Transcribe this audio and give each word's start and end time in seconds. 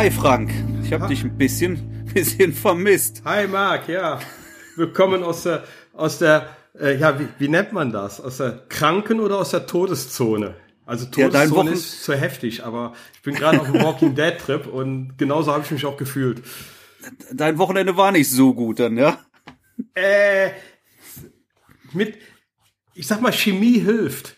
Hi 0.00 0.10
Frank, 0.10 0.50
ich 0.82 0.94
habe 0.94 1.08
dich 1.08 1.24
ein 1.24 1.36
bisschen, 1.36 2.06
bisschen 2.14 2.54
vermisst. 2.54 3.20
Hi 3.26 3.46
Marc, 3.46 3.86
ja. 3.86 4.18
Willkommen 4.74 5.22
aus 5.22 5.42
der, 5.42 5.62
aus 5.92 6.18
der, 6.18 6.56
äh, 6.80 6.96
ja, 6.96 7.20
wie, 7.20 7.28
wie 7.38 7.48
nennt 7.48 7.74
man 7.74 7.92
das? 7.92 8.18
Aus 8.18 8.38
der 8.38 8.62
Kranken- 8.70 9.20
oder 9.20 9.36
aus 9.36 9.50
der 9.50 9.66
Todeszone? 9.66 10.54
Also 10.86 11.04
Todeszone 11.04 11.68
ja, 11.68 11.76
ist 11.76 12.02
zu 12.02 12.14
heftig, 12.14 12.64
aber 12.64 12.94
ich 13.12 13.20
bin 13.20 13.34
gerade 13.34 13.60
auf 13.60 13.66
einem 13.66 13.82
Walking 13.82 14.14
Dead 14.14 14.38
Trip 14.38 14.66
und 14.66 15.18
genauso 15.18 15.52
habe 15.52 15.64
ich 15.66 15.70
mich 15.70 15.84
auch 15.84 15.98
gefühlt. 15.98 16.42
Dein 17.30 17.58
Wochenende 17.58 17.94
war 17.98 18.10
nicht 18.10 18.30
so 18.30 18.54
gut 18.54 18.80
dann, 18.80 18.96
ja? 18.96 19.18
Äh, 19.92 20.52
mit, 21.92 22.16
ich 22.94 23.06
sag 23.06 23.20
mal, 23.20 23.34
Chemie 23.34 23.80
hilft. 23.80 24.34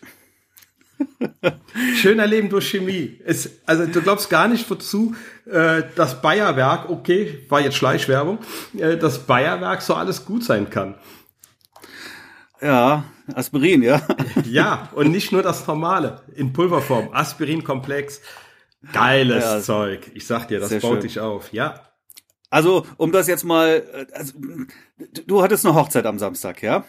Schöner 1.95 2.27
Leben 2.27 2.49
durch 2.49 2.69
Chemie. 2.69 3.19
Es, 3.25 3.49
also 3.65 3.85
du 3.85 4.01
glaubst 4.01 4.29
gar 4.29 4.47
nicht, 4.47 4.69
wozu 4.69 5.15
äh, 5.45 5.83
das 5.95 6.21
Bayerwerk, 6.21 6.89
okay, 6.89 7.45
war 7.49 7.61
jetzt 7.61 7.75
Schleichwerbung, 7.75 8.39
äh, 8.77 8.97
das 8.97 9.19
Bayerwerk 9.19 9.81
so 9.81 9.93
alles 9.95 10.25
gut 10.25 10.43
sein 10.43 10.69
kann. 10.69 10.95
Ja, 12.61 13.03
Aspirin, 13.33 13.81
ja. 13.81 14.01
ja, 14.45 14.89
und 14.93 15.11
nicht 15.11 15.31
nur 15.31 15.41
das 15.41 15.67
normale, 15.67 16.21
in 16.35 16.53
Pulverform, 16.53 17.09
Aspirinkomplex. 17.11 18.21
Geiles 18.91 19.43
ja, 19.43 19.61
Zeug. 19.61 20.11
Ich 20.13 20.27
sag 20.27 20.47
dir, 20.47 20.59
das 20.59 20.69
baut 20.71 20.81
schön. 20.81 20.99
dich 21.01 21.19
auf, 21.19 21.53
ja. 21.53 21.81
Also, 22.49 22.85
um 22.97 23.11
das 23.11 23.27
jetzt 23.27 23.45
mal, 23.45 23.83
äh, 23.93 24.05
also, 24.13 24.33
du 25.25 25.41
hattest 25.41 25.65
eine 25.65 25.75
Hochzeit 25.75 26.05
am 26.05 26.19
Samstag, 26.19 26.61
ja? 26.61 26.85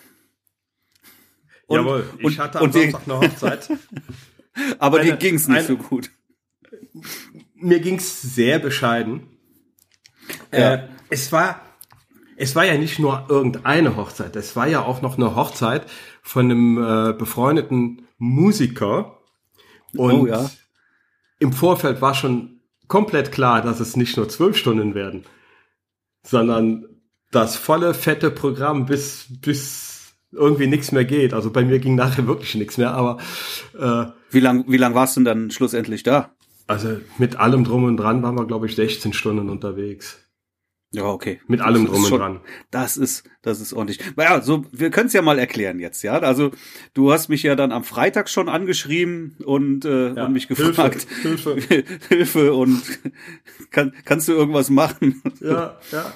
Und, 1.66 1.78
Jawohl, 1.78 2.08
ich 2.18 2.24
und, 2.24 2.38
hatte 2.38 2.60
am 2.60 2.72
Samstag 2.72 3.02
eine 3.06 3.20
Hochzeit. 3.20 3.68
Aber 4.78 5.00
eine, 5.00 5.10
dir 5.10 5.16
ging's 5.16 5.48
nicht 5.48 5.58
eine, 5.58 5.66
so 5.66 5.76
gut. 5.76 6.10
Mir 7.54 7.80
ging's 7.80 8.22
sehr 8.22 8.58
bescheiden. 8.58 9.26
Ja. 10.52 10.74
Äh, 10.74 10.88
es 11.10 11.32
war, 11.32 11.60
es 12.36 12.54
war 12.54 12.64
ja 12.64 12.76
nicht 12.76 12.98
nur 12.98 13.26
irgendeine 13.28 13.96
Hochzeit, 13.96 14.36
es 14.36 14.56
war 14.56 14.66
ja 14.66 14.82
auch 14.82 15.02
noch 15.02 15.16
eine 15.16 15.36
Hochzeit 15.36 15.86
von 16.22 16.46
einem 16.46 16.78
äh, 16.78 17.12
befreundeten 17.12 18.06
Musiker. 18.18 19.18
Und 19.96 20.12
oh, 20.12 20.26
ja. 20.26 20.50
im 21.38 21.52
Vorfeld 21.52 22.00
war 22.00 22.14
schon 22.14 22.60
komplett 22.88 23.32
klar, 23.32 23.62
dass 23.62 23.80
es 23.80 23.96
nicht 23.96 24.16
nur 24.16 24.28
zwölf 24.28 24.56
Stunden 24.56 24.94
werden, 24.94 25.24
sondern 26.22 26.86
das 27.30 27.56
volle, 27.56 27.94
fette 27.94 28.30
Programm 28.30 28.86
bis, 28.86 29.26
bis 29.40 29.93
irgendwie 30.34 30.66
nichts 30.66 30.92
mehr 30.92 31.04
geht. 31.04 31.32
Also 31.32 31.50
bei 31.50 31.64
mir 31.64 31.78
ging 31.78 31.94
nachher 31.94 32.26
wirklich 32.26 32.54
nichts 32.54 32.78
mehr, 32.78 32.92
aber 32.92 33.18
äh, 33.78 34.06
wie 34.30 34.40
lang 34.40 34.64
wie 34.68 34.76
lang 34.76 34.94
warst 34.94 35.16
du 35.16 35.20
denn 35.20 35.24
dann 35.24 35.50
schlussendlich 35.50 36.02
da? 36.02 36.30
Also 36.66 36.96
mit 37.18 37.36
allem 37.36 37.64
drum 37.64 37.84
und 37.84 37.96
dran 37.96 38.22
waren 38.22 38.36
wir 38.36 38.46
glaube 38.46 38.66
ich 38.66 38.74
16 38.74 39.12
Stunden 39.12 39.48
unterwegs. 39.48 40.24
Ja, 40.94 41.06
okay. 41.06 41.40
Mit 41.48 41.60
allem 41.60 41.86
drum 41.86 42.04
und 42.04 42.08
schon, 42.08 42.20
dran. 42.20 42.40
Das 42.70 42.96
ist, 42.96 43.24
das 43.42 43.60
ist 43.60 43.72
ordentlich. 43.72 43.98
Ja, 44.16 44.40
so, 44.40 44.64
wir 44.70 44.90
können 44.90 45.08
es 45.08 45.12
ja 45.12 45.22
mal 45.22 45.40
erklären 45.40 45.80
jetzt, 45.80 46.02
ja. 46.02 46.20
Also, 46.20 46.52
du 46.94 47.12
hast 47.12 47.28
mich 47.28 47.42
ja 47.42 47.56
dann 47.56 47.72
am 47.72 47.82
Freitag 47.82 48.30
schon 48.30 48.48
angeschrieben 48.48 49.36
und, 49.44 49.84
äh, 49.84 50.14
ja, 50.14 50.26
und 50.26 50.32
mich 50.32 50.46
gefragt. 50.46 51.08
Hilfe, 51.22 51.56
Hilfe. 51.56 51.84
Hilfe 52.08 52.54
und 52.54 52.80
kann, 53.70 53.92
kannst 54.04 54.28
du 54.28 54.32
irgendwas 54.32 54.70
machen? 54.70 55.20
Ja, 55.40 55.78
ja. 55.90 56.12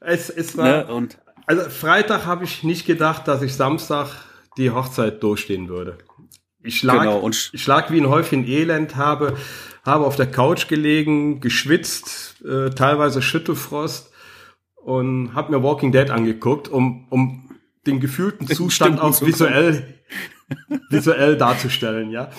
Es, 0.00 0.28
es 0.28 0.56
war, 0.56 0.86
ne? 0.86 0.86
und 0.92 1.18
also 1.46 1.68
Freitag 1.70 2.26
habe 2.26 2.44
ich 2.44 2.62
nicht 2.62 2.86
gedacht, 2.86 3.28
dass 3.28 3.42
ich 3.42 3.54
Samstag 3.54 4.08
die 4.56 4.70
Hochzeit 4.70 5.22
durchstehen 5.22 5.68
würde. 5.68 5.98
Ich 6.62 6.82
lag, 6.82 7.00
genau, 7.00 7.18
und 7.18 7.50
ich 7.52 7.66
lag 7.66 7.90
wie 7.90 8.00
ein 8.00 8.08
Häufchen 8.08 8.46
Elend, 8.46 8.96
habe, 8.96 9.36
habe 9.84 10.04
auf 10.04 10.16
der 10.16 10.30
Couch 10.30 10.68
gelegen, 10.68 11.40
geschwitzt, 11.40 12.42
äh, 12.44 12.70
teilweise 12.70 13.22
Schüttelfrost 13.22 14.12
und 14.76 15.34
habe 15.34 15.52
mir 15.52 15.62
Walking 15.62 15.92
Dead 15.92 16.10
angeguckt, 16.10 16.68
um, 16.68 17.06
um 17.08 17.50
den 17.86 18.00
gefühlten 18.00 18.46
Zustand 18.54 19.00
auch 19.00 19.20
visuell, 19.22 20.00
visuell 20.90 21.36
darzustellen, 21.36 22.10
ja. 22.10 22.30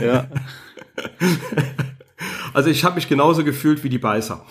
Ja. 0.00 0.26
also 2.54 2.70
ich 2.70 2.84
habe 2.84 2.94
mich 2.94 3.08
genauso 3.08 3.44
gefühlt 3.44 3.84
wie 3.84 3.90
die 3.90 3.98
Beißer. 3.98 4.44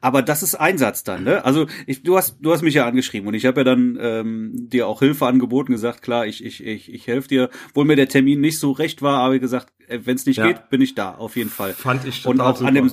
Aber 0.00 0.22
das 0.22 0.42
ist 0.42 0.54
Einsatz 0.54 1.04
dann, 1.04 1.24
ne? 1.24 1.44
Also 1.44 1.66
ich, 1.86 2.02
du 2.02 2.16
hast, 2.16 2.36
du 2.40 2.52
hast 2.52 2.62
mich 2.62 2.74
ja 2.74 2.86
angeschrieben 2.86 3.28
und 3.28 3.34
ich 3.34 3.46
habe 3.46 3.60
ja 3.60 3.64
dann 3.64 3.98
ähm, 4.00 4.52
dir 4.54 4.86
auch 4.86 5.00
Hilfe 5.00 5.26
angeboten, 5.26 5.72
gesagt, 5.72 6.02
klar, 6.02 6.26
ich, 6.26 6.44
ich, 6.44 6.64
ich, 6.64 6.92
ich 6.92 7.06
helfe 7.06 7.28
dir, 7.28 7.50
obwohl 7.70 7.84
mir 7.84 7.96
der 7.96 8.08
Termin 8.08 8.40
nicht 8.40 8.58
so 8.58 8.72
recht 8.72 9.02
war, 9.02 9.18
aber 9.18 9.38
gesagt, 9.38 9.72
äh, 9.88 10.00
wenn 10.04 10.16
es 10.16 10.26
nicht 10.26 10.38
ja. 10.38 10.46
geht, 10.46 10.68
bin 10.70 10.80
ich 10.80 10.94
da, 10.94 11.14
auf 11.14 11.36
jeden 11.36 11.50
Fall. 11.50 11.72
Fand 11.74 12.04
ich 12.06 12.22
total 12.22 12.32
Und 12.32 12.40
auch 12.40 12.56
super. 12.56 12.68
an 12.68 12.74
dem 12.74 12.92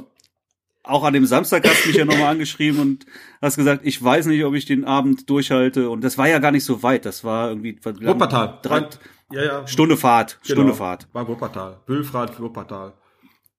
auch 0.87 1.03
an 1.03 1.13
dem 1.13 1.25
Samstag 1.25 1.67
hast 1.67 1.83
du 1.83 1.89
mich 1.89 1.97
ja 1.97 2.05
nochmal 2.05 2.31
angeschrieben 2.31 2.79
und 2.79 3.05
hast 3.41 3.57
gesagt, 3.57 3.81
ich 3.83 4.01
weiß 4.01 4.27
nicht, 4.27 4.43
ob 4.45 4.53
ich 4.53 4.65
den 4.65 4.85
Abend 4.85 5.29
durchhalte. 5.29 5.89
Und 5.89 6.01
das 6.01 6.17
war 6.17 6.29
ja 6.29 6.39
gar 6.39 6.51
nicht 6.51 6.63
so 6.63 6.81
weit. 6.81 7.05
Das 7.05 7.25
war 7.25 7.49
irgendwie 7.49 7.77
Wuppertal. 7.83 8.59
Drei, 8.61 8.87
ja, 9.31 9.43
ja. 9.43 9.67
Stunde 9.67 9.97
Fahrt. 9.97 10.39
Genau. 10.43 10.61
Stunde 10.61 10.73
Fahrt. 10.73 11.07
War 11.11 11.27
Wuppertal. 11.27 11.81
Bülfrad, 11.85 12.39
Wuppertal. 12.39 12.93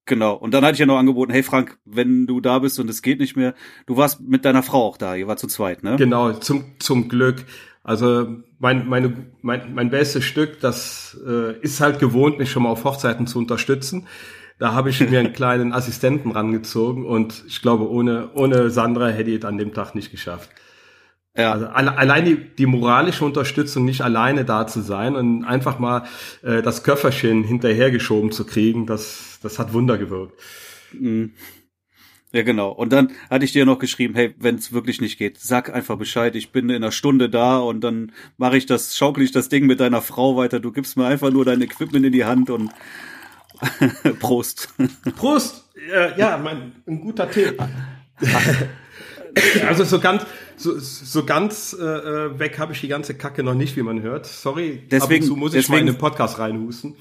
Genau. 0.09 0.35
Und 0.35 0.55
dann 0.55 0.65
hatte 0.65 0.73
ich 0.73 0.81
ja 0.81 0.87
noch 0.87 0.99
angeboten, 0.99 1.31
hey 1.31 1.43
Frank, 1.43 1.79
wenn 1.85 2.27
du 2.27 2.41
da 2.41 2.59
bist 2.59 2.81
und 2.81 2.91
es 2.91 3.03
geht 3.03 3.21
nicht 3.21 3.37
mehr, 3.37 3.55
du 3.87 3.97
warst 3.97 4.21
mit 4.21 4.45
deiner 4.45 4.63
Frau 4.63 4.87
auch 4.87 4.97
da, 4.97 5.15
ihr 5.15 5.29
war 5.29 5.37
zu 5.37 5.47
zweit, 5.47 5.85
ne? 5.85 5.97
Genau, 5.97 6.33
zum, 6.33 6.65
zum 6.81 7.09
Glück. 7.09 7.45
Also 7.85 8.27
mein, 8.59 8.89
meine, 8.89 9.27
mein, 9.43 9.75
mein 9.75 9.91
bestes 9.91 10.25
Stück, 10.25 10.61
das 10.61 11.17
äh, 11.27 11.59
ist 11.61 11.81
halt 11.81 12.01
gewohnt, 12.01 12.39
mich 12.39 12.51
schon 12.51 12.65
mal 12.65 12.71
auf 12.71 12.85
Hochzeiten 12.85 13.27
zu 13.27 13.39
unterstützen. 13.39 14.07
Da 14.59 14.73
habe 14.73 14.91
ich 14.91 15.01
mir 15.01 15.21
einen 15.21 15.33
kleinen 15.35 15.73
Assistenten 15.73 16.33
rangezogen 16.33 17.05
und 17.05 17.45
ich 17.47 17.63
glaube, 17.63 17.89
ohne, 17.89 18.31
ohne 18.35 18.71
Sandra 18.71 19.09
hätte 19.09 19.31
ich 19.31 19.39
es 19.39 19.45
an 19.45 19.59
dem 19.59 19.73
Tag 19.75 19.95
nicht 19.95 20.11
geschafft. 20.11 20.51
Ja. 21.39 21.53
Also 21.53 21.67
allein 21.67 22.25
die, 22.25 22.37
die 22.37 22.67
moralische 22.67 23.25
Unterstützung, 23.25 23.85
nicht 23.85 24.01
alleine 24.01 24.45
da 24.45 24.67
zu 24.67 24.81
sein 24.81 25.15
und 25.15 25.45
einfach 25.45 25.79
mal 25.79 26.03
äh, 26.43 26.63
das 26.63 26.83
Köfferchen 26.83 27.45
hinterhergeschoben 27.45 28.33
zu 28.33 28.45
kriegen, 28.45 28.87
das, 28.87 29.39
das 29.41 29.61
hat 29.61 29.73
Wunder 29.73 29.99
gewirkt. 29.99 30.35
Mhm. 30.93 31.33
Ja, 32.33 32.43
genau. 32.43 32.71
Und 32.73 32.93
dann 32.93 33.13
hatte 33.31 33.45
ich 33.45 33.53
dir 33.53 33.65
noch 33.65 33.79
geschrieben, 33.79 34.15
hey, 34.15 34.35
wenn 34.39 34.57
es 34.57 34.73
wirklich 34.73 35.01
nicht 35.01 35.17
geht, 35.17 35.39
sag 35.39 35.73
einfach 35.73 35.97
Bescheid. 35.97 36.35
Ich 36.35 36.51
bin 36.51 36.69
in 36.69 36.77
einer 36.77 36.93
Stunde 36.93 37.31
da 37.31 37.59
und 37.59 37.83
dann 37.83 38.13
mache 38.37 38.57
ich 38.59 38.67
das, 38.67 38.97
schaukel 38.97 39.23
ich 39.23 39.31
das 39.31 39.49
Ding 39.49 39.65
mit 39.67 39.79
deiner 39.79 40.03
Frau 40.03 40.37
weiter. 40.37 40.59
Du 40.59 40.73
gibst 40.73 40.97
mir 40.97 41.07
einfach 41.07 41.31
nur 41.31 41.45
dein 41.45 41.63
Equipment 41.63 42.05
in 42.05 42.13
die 42.13 42.25
Hand 42.25 42.51
und 42.51 42.71
Prost. 44.19 44.75
Prost. 45.17 45.71
Äh, 45.91 46.19
ja, 46.19 46.37
mein, 46.37 46.73
ein 46.87 47.01
guter 47.01 47.31
Tee. 47.31 47.53
also 49.67 49.85
so 49.85 49.99
ganz, 50.01 50.27
so, 50.57 50.79
so 50.79 51.25
ganz 51.25 51.77
äh, 51.79 51.85
äh, 51.85 52.39
weg 52.39 52.59
habe 52.59 52.73
ich 52.73 52.81
die 52.81 52.89
ganze 52.89 53.15
Kacke 53.15 53.43
noch 53.43 53.55
nicht, 53.55 53.77
wie 53.77 53.83
man 53.83 54.03
hört. 54.03 54.27
Sorry, 54.27 54.83
deswegen, 54.91 55.25
ab 55.25 55.31
und 55.31 55.35
zu 55.35 55.37
muss 55.37 55.55
ich 55.55 55.61
deswegen, 55.61 55.73
mal 55.73 55.81
in 55.81 55.87
den 55.87 55.99
Podcast 55.99 56.39
reinhusten. 56.39 56.97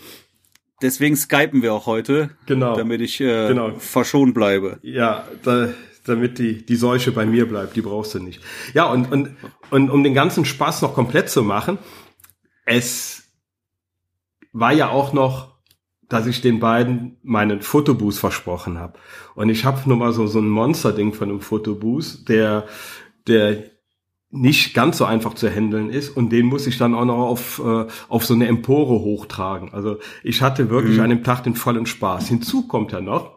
Deswegen 0.81 1.15
skypen 1.15 1.63
wir 1.63 1.73
auch 1.73 1.87
heute, 1.87 2.29
genau, 2.45 2.75
damit 2.75 3.01
ich 3.01 3.19
äh, 3.19 3.47
genau. 3.47 3.71
verschont 3.79 4.33
bleibe. 4.33 4.79
Ja, 4.83 5.27
da, 5.43 5.69
damit 6.05 6.37
die, 6.37 6.65
die 6.65 6.75
Seuche 6.75 7.11
bei 7.11 7.25
mir 7.25 7.47
bleibt, 7.47 7.75
die 7.75 7.81
brauchst 7.81 8.13
du 8.13 8.19
nicht. 8.19 8.41
Ja, 8.73 8.85
und, 8.85 9.11
und, 9.11 9.35
und 9.72 9.90
um 9.90 10.03
den 10.03 10.13
ganzen 10.13 10.45
Spaß 10.45 10.83
noch 10.83 10.93
komplett 10.93 11.29
zu 11.29 11.43
machen, 11.43 11.79
es 12.66 13.23
war 14.53 14.72
ja 14.72 14.90
auch 14.90 15.13
noch 15.13 15.56
dass 16.09 16.27
ich 16.27 16.41
den 16.41 16.59
beiden 16.59 17.17
meinen 17.23 17.61
Fotoboost 17.61 18.19
versprochen 18.19 18.79
habe. 18.79 18.97
Und 19.35 19.49
ich 19.49 19.65
habe 19.65 19.87
nur 19.87 19.97
mal 19.97 20.13
so, 20.13 20.27
so 20.27 20.39
ein 20.39 20.47
Monster-Ding 20.47 21.13
von 21.13 21.29
einem 21.29 21.41
Fotoboost, 21.41 22.29
der, 22.29 22.65
der 23.27 23.63
nicht 24.29 24.73
ganz 24.73 24.97
so 24.97 25.05
einfach 25.05 25.33
zu 25.33 25.49
handeln 25.49 25.89
ist 25.89 26.09
und 26.09 26.31
den 26.31 26.45
muss 26.45 26.67
ich 26.67 26.77
dann 26.77 26.93
auch 26.93 27.05
noch 27.05 27.17
auf, 27.17 27.61
äh, 27.63 27.85
auf 28.09 28.25
so 28.25 28.33
eine 28.33 28.47
Empore 28.47 28.99
hochtragen. 28.99 29.73
Also 29.73 29.99
ich 30.23 30.41
hatte 30.41 30.69
wirklich 30.69 30.97
mhm. 30.97 31.03
an 31.03 31.09
dem 31.09 31.23
Tag 31.23 31.43
den 31.43 31.55
vollen 31.55 31.85
Spaß. 31.85 32.27
Hinzu 32.27 32.67
kommt 32.67 32.91
ja 32.91 32.99
noch, 32.99 33.36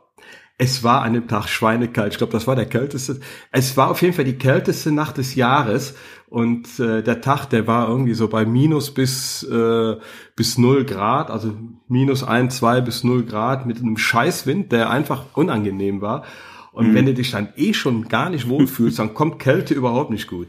es 0.62 0.84
war 0.84 1.00
an 1.00 1.14
dem 1.14 1.26
Tag 1.26 1.48
schweinekalt. 1.48 2.12
Ich 2.12 2.18
glaube, 2.18 2.34
das 2.34 2.46
war 2.46 2.54
der 2.54 2.66
kälteste. 2.66 3.18
Es 3.50 3.78
war 3.78 3.90
auf 3.90 4.02
jeden 4.02 4.12
Fall 4.12 4.26
die 4.26 4.36
kälteste 4.36 4.92
Nacht 4.92 5.16
des 5.16 5.34
Jahres. 5.34 5.94
Und 6.28 6.78
äh, 6.78 7.02
der 7.02 7.22
Tag, 7.22 7.46
der 7.46 7.66
war 7.66 7.88
irgendwie 7.88 8.12
so 8.12 8.28
bei 8.28 8.44
minus 8.44 8.92
bis, 8.92 9.42
äh, 9.42 9.96
bis 10.36 10.58
null 10.58 10.84
Grad, 10.84 11.30
also 11.30 11.56
minus 11.88 12.22
ein, 12.22 12.50
zwei 12.50 12.82
bis 12.82 13.04
null 13.04 13.24
Grad 13.24 13.64
mit 13.64 13.78
einem 13.78 13.96
Scheißwind, 13.96 14.70
der 14.70 14.90
einfach 14.90 15.34
unangenehm 15.34 16.02
war. 16.02 16.24
Und 16.72 16.90
mhm. 16.90 16.94
wenn 16.94 17.06
du 17.06 17.14
dich 17.14 17.30
dann 17.30 17.48
eh 17.56 17.72
schon 17.72 18.08
gar 18.08 18.28
nicht 18.28 18.46
wohlfühlst, 18.46 18.98
dann 18.98 19.14
kommt 19.14 19.38
Kälte 19.38 19.72
überhaupt 19.72 20.10
nicht 20.10 20.28
gut. 20.28 20.48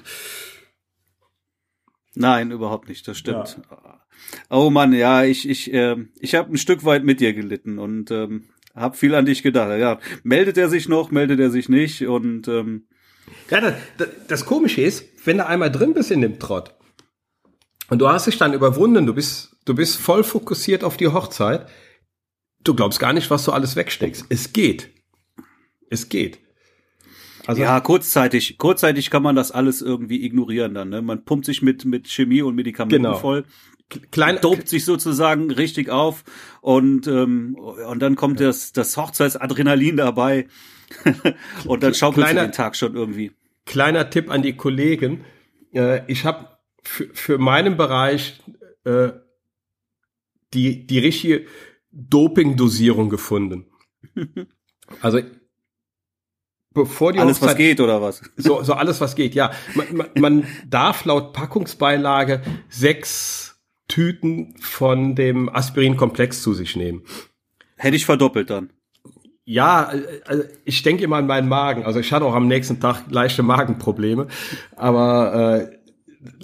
Nein, 2.16 2.52
überhaupt 2.52 2.90
nicht, 2.90 3.08
das 3.08 3.18
stimmt. 3.18 3.62
Ja. 3.72 4.02
Oh 4.50 4.70
Mann, 4.70 4.92
ja, 4.92 5.24
ich, 5.24 5.48
ich, 5.48 5.74
äh, 5.74 5.96
ich 6.20 6.36
habe 6.36 6.52
ein 6.52 6.58
Stück 6.58 6.84
weit 6.84 7.06
mit 7.06 7.22
dir 7.22 7.34
gelitten 7.34 7.80
und 7.80 8.12
ähm, 8.12 8.50
hab 8.76 8.96
viel 8.96 9.16
an 9.16 9.26
dich 9.26 9.44
gedacht. 9.44 9.80
Ja, 9.80 10.00
meldet 10.24 10.58
er 10.58 10.70
sich 10.70 10.88
noch, 10.88 11.12
meldet 11.12 11.40
er 11.40 11.52
sich 11.52 11.70
nicht 11.70 12.08
und 12.08 12.48
ähm, 12.48 12.88
ja, 13.50 13.62
das, 13.98 14.10
das 14.28 14.46
Komische 14.46 14.82
ist, 14.82 15.06
wenn 15.26 15.38
du 15.38 15.46
einmal 15.46 15.72
drin 15.72 15.94
bist 15.94 16.12
in 16.12 16.22
dem 16.22 16.40
Trott 16.40 16.76
und 17.90 18.00
du 18.00 18.10
hast 18.10 18.28
dich 18.28 18.38
dann 18.38 18.54
überwunden, 18.54 19.06
du 19.06 19.14
bist, 19.14 19.58
du 19.66 19.76
bist 19.76 19.98
voll 19.98 20.24
fokussiert 20.24 20.84
auf 20.84 20.98
die 20.98 21.08
Hochzeit, 21.08 21.68
du 22.64 22.74
glaubst 22.74 23.00
gar 23.00 23.14
nicht, 23.14 23.30
was 23.30 23.46
du 23.46 23.52
alles 23.52 23.76
wegsteckst. 23.76 24.26
Es 24.30 24.54
geht. 24.54 24.92
es 25.90 26.10
geht. 26.10 26.40
Also 27.48 27.64
ja, 27.64 27.80
kurzzeitig, 27.80 28.58
kurzzeitig 28.58 29.10
kann 29.10 29.24
man 29.24 29.36
das 29.36 29.52
alles 29.52 29.82
irgendwie 29.82 30.24
ignorieren 30.24 30.74
dann. 30.74 30.90
Ne? 30.90 31.02
Man 31.02 31.26
pumpt 31.26 31.46
sich 31.46 31.62
mit 31.62 31.86
mit 31.86 32.08
Chemie 32.08 32.42
und 32.44 32.56
Medikamenten 32.56 33.04
genau. 33.04 33.18
voll, 33.18 33.46
klein 34.12 34.40
dopt 34.42 34.68
sich 34.68 34.86
sozusagen 34.86 35.52
richtig 35.52 35.90
auf 35.90 36.24
und 36.62 37.08
ähm, 37.08 37.56
und 37.56 38.00
dann 38.02 38.16
kommt 38.16 38.40
das 38.40 38.74
das 38.74 38.98
Hochzeitsadrenalin 38.98 39.98
dabei 39.98 40.48
und 41.66 41.84
dann 41.84 41.94
schaukelt 41.94 42.26
kleiner, 42.26 42.48
den 42.48 42.52
Tag 42.52 42.76
schon 42.76 42.96
irgendwie. 42.96 43.32
Kleiner 43.66 44.10
Tipp 44.10 44.30
an 44.30 44.42
die 44.42 44.56
Kollegen: 44.56 45.26
äh, 45.74 46.02
Ich 46.08 46.26
habe 46.26 46.48
für, 46.84 47.10
für 47.14 47.38
meinen 47.38 47.78
Bereich 47.78 48.42
äh, 48.84 49.12
die 50.54 50.86
die 50.86 51.00
richtige 51.00 51.46
Doping-Dosierung 51.92 53.10
gefunden. 53.10 53.66
Also 55.00 55.22
bevor 56.74 57.14
die 57.14 57.20
alles 57.20 57.38
Hochzeit, 57.38 57.50
was 57.52 57.58
geht 57.58 57.80
oder 57.80 58.02
was? 58.02 58.22
So, 58.36 58.62
so 58.62 58.74
alles 58.74 59.00
was 59.00 59.16
geht, 59.16 59.36
ja. 59.36 59.52
Man, 59.74 59.96
man, 59.96 60.10
man 60.20 60.48
darf 60.68 61.06
laut 61.06 61.32
Packungsbeilage 61.32 62.42
sechs 62.68 63.51
Tüten 63.92 64.56
von 64.62 65.16
dem 65.16 65.50
Aspirin-Komplex 65.50 66.42
zu 66.42 66.54
sich 66.54 66.78
nehmen. 66.78 67.04
Hätte 67.76 67.98
ich 67.98 68.06
verdoppelt 68.06 68.50
dann. 68.50 68.72
Ja, 69.44 69.92
also 70.26 70.44
ich 70.64 70.82
denke 70.82 71.04
immer 71.04 71.18
an 71.18 71.28
meinen 71.28 71.50
Magen. 71.50 71.84
Also 71.84 72.00
ich 72.00 72.14
hatte 72.14 72.24
auch 72.24 72.34
am 72.34 72.48
nächsten 72.48 72.80
Tag 72.80 73.12
leichte 73.12 73.44
Magenprobleme, 73.44 74.28
aber 74.78 75.60
äh, 75.60 75.78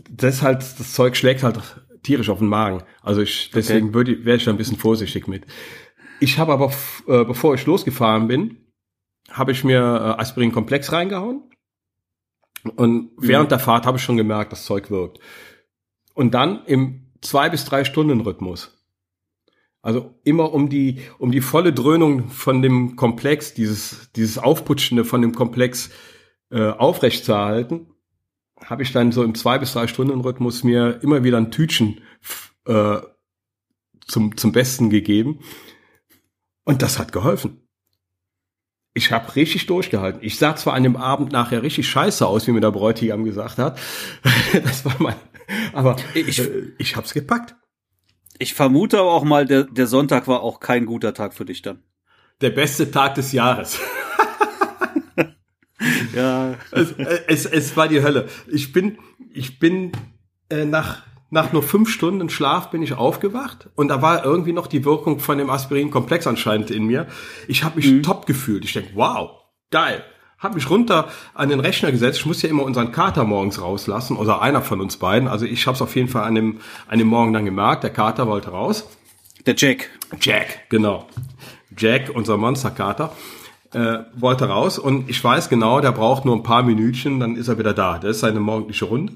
das 0.10 0.36
ist 0.36 0.42
halt, 0.42 0.58
das 0.58 0.92
Zeug 0.92 1.16
schlägt 1.16 1.44
halt 1.44 1.60
tierisch 2.04 2.30
auf 2.30 2.40
den 2.40 2.50
Magen. 2.50 2.84
Also 3.02 3.22
ich 3.22 3.50
deswegen 3.52 3.88
okay. 3.88 3.94
würde 3.94 4.26
wäre 4.26 4.36
ich 4.36 4.44
da 4.44 4.52
ein 4.52 4.58
bisschen 4.58 4.78
vorsichtig 4.78 5.28
mit. 5.28 5.46
Ich 6.20 6.40
habe 6.40 6.52
aber, 6.52 6.74
äh, 7.08 7.24
bevor 7.24 7.54
ich 7.56 7.66
losgefahren 7.66 8.28
bin, 8.28 8.58
habe 9.32 9.54
ich 9.54 9.64
mir 9.64 9.80
äh, 9.80 10.22
Aspirin-Komplex 10.22 10.92
reingehauen. 10.92 11.44
Und 12.76 13.12
während 13.18 13.48
mhm. 13.48 13.50
der 13.52 13.60
Fahrt 13.60 13.86
habe 13.86 13.98
ich 13.98 14.04
schon 14.04 14.18
gemerkt, 14.18 14.52
das 14.52 14.66
Zeug 14.66 14.92
wirkt. 14.92 15.20
Und 16.14 16.34
dann 16.34 16.66
im 16.66 17.07
zwei 17.22 17.50
bis 17.50 17.66
drei 17.66 17.84
Stunden 17.84 18.22
Rhythmus. 18.22 18.74
Also 19.82 20.20
immer 20.24 20.54
um 20.54 20.70
die, 20.70 21.02
um 21.18 21.32
die 21.32 21.42
volle 21.42 21.72
Dröhnung 21.72 22.30
von 22.30 22.62
dem 22.62 22.96
Komplex, 22.96 23.54
dieses, 23.54 24.12
dieses 24.16 24.38
Aufputschende 24.38 25.06
von 25.06 25.22
dem 25.22 25.34
Komplex 25.34 25.90
äh, 26.50 26.70
aufrecht 26.70 27.24
zu 27.24 27.34
erhalten, 27.34 27.88
habe 28.64 28.84
ich 28.84 28.92
dann 28.92 29.12
so 29.12 29.24
im 29.24 29.36
zwei 29.36 29.60
bis 29.60 29.74
drei 29.74 29.88
Stunden 29.88 30.20
Rhythmus 30.22 30.64
mir 30.64 31.00
immer 31.04 31.24
wieder 31.24 31.38
ein 31.38 31.52
Tütchen 31.52 32.02
äh, 32.66 32.98
zum, 34.06 34.36
zum 34.36 34.52
Besten 34.52 34.90
gegeben. 34.90 35.40
Und 36.64 36.82
das 36.82 37.00
hat 37.00 37.14
geholfen 37.14 37.62
ich 38.98 39.12
habe 39.12 39.36
richtig 39.36 39.68
durchgehalten. 39.68 40.22
Ich 40.24 40.40
sah 40.40 40.56
zwar 40.56 40.74
an 40.74 40.82
dem 40.82 40.98
Abend 40.98 41.32
nachher 41.32 41.62
richtig 41.62 41.88
scheiße 41.88 42.26
aus, 42.26 42.48
wie 42.48 42.52
mir 42.52 42.62
der 42.62 42.72
Bräutigam 42.72 43.24
gesagt 43.24 43.60
hat. 43.60 43.80
das 44.64 44.86
war 44.86 44.96
mein, 44.98 45.16
aber 45.74 45.96
ich, 46.14 46.40
äh, 46.40 46.74
ich 46.78 46.96
hab's 46.96 47.14
gepackt. 47.14 47.56
Ich 48.40 48.54
vermute 48.54 49.00
aber 49.00 49.12
auch 49.12 49.24
mal, 49.24 49.46
der, 49.46 49.64
der 49.64 49.88
Sonntag 49.88 50.28
war 50.28 50.42
auch 50.42 50.60
kein 50.60 50.86
guter 50.86 51.14
Tag 51.14 51.34
für 51.34 51.46
dich 51.46 51.62
dann. 51.62 51.84
Der 52.42 52.52
beste 52.52 52.92
Tag 52.92 53.16
des 53.16 53.32
Jahres. 53.32 53.80
ja. 56.16 56.54
Es, 56.72 56.94
es, 57.28 57.46
es 57.46 57.78
war 57.78 57.88
die 57.88 58.04
Hölle. 58.04 58.30
Ich 58.48 58.74
bin, 58.74 59.00
ich 59.34 59.58
bin 59.58 59.92
äh, 60.50 60.66
nach 60.66 61.02
nach 61.30 61.52
nur 61.52 61.64
fünf 61.64 61.90
Stunden 61.90 62.30
Schlaf 62.30 62.72
bin 62.72 62.82
ich 62.82 62.94
aufgewacht 62.94 63.70
und 63.76 63.90
da 63.90 64.02
war 64.02 64.24
irgendwie 64.24 64.54
noch 64.54 64.68
die 64.68 64.86
Wirkung 64.86 65.20
von 65.20 65.38
dem 65.38 65.50
Aspirin-Komplex 65.50 66.26
anscheinend 66.26 66.72
in 66.72 66.86
mir. 66.86 67.08
Ich 67.48 67.64
habe 67.64 67.78
mich 67.78 67.92
mhm. 67.92 68.04
top 68.04 68.26
gefühlt. 68.26 68.64
Ich 68.64 68.74
denke, 68.74 68.92
wow, 68.94 69.32
geil. 69.70 70.04
Hab 70.38 70.54
mich 70.54 70.70
runter 70.70 71.08
an 71.34 71.50
den 71.50 71.60
Rechner 71.60 71.92
gesetzt. 71.92 72.20
Ich 72.20 72.26
muss 72.26 72.42
ja 72.42 72.50
immer 72.50 72.64
unseren 72.64 72.92
Kater 72.92 73.24
morgens 73.24 73.62
rauslassen, 73.62 74.18
oder 74.18 74.42
einer 74.42 74.62
von 74.62 74.82
uns 74.82 74.98
beiden. 74.98 75.28
Also 75.28 75.46
ich 75.46 75.66
habe 75.66 75.76
es 75.76 75.82
auf 75.82 75.96
jeden 75.96 76.10
Fall 76.10 76.24
an 76.24 76.36
dem, 76.36 76.60
an 76.88 77.00
dem 77.00 77.08
Morgen 77.08 77.34
dann 77.34 77.46
gemerkt. 77.46 77.84
Der 77.84 77.92
Kater 77.92 78.28
wollte 78.28 78.52
raus. 78.52 78.88
Der 79.46 79.56
Jack. 79.58 79.90
Jack, 80.22 80.70
genau. 80.70 81.08
Jack, 81.76 82.12
unser 82.14 82.38
Monsterkater, 82.38 83.14
äh, 83.74 84.00
wollte 84.16 84.48
raus 84.48 84.80
und 84.80 85.10
ich 85.10 85.24
weiß 85.24 85.50
genau, 85.50 85.82
der 85.82 85.92
braucht 85.92 86.26
nur 86.26 86.36
ein 86.36 86.44
paar 86.44 86.64
Minütchen, 86.64 87.20
dann 87.20 87.36
ist 87.36 87.48
er 87.48 87.58
wieder 87.58 87.74
da. 87.74 88.00
Das 88.00 88.12
ist 88.12 88.20
seine 88.22 88.40
morgendliche 88.40 88.86
Runde. 88.86 89.14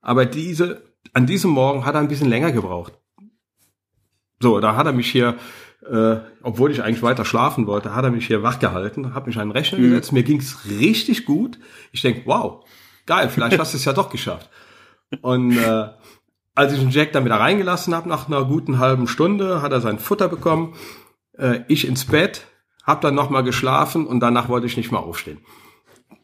Aber 0.00 0.26
diese 0.26 0.82
an 1.12 1.26
diesem 1.26 1.50
Morgen 1.50 1.84
hat 1.84 1.94
er 1.94 2.00
ein 2.00 2.08
bisschen 2.08 2.28
länger 2.28 2.52
gebraucht. 2.52 2.92
So, 4.40 4.60
da 4.60 4.76
hat 4.76 4.86
er 4.86 4.92
mich 4.92 5.10
hier, 5.10 5.36
äh, 5.88 6.16
obwohl 6.42 6.70
ich 6.70 6.82
eigentlich 6.82 7.02
weiter 7.02 7.24
schlafen 7.24 7.66
wollte, 7.66 7.94
hat 7.94 8.04
er 8.04 8.10
mich 8.10 8.26
hier 8.26 8.42
wach 8.42 8.58
gehalten, 8.58 9.14
hat 9.14 9.26
mich 9.26 9.38
an 9.38 9.48
den 9.48 9.56
Rechner 9.56 9.78
mhm. 9.78 9.84
gesetzt. 9.84 10.12
Mir 10.12 10.22
ging's 10.22 10.58
richtig 10.68 11.24
gut. 11.24 11.58
Ich 11.92 12.02
denk, 12.02 12.26
wow, 12.26 12.64
geil, 13.06 13.28
vielleicht 13.30 13.58
hast 13.58 13.72
du 13.72 13.78
es 13.78 13.84
ja 13.84 13.92
doch 13.92 14.10
geschafft. 14.10 14.50
Und 15.22 15.56
äh, 15.56 15.88
als 16.54 16.72
ich 16.72 16.80
den 16.80 16.90
Jack 16.90 17.12
dann 17.12 17.24
wieder 17.24 17.40
reingelassen 17.40 17.94
habe, 17.94 18.08
nach 18.08 18.28
einer 18.28 18.44
guten 18.44 18.78
halben 18.78 19.08
Stunde, 19.08 19.62
hat 19.62 19.72
er 19.72 19.80
sein 19.80 19.98
Futter 19.98 20.28
bekommen. 20.28 20.74
Äh, 21.36 21.60
ich 21.68 21.86
ins 21.86 22.04
Bett, 22.04 22.46
habe 22.84 23.00
dann 23.00 23.14
nochmal 23.14 23.44
geschlafen 23.44 24.06
und 24.06 24.20
danach 24.20 24.48
wollte 24.48 24.66
ich 24.66 24.76
nicht 24.76 24.92
mehr 24.92 25.00
aufstehen. 25.00 25.38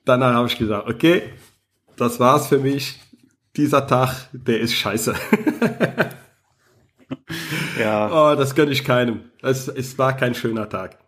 Danach 0.05 0.35
habe 0.35 0.49
ich 0.49 0.59
gesagt, 0.59 0.89
okay, 0.89 1.23
das 1.97 2.21
war's 2.21 2.49
für 2.49 2.59
mich 2.59 3.01
dieser 3.57 3.87
Tag, 3.87 4.29
der 4.33 4.61
ist 4.61 4.75
scheiße. 4.75 5.15
ja. 7.79 8.33
Oh, 8.33 8.37
das 8.37 8.55
gönne 8.55 8.73
ich 8.73 8.85
keinem. 8.85 9.31
Es, 9.43 9.69
es 9.69 9.99
war 9.99 10.17
kein 10.17 10.35
schöner 10.35 10.69
Tag. 10.69 10.99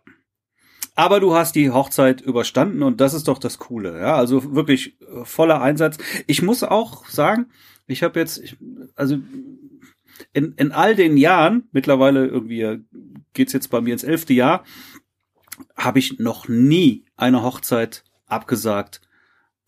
Aber 0.95 1.19
du 1.19 1.33
hast 1.33 1.55
die 1.55 1.71
Hochzeit 1.71 2.19
überstanden 2.19 2.83
und 2.83 2.99
das 2.99 3.13
ist 3.13 3.27
doch 3.29 3.37
das 3.37 3.57
Coole. 3.57 3.97
Ja, 3.99 4.15
also 4.15 4.53
wirklich 4.53 4.99
äh, 5.01 5.23
voller 5.23 5.61
Einsatz. 5.61 5.97
Ich 6.27 6.41
muss 6.41 6.63
auch 6.63 7.05
sagen, 7.07 7.47
ich 7.87 8.03
habe 8.03 8.19
jetzt, 8.19 8.37
ich, 8.37 8.57
also 8.95 9.17
in, 10.33 10.53
in 10.57 10.71
all 10.71 10.95
den 10.95 11.15
Jahren, 11.15 11.69
mittlerweile 11.71 12.27
irgendwie 12.27 12.83
geht's 13.33 13.53
jetzt 13.53 13.69
bei 13.69 13.81
mir 13.81 13.93
ins 13.93 14.03
elfte 14.03 14.33
Jahr, 14.33 14.65
habe 15.75 15.99
ich 15.99 16.19
noch 16.19 16.47
nie 16.47 17.05
eine 17.15 17.43
Hochzeit 17.43 18.03
abgesagt, 18.25 19.01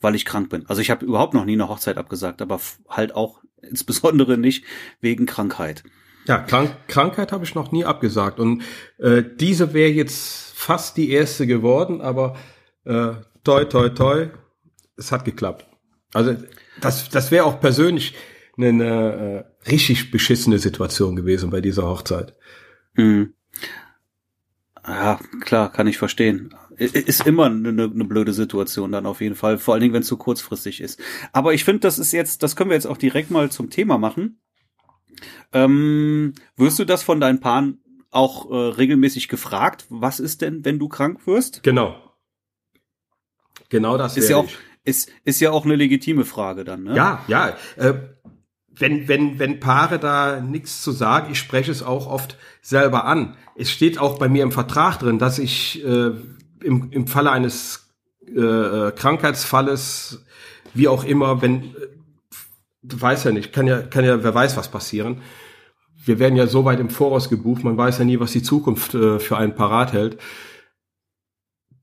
weil 0.01 0.15
ich 0.15 0.25
krank 0.25 0.49
bin. 0.49 0.65
Also 0.67 0.81
ich 0.81 0.91
habe 0.91 1.05
überhaupt 1.05 1.33
noch 1.33 1.45
nie 1.45 1.53
eine 1.53 1.69
Hochzeit 1.69 1.97
abgesagt, 1.97 2.41
aber 2.41 2.59
halt 2.89 3.15
auch 3.15 3.41
insbesondere 3.61 4.37
nicht 4.37 4.65
wegen 4.99 5.25
Krankheit. 5.25 5.83
Ja, 6.25 6.39
Krank 6.39 6.75
Krankheit 6.87 7.31
habe 7.31 7.43
ich 7.43 7.55
noch 7.55 7.71
nie 7.71 7.85
abgesagt 7.85 8.39
und 8.39 8.63
äh, 8.97 9.23
diese 9.23 9.73
wäre 9.73 9.89
jetzt 9.89 10.53
fast 10.55 10.97
die 10.97 11.11
erste 11.11 11.47
geworden, 11.47 12.01
aber 12.01 12.35
äh, 12.85 13.13
toi 13.43 13.65
toi 13.65 13.89
toi, 13.89 14.27
es 14.97 15.11
hat 15.11 15.25
geklappt. 15.25 15.65
Also 16.13 16.35
das 16.79 17.09
das 17.09 17.31
wäre 17.31 17.45
auch 17.45 17.59
persönlich 17.59 18.15
eine, 18.57 18.67
eine 18.67 19.45
äh, 19.65 19.69
richtig 19.69 20.11
beschissene 20.11 20.59
Situation 20.59 21.15
gewesen 21.15 21.49
bei 21.49 21.61
dieser 21.61 21.87
Hochzeit. 21.87 22.35
Mhm. 22.93 23.33
Ja, 24.85 25.19
klar, 25.41 25.71
kann 25.71 25.87
ich 25.87 25.97
verstehen 25.97 26.53
ist 26.81 27.27
immer 27.27 27.45
eine, 27.45 27.69
eine 27.69 28.05
blöde 28.05 28.33
Situation 28.33 28.91
dann 28.91 29.05
auf 29.05 29.21
jeden 29.21 29.35
Fall, 29.35 29.57
vor 29.57 29.73
allen 29.73 29.81
Dingen, 29.81 29.93
wenn 29.93 30.01
es 30.01 30.07
zu 30.07 30.17
kurzfristig 30.17 30.81
ist. 30.81 30.99
Aber 31.31 31.53
ich 31.53 31.63
finde, 31.63 31.81
das 31.81 31.99
ist 31.99 32.11
jetzt, 32.11 32.41
das 32.41 32.55
können 32.55 32.71
wir 32.71 32.75
jetzt 32.75 32.87
auch 32.87 32.97
direkt 32.97 33.29
mal 33.29 33.51
zum 33.51 33.69
Thema 33.69 33.97
machen. 33.97 34.39
Ähm, 35.53 36.33
wirst 36.55 36.79
du 36.79 36.85
das 36.85 37.03
von 37.03 37.19
deinen 37.19 37.39
Paaren 37.39 37.81
auch 38.09 38.49
äh, 38.51 38.55
regelmäßig 38.55 39.27
gefragt? 39.27 39.85
Was 39.89 40.19
ist 40.19 40.41
denn, 40.41 40.65
wenn 40.65 40.79
du 40.79 40.87
krank 40.87 41.25
wirst? 41.25 41.63
Genau. 41.63 41.95
Genau 43.69 43.97
das 43.97 44.17
ist 44.17 44.29
ja 44.29 44.37
auch 44.37 44.49
ist 44.83 45.09
ist 45.23 45.39
ja 45.39 45.51
auch 45.51 45.63
eine 45.65 45.75
legitime 45.75 46.25
Frage 46.25 46.63
dann. 46.63 46.83
Ne? 46.83 46.95
Ja, 46.95 47.23
ja. 47.27 47.55
Äh, 47.77 47.93
wenn 48.67 49.07
wenn 49.07 49.39
wenn 49.39 49.59
Paare 49.59 49.99
da 49.99 50.41
nichts 50.41 50.81
zu 50.81 50.91
sagen, 50.91 51.31
ich 51.31 51.39
spreche 51.39 51.71
es 51.71 51.83
auch 51.83 52.07
oft 52.07 52.37
selber 52.61 53.05
an. 53.05 53.37
Es 53.55 53.69
steht 53.69 53.97
auch 53.97 54.17
bei 54.17 54.27
mir 54.27 54.43
im 54.43 54.51
Vertrag 54.51 54.97
drin, 54.99 55.19
dass 55.19 55.39
ich 55.39 55.83
äh, 55.85 56.11
im, 56.63 56.91
im 56.91 57.07
Falle 57.07 57.31
eines 57.31 57.91
äh, 58.27 58.91
Krankheitsfalles, 58.91 60.23
wie 60.73 60.87
auch 60.87 61.03
immer, 61.03 61.41
wenn, 61.41 61.75
du 62.81 62.99
weißt 62.99 63.25
ja 63.25 63.31
nicht, 63.31 63.53
kann 63.53 63.67
ja, 63.67 63.81
kann 63.81 64.05
ja, 64.05 64.23
wer 64.23 64.33
weiß, 64.33 64.57
was 64.57 64.69
passieren. 64.69 65.21
Wir 66.03 66.19
werden 66.19 66.35
ja 66.35 66.47
so 66.47 66.65
weit 66.65 66.79
im 66.79 66.89
Voraus 66.89 67.29
gebucht, 67.29 67.63
man 67.63 67.77
weiß 67.77 67.99
ja 67.99 68.05
nie, 68.05 68.19
was 68.19 68.31
die 68.31 68.43
Zukunft 68.43 68.93
äh, 68.95 69.19
für 69.19 69.37
einen 69.37 69.55
parat 69.55 69.93
hält. 69.93 70.19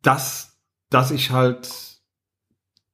Dass, 0.02 0.58
dass 0.90 1.10
ich 1.10 1.30
halt 1.30 1.70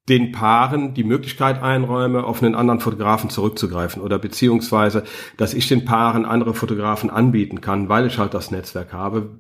den 0.09 0.33
Paaren 0.33 0.93
die 0.93 1.05
Möglichkeit 1.05 1.63
einräume, 1.63 2.25
auf 2.25 2.43
einen 2.43 2.55
anderen 2.55 2.81
Fotografen 2.81 3.31
zurückzugreifen 3.31 4.03
oder 4.03 4.19
beziehungsweise, 4.19 5.05
dass 5.39 5.55
ich 5.55 5.67
den 5.67 5.87
Paaren 5.87 6.27
andere 6.27 6.53
Fotografen 6.53 7.09
anbieten 7.09 7.63
kann, 7.63 7.89
weil 7.89 8.07
ich 8.07 8.19
halt 8.19 8.35
das 8.35 8.51
Netzwerk 8.51 8.93
habe, 8.93 9.39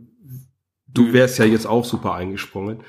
Du 0.94 1.02
mhm. 1.02 1.12
wärst 1.12 1.38
ja 1.38 1.44
jetzt 1.44 1.66
auch 1.66 1.84
super 1.84 2.14
eingesprungen. 2.14 2.82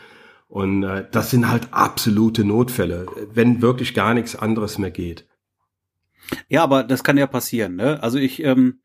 Und 0.47 0.83
äh, 0.83 1.05
das 1.11 1.31
sind 1.31 1.49
halt 1.49 1.69
absolute 1.71 2.45
Notfälle, 2.45 3.07
wenn 3.33 3.61
wirklich 3.61 3.93
gar 3.93 4.13
nichts 4.13 4.35
anderes 4.35 4.77
mehr 4.77 4.91
geht. 4.91 5.27
Ja, 6.47 6.63
aber 6.63 6.83
das 6.83 7.03
kann 7.03 7.17
ja 7.17 7.27
passieren. 7.27 7.75
Ne? 7.75 8.01
Also 8.01 8.17
ich, 8.17 8.43
ähm, 8.43 8.81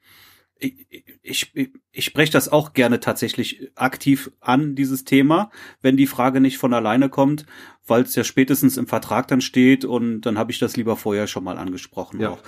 ich, 0.60 0.86
ich, 1.22 1.72
ich 1.90 2.04
spreche 2.04 2.32
das 2.32 2.48
auch 2.48 2.72
gerne 2.72 3.00
tatsächlich 3.00 3.70
aktiv 3.74 4.30
an, 4.40 4.74
dieses 4.74 5.04
Thema, 5.04 5.50
wenn 5.80 5.96
die 5.96 6.06
Frage 6.06 6.40
nicht 6.40 6.58
von 6.58 6.74
alleine 6.74 7.08
kommt, 7.08 7.46
weil 7.86 8.02
es 8.02 8.14
ja 8.14 8.24
spätestens 8.24 8.76
im 8.76 8.86
Vertrag 8.86 9.28
dann 9.28 9.40
steht 9.40 9.84
und 9.84 10.22
dann 10.22 10.38
habe 10.38 10.52
ich 10.52 10.58
das 10.58 10.76
lieber 10.76 10.96
vorher 10.96 11.26
schon 11.26 11.44
mal 11.44 11.58
angesprochen. 11.58 12.20
Ja. 12.20 12.30
Auch. 12.30 12.42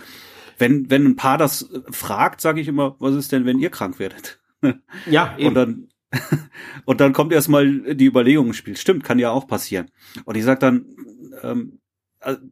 Wenn, 0.58 0.90
wenn 0.90 1.06
ein 1.06 1.16
Paar 1.16 1.38
das 1.38 1.70
fragt, 1.90 2.40
sage 2.40 2.60
ich 2.60 2.68
immer, 2.68 2.96
was 2.98 3.14
ist 3.14 3.32
denn, 3.32 3.46
wenn 3.46 3.58
ihr 3.58 3.70
krank 3.70 3.98
werdet? 3.98 4.40
Ja, 5.10 5.34
eben. 5.38 5.48
Und 5.48 5.54
dann, 5.54 5.88
und 6.84 7.00
dann 7.00 7.12
kommt 7.12 7.32
erstmal 7.32 7.94
die 7.94 8.06
Überlegung 8.06 8.48
ins 8.48 8.56
Spiel. 8.56 8.76
Stimmt, 8.76 9.04
kann 9.04 9.18
ja 9.18 9.30
auch 9.30 9.46
passieren. 9.46 9.90
Und 10.24 10.36
ich 10.36 10.44
sag 10.44 10.60
dann, 10.60 10.86
ähm, 11.42 11.78
äh, 11.78 11.81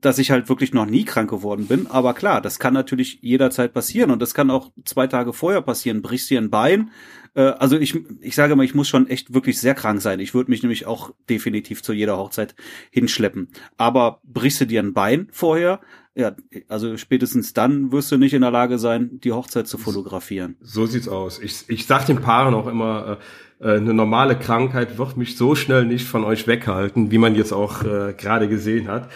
dass 0.01 0.19
ich 0.19 0.31
halt 0.31 0.49
wirklich 0.49 0.73
noch 0.73 0.87
nie 0.87 1.05
krank 1.05 1.31
geworden 1.31 1.67
bin. 1.67 1.87
Aber 1.87 2.15
klar, 2.15 2.41
das 2.41 2.59
kann 2.59 2.75
natürlich 2.75 3.19
jederzeit 3.23 3.73
passieren 3.73 4.11
und 4.11 4.21
das 4.21 4.35
kann 4.35 4.51
auch 4.51 4.71
zwei 4.85 5.07
Tage 5.07 5.33
vorher 5.33 5.63
passieren. 5.63 6.03
Brichst 6.03 6.31
dir 6.31 6.41
ein 6.41 6.51
Bein. 6.51 6.91
Äh, 7.35 7.43
also 7.43 7.79
ich, 7.79 7.99
ich 8.21 8.35
sage 8.35 8.57
mal, 8.57 8.65
ich 8.65 8.75
muss 8.75 8.89
schon 8.89 9.07
echt 9.07 9.33
wirklich 9.33 9.61
sehr 9.61 9.75
krank 9.75 10.01
sein. 10.01 10.21
Ich 10.21 10.35
würde 10.35 10.51
mich 10.51 10.63
nämlich 10.63 10.87
auch 10.87 11.13
definitiv 11.29 11.83
zu 11.83 11.93
jeder 11.93 12.17
Hochzeit 12.17 12.55
hinschleppen. 12.91 13.49
Aber 13.77 14.21
brichst 14.25 14.61
du 14.61 14.67
dir 14.67 14.83
ein 14.83 14.93
Bein 14.93 15.29
vorher, 15.31 15.81
ja, 16.15 16.35
also 16.69 16.97
spätestens 16.97 17.53
dann 17.53 17.93
wirst 17.93 18.11
du 18.11 18.17
nicht 18.17 18.35
in 18.35 18.43
der 18.43 18.51
Lage 18.51 18.79
sein, 18.79 19.21
die 19.23 19.33
Hochzeit 19.33 19.69
zu 19.69 19.79
fotografieren. 19.79 20.57
So 20.61 20.87
sieht's 20.87 21.09
aus. 21.09 21.39
Ich, 21.39 21.65
ich 21.69 21.87
sag 21.87 22.07
den 22.07 22.21
Paaren 22.21 22.55
auch 22.55 22.67
immer, 22.67 23.19
äh, 23.61 23.67
äh 23.69 23.77
eine 23.77 23.95
normale 23.95 24.37
Krankheit 24.37 24.99
wird 24.99 25.17
mich 25.17 25.37
so 25.37 25.55
schnell 25.55 25.87
nicht 25.87 26.07
von 26.07 26.25
euch 26.25 26.49
weghalten, 26.49 27.13
wie 27.13 27.19
man 27.19 27.37
jetzt 27.37 27.53
auch 27.53 27.85
äh, 27.85 28.15
gerade 28.15 28.49
gesehen 28.49 28.89
hat. 28.89 29.09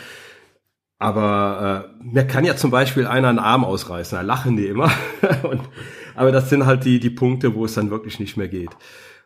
Aber 1.04 1.90
äh, 2.00 2.02
mir 2.02 2.26
kann 2.26 2.46
ja 2.46 2.56
zum 2.56 2.70
Beispiel 2.70 3.06
einer 3.06 3.28
einen 3.28 3.38
Arm 3.38 3.62
ausreißen, 3.62 4.16
da 4.16 4.22
lachen 4.22 4.56
die 4.56 4.68
immer. 4.68 4.90
und, 5.42 5.60
aber 6.14 6.32
das 6.32 6.48
sind 6.48 6.64
halt 6.64 6.86
die, 6.86 6.98
die 6.98 7.10
Punkte, 7.10 7.54
wo 7.54 7.66
es 7.66 7.74
dann 7.74 7.90
wirklich 7.90 8.20
nicht 8.20 8.38
mehr 8.38 8.48
geht. 8.48 8.70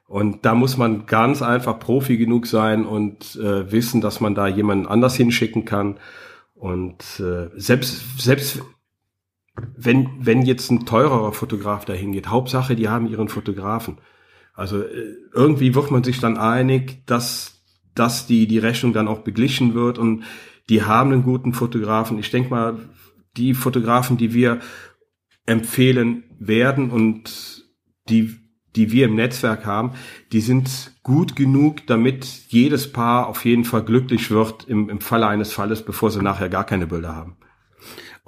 Und 0.09 0.45
da 0.45 0.57
muss 0.57 0.77
man 0.77 1.07
ganz 1.07 1.41
einfach 1.41 1.79
Profi 1.79 2.17
genug 2.17 2.49
sein 2.49 2.85
und 2.85 3.37
äh, 3.37 3.71
wissen, 3.71 4.01
dass 4.01 4.19
man 4.19 4.35
da 4.35 4.49
jemanden 4.49 4.89
anders 4.89 5.15
hinschicken 5.15 5.67
kann. 5.67 6.01
Und 6.57 7.21
äh, 7.21 7.51
selbst, 7.55 8.21
selbst 8.21 8.61
wenn, 9.77 10.11
wenn 10.19 10.43
jetzt 10.43 10.73
ein 10.73 10.85
teurerer 10.85 11.33
Fotograf 11.33 11.85
dahin 11.85 12.11
geht, 12.11 12.27
Hauptsache, 12.27 12.75
die 12.75 12.89
haben 12.89 13.07
ihren 13.07 13.29
Fotografen. 13.29 13.99
Also 14.53 14.83
äh, 14.83 15.15
irgendwie 15.33 15.77
wird 15.77 15.93
man 15.93 16.03
sich 16.03 16.19
dann 16.19 16.39
einig, 16.39 17.07
dass, 17.07 17.63
dass 17.95 18.27
die, 18.27 18.49
die 18.49 18.59
Rechnung 18.59 18.93
dann 18.93 19.07
auch 19.07 19.21
beglichen 19.21 19.75
wird 19.75 19.99
und 19.99 20.25
die 20.69 20.83
haben 20.83 21.13
einen 21.13 21.23
guten 21.23 21.53
Fotografen. 21.53 22.19
Ich 22.19 22.31
denke 22.31 22.51
mal, 22.51 22.79
die 23.37 23.55
Fotografen, 23.55 24.17
die 24.17 24.35
wir 24.35 24.61
empfehlen 25.47 26.25
werden 26.39 26.91
und 26.91 27.65
die, 28.09 28.37
die 28.77 28.93
wir 28.93 29.07
im 29.07 29.15
Netzwerk 29.15 29.65
haben, 29.65 29.93
die 30.33 30.41
sind 30.41 30.93
gut 31.03 31.37
genug, 31.37 31.87
damit 31.87 32.27
jedes 32.49 32.93
Paar 32.93 33.29
auf 33.29 33.45
jeden 33.45 33.65
Fall 33.65 33.85
glücklich 33.85 34.31
wird 34.31 34.69
im, 34.69 34.91
im 34.91 35.01
Falle 35.01 35.27
eines 35.27 35.53
Falles, 35.53 35.85
bevor 35.85 36.11
sie 36.11 36.23
nachher 36.23 36.49
gar 36.49 36.65
keine 36.65 36.87
Bilder 36.87 37.15
haben. 37.15 37.37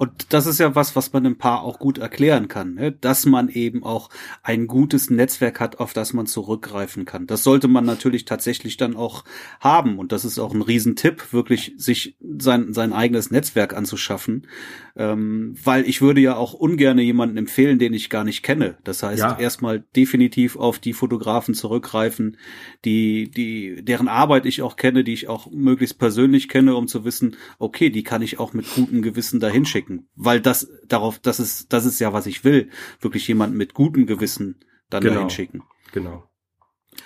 Und 0.01 0.33
das 0.33 0.47
ist 0.47 0.59
ja 0.59 0.73
was, 0.73 0.95
was 0.95 1.13
man 1.13 1.27
ein 1.27 1.37
Paar 1.37 1.61
auch 1.61 1.77
gut 1.77 1.99
erklären 1.99 2.47
kann, 2.47 2.73
ne? 2.73 2.91
dass 2.91 3.27
man 3.27 3.49
eben 3.49 3.83
auch 3.83 4.09
ein 4.41 4.65
gutes 4.65 5.11
Netzwerk 5.11 5.59
hat, 5.59 5.79
auf 5.79 5.93
das 5.93 6.13
man 6.13 6.25
zurückgreifen 6.25 7.05
kann. 7.05 7.27
Das 7.27 7.43
sollte 7.43 7.67
man 7.67 7.85
natürlich 7.85 8.25
tatsächlich 8.25 8.77
dann 8.77 8.95
auch 8.95 9.23
haben. 9.59 9.99
Und 9.99 10.11
das 10.11 10.25
ist 10.25 10.39
auch 10.39 10.55
ein 10.55 10.63
Riesentipp, 10.63 11.33
wirklich 11.33 11.75
sich 11.77 12.15
sein, 12.19 12.73
sein 12.73 12.93
eigenes 12.93 13.29
Netzwerk 13.29 13.77
anzuschaffen. 13.77 14.47
Ähm, 14.95 15.53
weil 15.63 15.87
ich 15.87 16.01
würde 16.01 16.19
ja 16.19 16.35
auch 16.35 16.53
ungern 16.53 16.97
jemanden 16.97 17.37
empfehlen, 17.37 17.77
den 17.77 17.93
ich 17.93 18.09
gar 18.09 18.23
nicht 18.23 18.41
kenne. 18.41 18.77
Das 18.83 19.03
heißt, 19.03 19.19
ja. 19.19 19.37
erstmal 19.37 19.83
definitiv 19.95 20.55
auf 20.55 20.79
die 20.79 20.93
Fotografen 20.93 21.53
zurückgreifen, 21.53 22.37
die, 22.85 23.29
die, 23.29 23.85
deren 23.85 24.07
Arbeit 24.07 24.47
ich 24.47 24.63
auch 24.63 24.77
kenne, 24.77 25.03
die 25.03 25.13
ich 25.13 25.27
auch 25.27 25.51
möglichst 25.51 25.99
persönlich 25.99 26.49
kenne, 26.49 26.75
um 26.75 26.87
zu 26.87 27.05
wissen, 27.05 27.37
okay, 27.59 27.91
die 27.91 28.01
kann 28.01 28.23
ich 28.23 28.39
auch 28.39 28.53
mit 28.53 28.65
gutem 28.73 29.03
Gewissen 29.03 29.39
dahin 29.39 29.65
schicken 29.65 29.90
schicken, 29.91 30.07
weil 30.15 30.41
das 30.41 30.69
darauf, 30.87 31.19
das 31.19 31.39
ist, 31.39 31.71
das 31.73 31.85
ist 31.85 31.99
ja, 31.99 32.13
was 32.13 32.25
ich 32.25 32.43
will, 32.43 32.69
wirklich 32.99 33.27
jemanden 33.27 33.57
mit 33.57 33.73
gutem 33.73 34.05
Gewissen 34.05 34.59
dann 34.89 35.03
genau. 35.03 35.15
dahin 35.15 35.29
schicken. 35.29 35.63
Genau. 35.91 36.27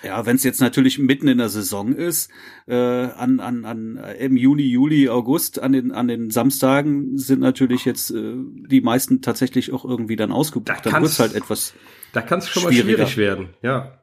Ja, 0.02 0.26
wenn 0.26 0.36
es 0.36 0.42
jetzt 0.42 0.60
natürlich 0.60 0.98
mitten 0.98 1.28
in 1.28 1.38
der 1.38 1.48
Saison 1.48 1.94
ist, 1.94 2.30
äh, 2.66 2.74
an, 2.74 3.40
an, 3.40 3.64
an 3.64 3.96
im 4.18 4.36
Juni, 4.36 4.64
Juli, 4.64 5.08
August, 5.08 5.60
an 5.60 5.72
den, 5.72 5.92
an 5.92 6.08
den 6.08 6.30
Samstagen 6.30 7.16
sind 7.16 7.40
natürlich 7.40 7.84
jetzt 7.84 8.10
äh, 8.10 8.34
die 8.68 8.80
meisten 8.80 9.22
tatsächlich 9.22 9.72
auch 9.72 9.84
irgendwie 9.84 10.16
dann 10.16 10.32
ausgebucht. 10.32 10.80
Da 10.84 10.90
dann 10.90 11.02
wird's 11.02 11.20
halt 11.20 11.34
etwas. 11.34 11.74
Da 12.12 12.20
kann 12.20 12.40
es 12.40 12.48
schon 12.48 12.64
mal 12.64 12.72
schwierig 12.72 13.16
werden, 13.16 13.50
ja. 13.62 14.00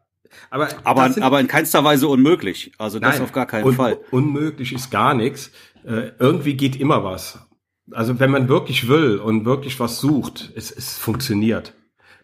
Aber, 0.50 0.70
aber, 0.84 1.14
aber 1.22 1.40
in 1.42 1.48
keinster 1.48 1.84
Weise 1.84 2.08
unmöglich. 2.08 2.72
Also 2.80 2.98
das 3.00 3.16
nein, 3.16 3.24
auf 3.24 3.34
gar 3.34 3.46
keinen 3.46 3.66
un 3.66 3.76
Fall. 3.76 4.00
Unmöglich 4.10 4.74
ist 4.74 4.90
gar 4.90 5.14
nichts. 5.14 5.52
Äh, 5.86 6.12
irgendwie 6.18 6.56
geht 6.56 6.80
immer 6.80 7.04
was. 7.04 7.38
Also 7.92 8.20
wenn 8.20 8.32
man 8.32 8.48
wirklich 8.48 8.88
will 8.88 9.18
und 9.18 9.46
wirklich 9.46 9.80
was 9.80 10.00
sucht, 10.00 10.52
es, 10.56 10.72
es 10.72 10.98
funktioniert. 10.98 11.74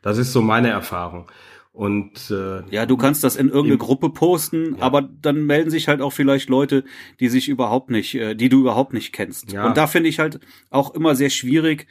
Das 0.01 0.17
ist 0.17 0.31
so 0.31 0.41
meine 0.41 0.69
Erfahrung. 0.69 1.29
Und 1.71 2.31
äh, 2.31 2.63
ja, 2.71 2.85
du 2.85 2.97
kannst 2.97 3.23
das 3.23 3.35
in 3.35 3.47
irgendeine 3.47 3.75
im, 3.75 3.79
Gruppe 3.79 4.09
posten, 4.09 4.75
ja. 4.75 4.81
aber 4.81 5.01
dann 5.01 5.45
melden 5.45 5.69
sich 5.69 5.87
halt 5.87 6.01
auch 6.01 6.11
vielleicht 6.11 6.49
Leute, 6.49 6.83
die 7.19 7.29
sich 7.29 7.47
überhaupt 7.47 7.89
nicht, 7.89 8.15
äh, 8.15 8.35
die 8.35 8.49
du 8.49 8.59
überhaupt 8.59 8.91
nicht 8.91 9.13
kennst. 9.13 9.53
Ja. 9.53 9.65
Und 9.65 9.77
da 9.77 9.87
finde 9.87 10.09
ich 10.09 10.19
halt 10.19 10.39
auch 10.71 10.93
immer 10.93 11.15
sehr 11.15 11.29
schwierig. 11.29 11.87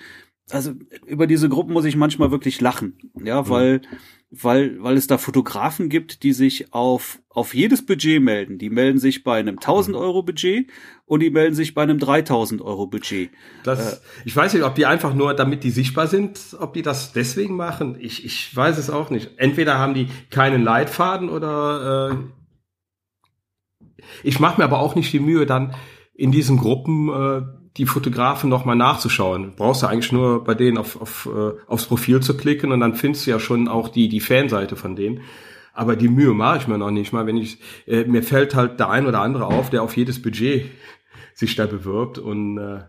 Also 0.51 0.73
über 1.07 1.27
diese 1.27 1.49
Gruppen 1.49 1.73
muss 1.73 1.85
ich 1.85 1.97
manchmal 1.97 2.31
wirklich 2.31 2.61
lachen, 2.61 2.99
ja, 3.23 3.49
weil 3.49 3.79
mhm 3.79 3.99
weil, 4.31 4.83
weil 4.83 4.97
es 4.97 5.07
da 5.07 5.17
Fotografen 5.17 5.89
gibt, 5.89 6.23
die 6.23 6.33
sich 6.33 6.75
auf, 6.75 7.19
auf 7.31 7.55
jedes 7.55 7.85
Budget 7.87 8.23
melden. 8.23 8.59
Die 8.59 8.69
melden 8.69 8.99
sich 8.99 9.25
bei 9.25 9.39
einem 9.39 9.57
1000 9.57 9.97
mhm. 9.97 10.03
Euro 10.03 10.23
Budget 10.23 10.71
und 11.07 11.21
die 11.21 11.31
melden 11.31 11.55
sich 11.55 11.75
bei 11.75 11.83
einem 11.83 11.99
3000 11.99 12.61
Euro 12.61 12.87
Budget. 12.87 13.31
Das, 13.65 13.95
äh, 13.95 13.97
ich 14.27 14.37
weiß 14.37 14.53
nicht, 14.53 14.65
ob 14.65 14.75
die 14.75 14.85
einfach 14.85 15.15
nur, 15.15 15.33
damit 15.35 15.65
die 15.65 15.71
sichtbar 15.71 16.09
sind, 16.09 16.57
ob 16.61 16.75
die 16.75 16.83
das 16.83 17.13
deswegen 17.13 17.57
machen. 17.57 17.97
Ich, 17.99 18.25
ich 18.25 18.55
weiß 18.55 18.77
es 18.77 18.91
auch 18.91 19.09
nicht. 19.09 19.31
Entweder 19.39 19.79
haben 19.79 19.95
die 19.95 20.09
keinen 20.31 20.63
Leitfaden 20.63 21.31
oder 21.31 22.11
äh, 22.11 24.03
ich 24.23 24.41
mache 24.41 24.61
mir 24.61 24.65
aber 24.65 24.81
auch 24.81 24.95
nicht 24.95 25.13
die 25.13 25.21
Mühe, 25.21 25.47
dann 25.47 25.75
in 26.15 26.33
diesen 26.33 26.59
Gruppen 26.59 27.09
äh, 27.09 27.43
die 27.79 27.87
Fotografen 27.87 28.51
nochmal 28.51 28.77
nachzuschauen. 28.77 29.45
Du 29.45 29.51
brauchst 29.53 29.83
ja 29.83 29.89
eigentlich 29.89 30.13
nur 30.13 30.45
bei 30.45 30.55
denen 30.55 30.77
auf, 30.77 31.01
auf, 31.01 31.29
äh, 31.33 31.53
aufs 31.69 31.87
Profil 31.87 32.21
zu 32.21 32.37
klicken 32.37 32.73
und 32.73 32.81
dann 32.81 32.95
findest 32.95 33.27
du 33.27 33.31
ja 33.31 33.41
schon 33.41 33.69
auch 33.69 33.89
die, 33.89 34.09
die 34.09 34.21
Fanseite 34.21 34.77
von 34.77 34.97
denen. 34.97 35.21
Aber 35.73 35.95
die 35.95 36.09
Mühe 36.09 36.35
mache 36.35 36.59
ich 36.59 36.69
mir 36.69 36.77
noch 36.77 36.91
nicht 36.91 37.13
mal, 37.13 37.27
wenn 37.27 37.37
ich, 37.37 37.59
äh, 37.87 38.05
mir 38.05 38.25
fällt 38.25 38.57
halt 38.57 38.81
der 38.81 38.91
ein 38.91 39.07
oder 39.07 39.21
andere 39.21 39.47
auf, 39.47 39.71
der 39.71 39.85
auf 39.85 39.97
jedes 39.97 40.21
Budget 40.21 40.67
sich 41.35 41.55
da 41.55 41.67
bewirbt 41.67 42.19
und 42.19 42.59
äh, 42.59 42.81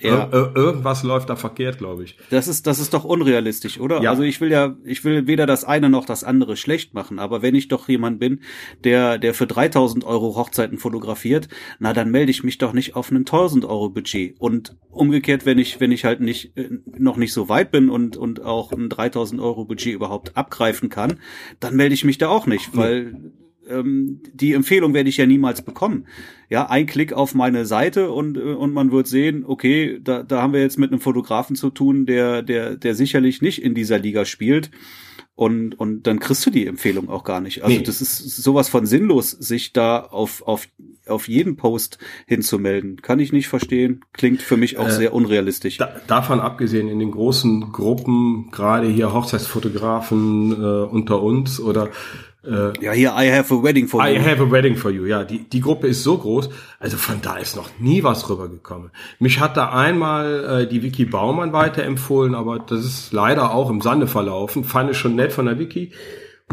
ja. 0.00 0.24
Ir 0.24 0.52
irgendwas 0.54 1.02
läuft 1.02 1.30
da 1.30 1.36
verkehrt, 1.36 1.78
glaube 1.78 2.04
ich. 2.04 2.16
Das 2.30 2.48
ist, 2.48 2.66
das 2.66 2.78
ist 2.78 2.94
doch 2.94 3.04
unrealistisch, 3.04 3.80
oder? 3.80 4.02
Ja. 4.02 4.10
Also 4.10 4.22
ich 4.22 4.40
will 4.40 4.50
ja, 4.50 4.76
ich 4.84 5.04
will 5.04 5.26
weder 5.26 5.46
das 5.46 5.64
eine 5.64 5.88
noch 5.88 6.04
das 6.04 6.24
andere 6.24 6.56
schlecht 6.56 6.94
machen, 6.94 7.18
aber 7.18 7.42
wenn 7.42 7.54
ich 7.54 7.68
doch 7.68 7.88
jemand 7.88 8.18
bin, 8.18 8.40
der, 8.84 9.18
der 9.18 9.34
für 9.34 9.46
3000 9.46 10.04
Euro 10.04 10.36
Hochzeiten 10.36 10.78
fotografiert, 10.78 11.48
na, 11.78 11.92
dann 11.92 12.10
melde 12.10 12.30
ich 12.30 12.44
mich 12.44 12.58
doch 12.58 12.72
nicht 12.72 12.96
auf 12.96 13.10
einen 13.10 13.20
1000 13.20 13.64
Euro 13.64 13.90
Budget. 13.90 14.34
Und 14.38 14.76
umgekehrt, 14.90 15.46
wenn 15.46 15.58
ich, 15.58 15.80
wenn 15.80 15.92
ich 15.92 16.04
halt 16.04 16.20
nicht, 16.20 16.56
äh, 16.56 16.70
noch 16.98 17.16
nicht 17.16 17.32
so 17.32 17.48
weit 17.48 17.70
bin 17.70 17.88
und, 17.90 18.16
und 18.16 18.42
auch 18.42 18.72
ein 18.72 18.88
3000 18.88 19.40
Euro 19.40 19.64
Budget 19.64 19.94
überhaupt 19.94 20.36
abgreifen 20.36 20.88
kann, 20.88 21.20
dann 21.60 21.76
melde 21.76 21.94
ich 21.94 22.04
mich 22.04 22.18
da 22.18 22.28
auch 22.28 22.46
nicht, 22.46 22.76
weil, 22.76 23.12
ja 23.12 23.45
ähm, 23.68 24.20
die 24.32 24.52
Empfehlung 24.52 24.94
werde 24.94 25.08
ich 25.08 25.16
ja 25.16 25.26
niemals 25.26 25.62
bekommen. 25.62 26.06
Ja, 26.48 26.68
ein 26.70 26.86
Klick 26.86 27.12
auf 27.12 27.34
meine 27.34 27.66
Seite 27.66 28.10
und, 28.10 28.36
äh, 28.36 28.40
und 28.40 28.72
man 28.72 28.92
wird 28.92 29.06
sehen, 29.06 29.44
okay, 29.46 30.00
da, 30.02 30.22
da 30.22 30.42
haben 30.42 30.52
wir 30.52 30.60
jetzt 30.60 30.78
mit 30.78 30.90
einem 30.90 31.00
Fotografen 31.00 31.56
zu 31.56 31.70
tun, 31.70 32.06
der, 32.06 32.42
der, 32.42 32.76
der 32.76 32.94
sicherlich 32.94 33.42
nicht 33.42 33.62
in 33.62 33.74
dieser 33.74 33.98
Liga 33.98 34.24
spielt. 34.24 34.70
Und, 35.36 35.78
und 35.78 36.06
dann 36.06 36.18
kriegst 36.18 36.46
du 36.46 36.50
die 36.50 36.66
Empfehlung 36.66 37.10
auch 37.10 37.22
gar 37.22 37.42
nicht. 37.42 37.62
Also 37.62 37.76
nee. 37.76 37.82
das 37.82 38.00
ist 38.00 38.36
sowas 38.36 38.70
von 38.70 38.86
sinnlos, 38.86 39.30
sich 39.32 39.74
da 39.74 40.00
auf, 40.00 40.40
auf, 40.46 40.66
auf 41.06 41.28
jeden 41.28 41.56
Post 41.56 41.98
hinzumelden. 42.26 43.02
Kann 43.02 43.20
ich 43.20 43.34
nicht 43.34 43.48
verstehen. 43.48 44.00
Klingt 44.14 44.40
für 44.40 44.56
mich 44.56 44.78
auch 44.78 44.88
äh, 44.88 44.92
sehr 44.92 45.12
unrealistisch. 45.12 45.76
Da, 45.76 45.94
davon 46.06 46.40
abgesehen, 46.40 46.88
in 46.88 46.98
den 46.98 47.10
großen 47.10 47.70
Gruppen, 47.70 48.50
gerade 48.50 48.88
hier 48.88 49.12
Hochzeitsfotografen 49.12 50.52
äh, 50.52 50.86
unter 50.86 51.20
uns 51.22 51.60
oder 51.60 51.90
äh, 52.46 52.72
ja, 52.84 52.92
hier 52.92 53.14
I 53.16 53.30
have 53.32 53.52
a 53.52 53.62
wedding 53.62 53.88
for 53.88 54.04
I 54.04 54.14
you. 54.14 54.20
I 54.20 54.24
have 54.24 54.42
a 54.42 54.50
wedding 54.50 54.76
for 54.76 54.90
you. 54.90 55.04
Ja, 55.04 55.24
die, 55.24 55.48
die 55.48 55.60
Gruppe 55.60 55.88
ist 55.88 56.02
so 56.02 56.16
groß. 56.18 56.48
Also 56.78 56.96
von 56.96 57.20
da 57.20 57.36
ist 57.36 57.56
noch 57.56 57.68
nie 57.78 58.02
was 58.02 58.28
rübergekommen. 58.28 58.90
Mich 59.18 59.40
hat 59.40 59.56
da 59.56 59.72
einmal 59.72 60.62
äh, 60.62 60.66
die 60.68 60.82
Vicky 60.82 61.04
Baumann 61.04 61.52
weiterempfohlen, 61.52 62.34
aber 62.34 62.58
das 62.58 62.84
ist 62.84 63.12
leider 63.12 63.52
auch 63.52 63.70
im 63.70 63.80
Sande 63.80 64.06
verlaufen. 64.06 64.64
Fand 64.64 64.90
ich 64.90 64.98
schon 64.98 65.16
nett 65.16 65.32
von 65.32 65.46
der 65.46 65.58
Vicky. 65.58 65.92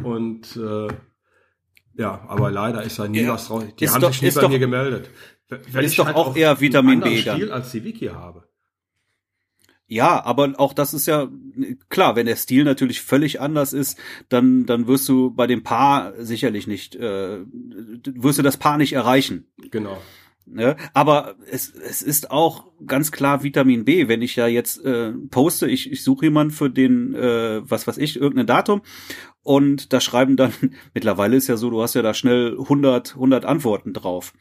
Und 0.02 0.58
äh, 0.58 0.88
ja, 1.96 2.22
aber 2.28 2.50
leider 2.50 2.84
ist 2.84 2.98
da 2.98 3.08
nie 3.08 3.22
ja, 3.22 3.34
was 3.34 3.48
draus. 3.48 3.64
Die 3.80 3.90
haben 3.90 4.02
doch, 4.02 4.12
sich 4.12 4.22
nie 4.22 4.32
bei 4.32 4.42
doch, 4.42 4.50
mir 4.50 4.60
gemeldet. 4.60 5.10
Weil 5.72 5.84
ist 5.84 6.00
doch 6.00 6.08
halt 6.08 6.16
auch 6.16 6.36
eher 6.36 6.60
Vitamin 6.60 7.00
B 7.02 7.18
Stil 7.22 7.52
als 7.52 7.72
die 7.72 7.84
Vicky 7.84 8.08
habe. 8.08 8.48
Ja, 9.94 10.26
aber 10.26 10.54
auch 10.58 10.74
das 10.74 10.96
ist 10.96 11.06
ja 11.06 11.30
klar, 11.90 12.16
wenn 12.16 12.26
der 12.26 12.36
Stil 12.36 12.64
natürlich 12.64 13.02
völlig 13.02 13.40
anders 13.40 13.74
ist, 13.74 14.00
dann 14.28 14.66
dann 14.66 14.88
wirst 14.88 15.08
du 15.08 15.30
bei 15.30 15.46
dem 15.46 15.62
Paar 15.62 16.14
sicherlich 16.18 16.66
nicht 16.66 16.96
äh, 16.96 17.42
wirst 18.04 18.40
du 18.40 18.42
das 18.42 18.58
Paar 18.58 18.80
nicht 18.80 18.94
erreichen. 18.94 19.46
Genau. 19.70 20.02
Ne? 20.48 20.76
Aber 20.96 21.36
es, 21.50 21.70
es 21.70 22.02
ist 22.02 22.32
auch 22.32 22.66
ganz 22.88 23.12
klar 23.12 23.44
Vitamin 23.44 23.86
B, 23.86 24.08
wenn 24.08 24.24
ich 24.24 24.36
ja 24.36 24.48
jetzt 24.48 24.84
äh, 24.84 25.12
poste, 25.30 25.68
ich, 25.68 25.92
ich 25.92 26.04
suche 26.04 26.26
jemanden 26.26 26.54
für 26.54 26.72
den, 26.72 27.14
äh, 27.14 27.62
was 27.64 27.88
weiß 27.88 27.98
ich, 28.00 28.20
irgendein 28.20 28.48
Datum 28.48 28.82
und 29.44 29.94
da 29.94 30.02
schreiben 30.02 30.36
dann, 30.36 30.54
mittlerweile 30.96 31.38
ist 31.38 31.48
ja 31.48 31.56
so, 31.56 31.70
du 31.70 31.84
hast 31.84 31.94
ja 31.94 32.02
da 32.02 32.16
schnell 32.16 32.58
100, 32.60 33.14
100 33.14 33.46
Antworten 33.46 33.94
drauf. 33.94 34.34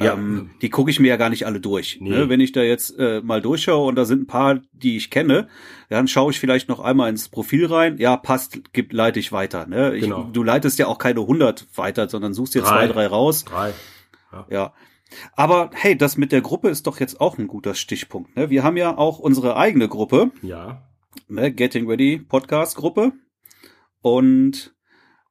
Ja. 0.00 0.14
Ähm, 0.14 0.50
die 0.62 0.70
gucke 0.70 0.90
ich 0.90 1.00
mir 1.00 1.08
ja 1.08 1.16
gar 1.16 1.28
nicht 1.28 1.44
alle 1.44 1.60
durch. 1.60 1.98
Nee. 2.00 2.10
Ne? 2.10 2.28
Wenn 2.28 2.40
ich 2.40 2.52
da 2.52 2.62
jetzt 2.62 2.96
äh, 2.98 3.20
mal 3.20 3.42
durchschaue 3.42 3.86
und 3.86 3.96
da 3.96 4.04
sind 4.04 4.22
ein 4.22 4.26
paar, 4.26 4.60
die 4.72 4.96
ich 4.96 5.10
kenne, 5.10 5.48
dann 5.88 6.06
schaue 6.06 6.30
ich 6.30 6.38
vielleicht 6.38 6.68
noch 6.68 6.78
einmal 6.78 7.10
ins 7.10 7.28
Profil 7.28 7.66
rein. 7.66 7.98
Ja, 7.98 8.16
passt, 8.16 8.72
gibt, 8.72 8.92
leite 8.92 9.18
ich 9.18 9.32
weiter. 9.32 9.66
Ne? 9.66 9.96
Ich, 9.96 10.04
genau. 10.04 10.24
Du 10.32 10.44
leitest 10.44 10.78
ja 10.78 10.86
auch 10.86 10.98
keine 10.98 11.20
100 11.20 11.66
weiter, 11.74 12.08
sondern 12.08 12.32
suchst 12.32 12.54
dir 12.54 12.62
drei. 12.62 12.68
zwei, 12.68 12.86
drei 12.86 13.06
raus. 13.08 13.44
Drei. 13.44 13.72
Ja. 14.32 14.46
ja. 14.50 14.74
Aber 15.34 15.70
hey, 15.74 15.96
das 15.96 16.16
mit 16.16 16.30
der 16.30 16.42
Gruppe 16.42 16.68
ist 16.68 16.86
doch 16.86 17.00
jetzt 17.00 17.20
auch 17.20 17.38
ein 17.38 17.48
guter 17.48 17.74
Stichpunkt. 17.74 18.36
Ne? 18.36 18.50
Wir 18.50 18.62
haben 18.62 18.76
ja 18.76 18.96
auch 18.96 19.18
unsere 19.18 19.56
eigene 19.56 19.88
Gruppe. 19.88 20.30
Ja. 20.42 20.88
Ne? 21.26 21.50
Getting 21.52 21.88
Ready 21.88 22.18
Podcast 22.18 22.76
Gruppe. 22.76 23.12
Und 24.00 24.76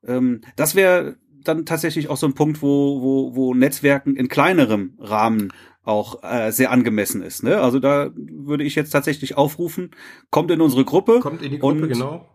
ähm, 0.05 0.41
das 0.57 0.75
wäre 0.75 1.17
dann 1.47 1.65
tatsächlich 1.65 2.09
auch 2.09 2.17
so 2.17 2.27
ein 2.27 2.33
Punkt, 2.33 2.61
wo, 2.61 3.01
wo, 3.01 3.35
wo 3.35 3.53
Netzwerken 3.53 4.15
in 4.15 4.27
kleinerem 4.27 4.97
Rahmen 4.99 5.53
auch 5.83 6.21
äh, 6.23 6.51
sehr 6.51 6.71
angemessen 6.71 7.21
ist. 7.21 7.43
Ne? 7.43 7.59
Also 7.61 7.79
da 7.79 8.11
würde 8.15 8.65
ich 8.65 8.75
jetzt 8.75 8.91
tatsächlich 8.91 9.37
aufrufen, 9.37 9.91
kommt 10.29 10.51
in 10.51 10.61
unsere 10.61 10.83
Gruppe. 10.83 11.19
Kommt 11.21 11.41
in 11.41 11.51
die 11.51 11.59
Gruppe, 11.59 11.83
und, 11.83 11.87
genau. 11.87 12.29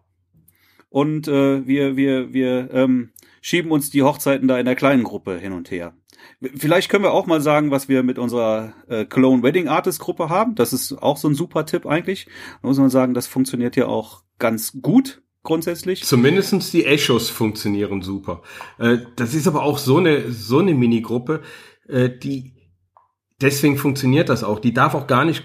Und 0.89 1.29
äh, 1.29 1.67
wir, 1.67 1.97
wir, 1.97 2.33
wir 2.33 2.71
ähm, 2.73 3.13
schieben 3.41 3.71
uns 3.71 3.91
die 3.91 4.03
Hochzeiten 4.03 4.49
da 4.49 4.59
in 4.59 4.67
der 4.67 4.77
kleinen 4.77 5.05
Gruppe 5.05 5.39
hin 5.39 5.53
und 5.53 5.71
her. 5.71 5.95
Vielleicht 6.55 6.89
können 6.89 7.05
wir 7.05 7.13
auch 7.13 7.27
mal 7.27 7.41
sagen, 7.41 7.71
was 7.71 7.89
wir 7.89 8.03
mit 8.03 8.19
unserer 8.19 8.75
äh, 8.89 9.05
Cologne 9.05 9.43
Wedding 9.43 9.69
Artist 9.69 10.01
Gruppe 10.01 10.29
haben. 10.29 10.55
Das 10.55 10.73
ist 10.73 10.93
auch 10.93 11.17
so 11.17 11.29
ein 11.29 11.35
super 11.35 11.67
Tipp 11.67 11.87
eigentlich. 11.87 12.27
Da 12.63 12.69
muss 12.69 12.79
man 12.79 12.91
sagen, 12.91 13.15
das 13.15 13.27
funktioniert 13.27 13.77
ja 13.77 13.87
auch 13.87 14.23
ganz 14.39 14.81
gut 14.81 15.23
grundsätzlich. 15.43 16.05
Zumindestens 16.05 16.71
die 16.71 16.85
Echos 16.85 17.31
funktionieren 17.31 18.03
super. 18.03 18.43
Äh, 18.79 18.99
das 19.17 19.35
ist 19.35 19.47
aber 19.47 19.63
auch 19.63 19.79
so 19.79 19.99
eine, 19.99 20.31
so 20.33 20.59
eine 20.59 20.75
Minigruppe, 20.75 21.43
äh, 21.89 22.11
die, 22.11 22.55
deswegen 23.41 23.77
funktioniert 23.77 24.29
das 24.29 24.45
auch. 24.45 24.61
Die 24.61 24.73
darf 24.73 24.95
auch 24.95 25.07
gar 25.07 25.25
nicht 25.25 25.45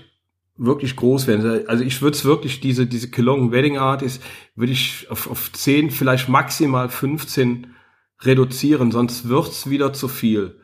wirklich 0.56 0.96
groß 0.96 1.28
werden. 1.28 1.68
Also 1.68 1.84
ich 1.84 2.02
würde 2.02 2.18
es 2.18 2.26
wirklich, 2.26 2.60
diese, 2.60 2.88
diese 2.88 3.12
Cologne 3.12 3.52
Wedding 3.52 3.78
Artist, 3.78 4.24
würde 4.56 4.72
ich 4.72 5.08
auf, 5.10 5.30
auf 5.30 5.52
10, 5.52 5.92
vielleicht 5.92 6.30
maximal 6.30 6.90
15 6.90 7.68
reduzieren, 8.22 8.92
sonst 8.92 9.30
wird's 9.30 9.70
wieder 9.70 9.94
zu 9.94 10.08
viel. 10.08 10.60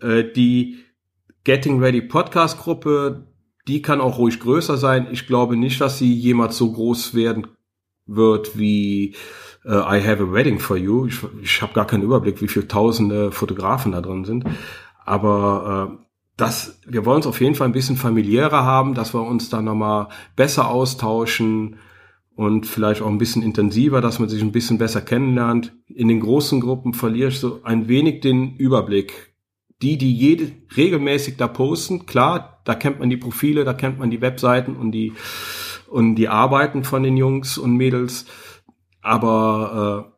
Äh, 0.00 0.24
die 0.24 0.78
Getting 1.44 1.80
Ready 1.80 2.02
Podcast 2.02 2.58
Gruppe, 2.58 3.26
die 3.66 3.80
kann 3.80 4.02
auch 4.02 4.18
ruhig 4.18 4.40
größer 4.40 4.76
sein. 4.76 5.08
Ich 5.10 5.26
glaube 5.26 5.56
nicht, 5.56 5.80
dass 5.80 5.98
sie 5.98 6.12
jemals 6.12 6.58
so 6.58 6.70
groß 6.72 7.14
werden 7.14 7.46
wird 8.16 8.58
wie 8.58 9.14
äh, 9.64 9.70
I 9.70 10.02
Have 10.06 10.22
a 10.22 10.32
Wedding 10.32 10.58
for 10.58 10.76
You. 10.76 11.06
Ich, 11.06 11.20
ich 11.42 11.62
habe 11.62 11.72
gar 11.72 11.86
keinen 11.86 12.02
Überblick, 12.02 12.42
wie 12.42 12.48
viele 12.48 12.68
tausende 12.68 13.32
Fotografen 13.32 13.92
da 13.92 14.00
drin 14.00 14.24
sind. 14.24 14.44
Aber 15.04 15.90
äh, 15.92 16.04
das, 16.36 16.80
wir 16.86 17.04
wollen 17.04 17.20
es 17.20 17.26
auf 17.26 17.40
jeden 17.40 17.54
Fall 17.54 17.68
ein 17.68 17.72
bisschen 17.72 17.96
familiärer 17.96 18.64
haben, 18.64 18.94
dass 18.94 19.14
wir 19.14 19.22
uns 19.22 19.50
da 19.50 19.60
nochmal 19.60 20.08
besser 20.36 20.68
austauschen 20.68 21.76
und 22.34 22.66
vielleicht 22.66 23.02
auch 23.02 23.08
ein 23.08 23.18
bisschen 23.18 23.42
intensiver, 23.42 24.00
dass 24.00 24.18
man 24.18 24.28
sich 24.28 24.40
ein 24.40 24.52
bisschen 24.52 24.78
besser 24.78 25.02
kennenlernt. 25.02 25.74
In 25.88 26.08
den 26.08 26.20
großen 26.20 26.60
Gruppen 26.60 26.94
verliere 26.94 27.28
ich 27.28 27.38
so 27.38 27.60
ein 27.64 27.88
wenig 27.88 28.20
den 28.20 28.56
Überblick. 28.56 29.34
Die, 29.82 29.98
die 29.98 30.14
jede 30.14 30.52
regelmäßig 30.76 31.36
da 31.36 31.48
posten, 31.48 32.06
klar, 32.06 32.60
da 32.64 32.74
kennt 32.74 33.00
man 33.00 33.10
die 33.10 33.16
Profile, 33.16 33.64
da 33.64 33.74
kennt 33.74 33.98
man 33.98 34.10
die 34.10 34.20
Webseiten 34.20 34.76
und 34.76 34.92
die 34.92 35.12
und 35.90 36.14
die 36.14 36.28
Arbeiten 36.28 36.84
von 36.84 37.02
den 37.02 37.16
Jungs 37.16 37.58
und 37.58 37.76
Mädels, 37.76 38.26
aber 39.02 40.12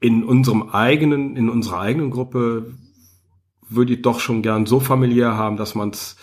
äh, 0.00 0.06
in 0.06 0.24
unserem 0.24 0.70
eigenen, 0.70 1.36
in 1.36 1.50
unserer 1.50 1.80
eigenen 1.80 2.10
Gruppe 2.10 2.74
würde 3.68 3.94
ich 3.94 4.02
doch 4.02 4.20
schon 4.20 4.42
gern 4.42 4.64
so 4.66 4.78
familiär 4.78 5.36
haben, 5.36 5.56
dass 5.56 5.74
man's, 5.74 6.16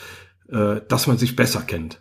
äh, 0.48 0.80
dass 0.88 1.08
man 1.08 1.18
sich 1.18 1.36
besser 1.36 1.62
kennt. 1.62 2.00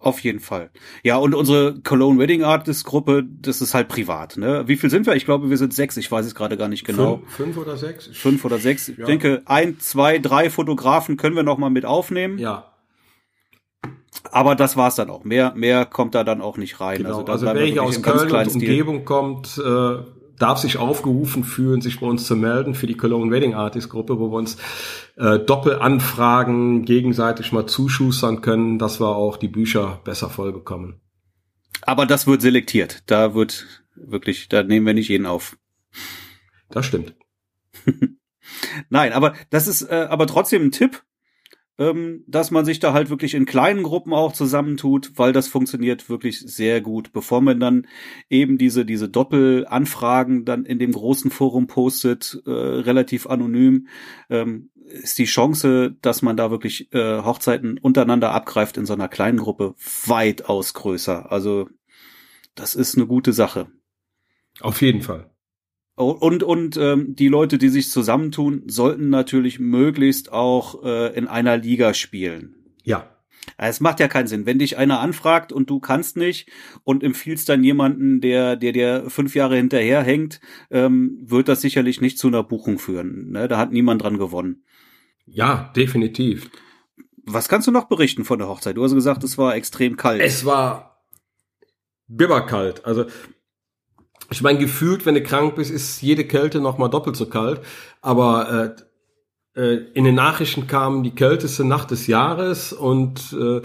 Auf 0.00 0.20
jeden 0.20 0.40
Fall. 0.40 0.70
Ja, 1.04 1.18
und 1.18 1.34
unsere 1.34 1.78
Cologne 1.82 2.18
Wedding 2.18 2.42
Artist 2.42 2.86
Gruppe, 2.86 3.22
das 3.22 3.60
ist 3.60 3.74
halt 3.74 3.86
privat, 3.88 4.38
ne? 4.38 4.66
Wie 4.66 4.76
viel 4.76 4.88
sind 4.88 5.06
wir? 5.06 5.14
Ich 5.14 5.26
glaube, 5.26 5.50
wir 5.50 5.58
sind 5.58 5.74
sechs. 5.74 5.98
Ich 5.98 6.10
weiß 6.10 6.24
es 6.24 6.34
gerade 6.34 6.56
gar 6.56 6.68
nicht 6.68 6.86
genau. 6.86 7.18
Fünf, 7.18 7.36
fünf 7.36 7.56
oder 7.58 7.76
sechs? 7.76 8.06
Fünf 8.06 8.44
oder 8.46 8.58
sechs. 8.58 8.88
Ja. 8.88 8.94
Ich 8.98 9.04
denke, 9.04 9.42
ein, 9.44 9.78
zwei, 9.78 10.18
drei 10.18 10.48
Fotografen 10.48 11.18
können 11.18 11.36
wir 11.36 11.42
noch 11.42 11.58
mal 11.58 11.68
mit 11.68 11.84
aufnehmen. 11.84 12.38
Ja. 12.38 12.69
Aber 14.32 14.54
das 14.54 14.76
war's 14.76 14.96
dann 14.96 15.10
auch. 15.10 15.24
Mehr, 15.24 15.52
mehr 15.54 15.86
kommt 15.86 16.14
da 16.14 16.24
dann 16.24 16.40
auch 16.40 16.56
nicht 16.56 16.80
rein. 16.80 16.98
Genau. 16.98 17.20
Also, 17.20 17.32
also 17.32 17.46
wer 17.46 17.64
hier 17.64 17.82
aus 17.82 18.02
Köln 18.02 18.30
und 18.30 18.54
Umgebung 18.54 19.04
kommt, 19.04 19.58
äh, 19.58 19.98
darf 20.38 20.58
sich 20.58 20.78
aufgerufen 20.78 21.44
fühlen, 21.44 21.80
sich 21.80 22.00
bei 22.00 22.06
uns 22.06 22.26
zu 22.26 22.34
melden 22.34 22.74
für 22.74 22.86
die 22.86 22.96
Cologne 22.96 23.30
Wedding 23.30 23.54
Artist 23.54 23.88
Gruppe, 23.88 24.18
wo 24.18 24.30
wir 24.30 24.38
uns 24.38 24.56
äh, 25.16 25.38
Doppelanfragen 25.38 26.84
gegenseitig 26.84 27.52
mal 27.52 27.66
zuschustern 27.66 28.40
können, 28.40 28.78
dass 28.78 29.00
wir 29.00 29.14
auch 29.14 29.36
die 29.36 29.48
Bücher 29.48 30.00
besser 30.04 30.30
voll 30.30 30.52
bekommen. 30.52 31.00
Aber 31.82 32.06
das 32.06 32.26
wird 32.26 32.42
selektiert. 32.42 33.02
Da 33.06 33.34
wird 33.34 33.66
wirklich, 33.94 34.48
da 34.48 34.62
nehmen 34.62 34.86
wir 34.86 34.94
nicht 34.94 35.08
jeden 35.08 35.26
auf. 35.26 35.56
Das 36.70 36.86
stimmt. 36.86 37.14
Nein, 38.88 39.12
aber 39.12 39.34
das 39.50 39.66
ist 39.66 39.82
äh, 39.82 40.06
aber 40.08 40.26
trotzdem 40.26 40.64
ein 40.64 40.72
Tipp, 40.72 41.02
ähm, 41.80 42.24
dass 42.26 42.50
man 42.50 42.66
sich 42.66 42.78
da 42.78 42.92
halt 42.92 43.08
wirklich 43.08 43.32
in 43.34 43.46
kleinen 43.46 43.82
Gruppen 43.82 44.12
auch 44.12 44.34
zusammentut, 44.34 45.12
weil 45.16 45.32
das 45.32 45.48
funktioniert 45.48 46.10
wirklich 46.10 46.38
sehr 46.40 46.82
gut. 46.82 47.12
Bevor 47.12 47.40
man 47.40 47.58
dann 47.58 47.88
eben 48.28 48.58
diese, 48.58 48.84
diese 48.84 49.08
Doppelanfragen 49.08 50.44
dann 50.44 50.66
in 50.66 50.78
dem 50.78 50.92
großen 50.92 51.30
Forum 51.30 51.66
postet, 51.66 52.40
äh, 52.44 52.50
relativ 52.50 53.26
anonym, 53.26 53.88
ähm, 54.28 54.68
ist 54.84 55.18
die 55.18 55.24
Chance, 55.24 55.96
dass 56.02 56.20
man 56.20 56.36
da 56.36 56.50
wirklich 56.50 56.92
äh, 56.92 57.22
Hochzeiten 57.22 57.78
untereinander 57.78 58.32
abgreift 58.32 58.76
in 58.76 58.84
so 58.84 58.92
einer 58.92 59.08
kleinen 59.08 59.38
Gruppe 59.38 59.74
weitaus 60.04 60.74
größer. 60.74 61.32
Also 61.32 61.70
das 62.54 62.74
ist 62.74 62.96
eine 62.96 63.06
gute 63.06 63.32
Sache. 63.32 63.68
Auf 64.60 64.82
jeden 64.82 65.00
Fall. 65.00 65.30
Und, 65.96 66.42
und 66.42 66.76
ähm, 66.78 67.14
die 67.14 67.28
Leute, 67.28 67.58
die 67.58 67.68
sich 67.68 67.90
zusammentun, 67.90 68.62
sollten 68.66 69.10
natürlich 69.10 69.58
möglichst 69.58 70.32
auch 70.32 70.82
äh, 70.82 71.14
in 71.14 71.26
einer 71.26 71.58
Liga 71.58 71.92
spielen. 71.94 72.54
Ja. 72.82 73.16
Es 73.56 73.80
macht 73.80 74.00
ja 74.00 74.08
keinen 74.08 74.26
Sinn, 74.26 74.46
wenn 74.46 74.58
dich 74.58 74.78
einer 74.78 75.00
anfragt 75.00 75.52
und 75.52 75.68
du 75.68 75.80
kannst 75.80 76.16
nicht 76.16 76.48
und 76.84 77.02
empfiehlst 77.02 77.48
dann 77.48 77.64
jemanden, 77.64 78.20
der 78.20 78.56
der 78.56 78.72
der 78.72 79.10
fünf 79.10 79.34
Jahre 79.34 79.56
hinterherhängt, 79.56 80.40
ähm, 80.70 81.18
wird 81.22 81.48
das 81.48 81.60
sicherlich 81.60 82.00
nicht 82.00 82.18
zu 82.18 82.28
einer 82.28 82.42
Buchung 82.42 82.78
führen. 82.78 83.30
Ne? 83.32 83.48
Da 83.48 83.58
hat 83.58 83.72
niemand 83.72 84.02
dran 84.02 84.18
gewonnen. 84.18 84.64
Ja, 85.26 85.72
definitiv. 85.76 86.50
Was 87.24 87.48
kannst 87.48 87.68
du 87.68 87.72
noch 87.72 87.84
berichten 87.84 88.24
von 88.24 88.38
der 88.38 88.48
Hochzeit? 88.48 88.76
Du 88.76 88.84
hast 88.84 88.94
gesagt, 88.94 89.24
es 89.24 89.38
war 89.38 89.54
extrem 89.54 89.96
kalt. 89.96 90.20
Es 90.22 90.44
war 90.44 91.04
bibberkalt. 92.08 92.84
Also 92.84 93.06
ich 94.30 94.42
meine, 94.42 94.58
gefühlt, 94.58 95.06
wenn 95.06 95.14
du 95.14 95.22
krank 95.22 95.56
bist, 95.56 95.70
ist 95.70 96.02
jede 96.02 96.24
Kälte 96.24 96.60
noch 96.60 96.78
mal 96.78 96.88
doppelt 96.88 97.16
so 97.16 97.26
kalt. 97.26 97.60
Aber 98.00 98.74
äh, 99.56 99.60
äh, 99.60 99.76
in 99.94 100.04
den 100.04 100.14
Nachrichten 100.14 100.68
kam 100.68 101.02
die 101.02 101.14
kälteste 101.14 101.64
Nacht 101.64 101.90
des 101.90 102.06
Jahres 102.06 102.72
und 102.72 103.32
äh, 103.32 103.60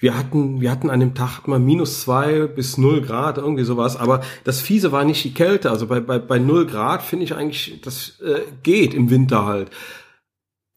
wir 0.00 0.18
hatten 0.18 0.60
wir 0.60 0.70
hatten 0.70 0.90
an 0.90 1.00
dem 1.00 1.14
Tag 1.14 1.46
mal 1.46 1.60
minus 1.60 2.00
zwei 2.02 2.48
bis 2.48 2.76
null 2.78 3.02
Grad 3.02 3.38
irgendwie 3.38 3.64
sowas. 3.64 3.96
Aber 3.96 4.22
das 4.44 4.60
Fiese 4.60 4.90
war 4.90 5.04
nicht 5.04 5.24
die 5.24 5.34
Kälte. 5.34 5.70
Also 5.70 5.86
bei 5.86 6.00
bei, 6.00 6.18
bei 6.18 6.38
null 6.38 6.66
Grad 6.66 7.02
finde 7.02 7.24
ich 7.24 7.34
eigentlich, 7.34 7.80
das 7.82 8.20
äh, 8.20 8.40
geht 8.64 8.94
im 8.94 9.10
Winter 9.10 9.46
halt. 9.46 9.70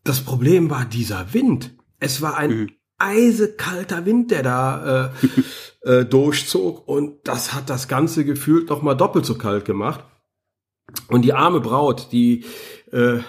Das 0.03 0.21
Problem 0.21 0.69
war 0.69 0.85
dieser 0.85 1.33
Wind. 1.33 1.71
Es 1.99 2.21
war 2.21 2.37
ein 2.37 2.51
mhm 2.51 2.69
eisekalter 2.97 4.05
Wind, 4.05 4.31
der 4.31 4.43
da 4.43 5.11
äh, 5.83 5.89
äh, 5.89 6.05
durchzog 6.05 6.87
und 6.87 7.27
das 7.27 7.53
hat 7.53 7.69
das 7.69 7.87
Ganze 7.87 8.25
gefühlt 8.25 8.69
noch 8.69 8.81
mal 8.81 8.95
doppelt 8.95 9.25
so 9.25 9.37
kalt 9.37 9.65
gemacht. 9.65 10.03
Und 11.07 11.23
die 11.23 11.33
arme 11.33 11.59
Braut, 11.59 12.09
die 12.11 12.45
äh, 12.91 13.19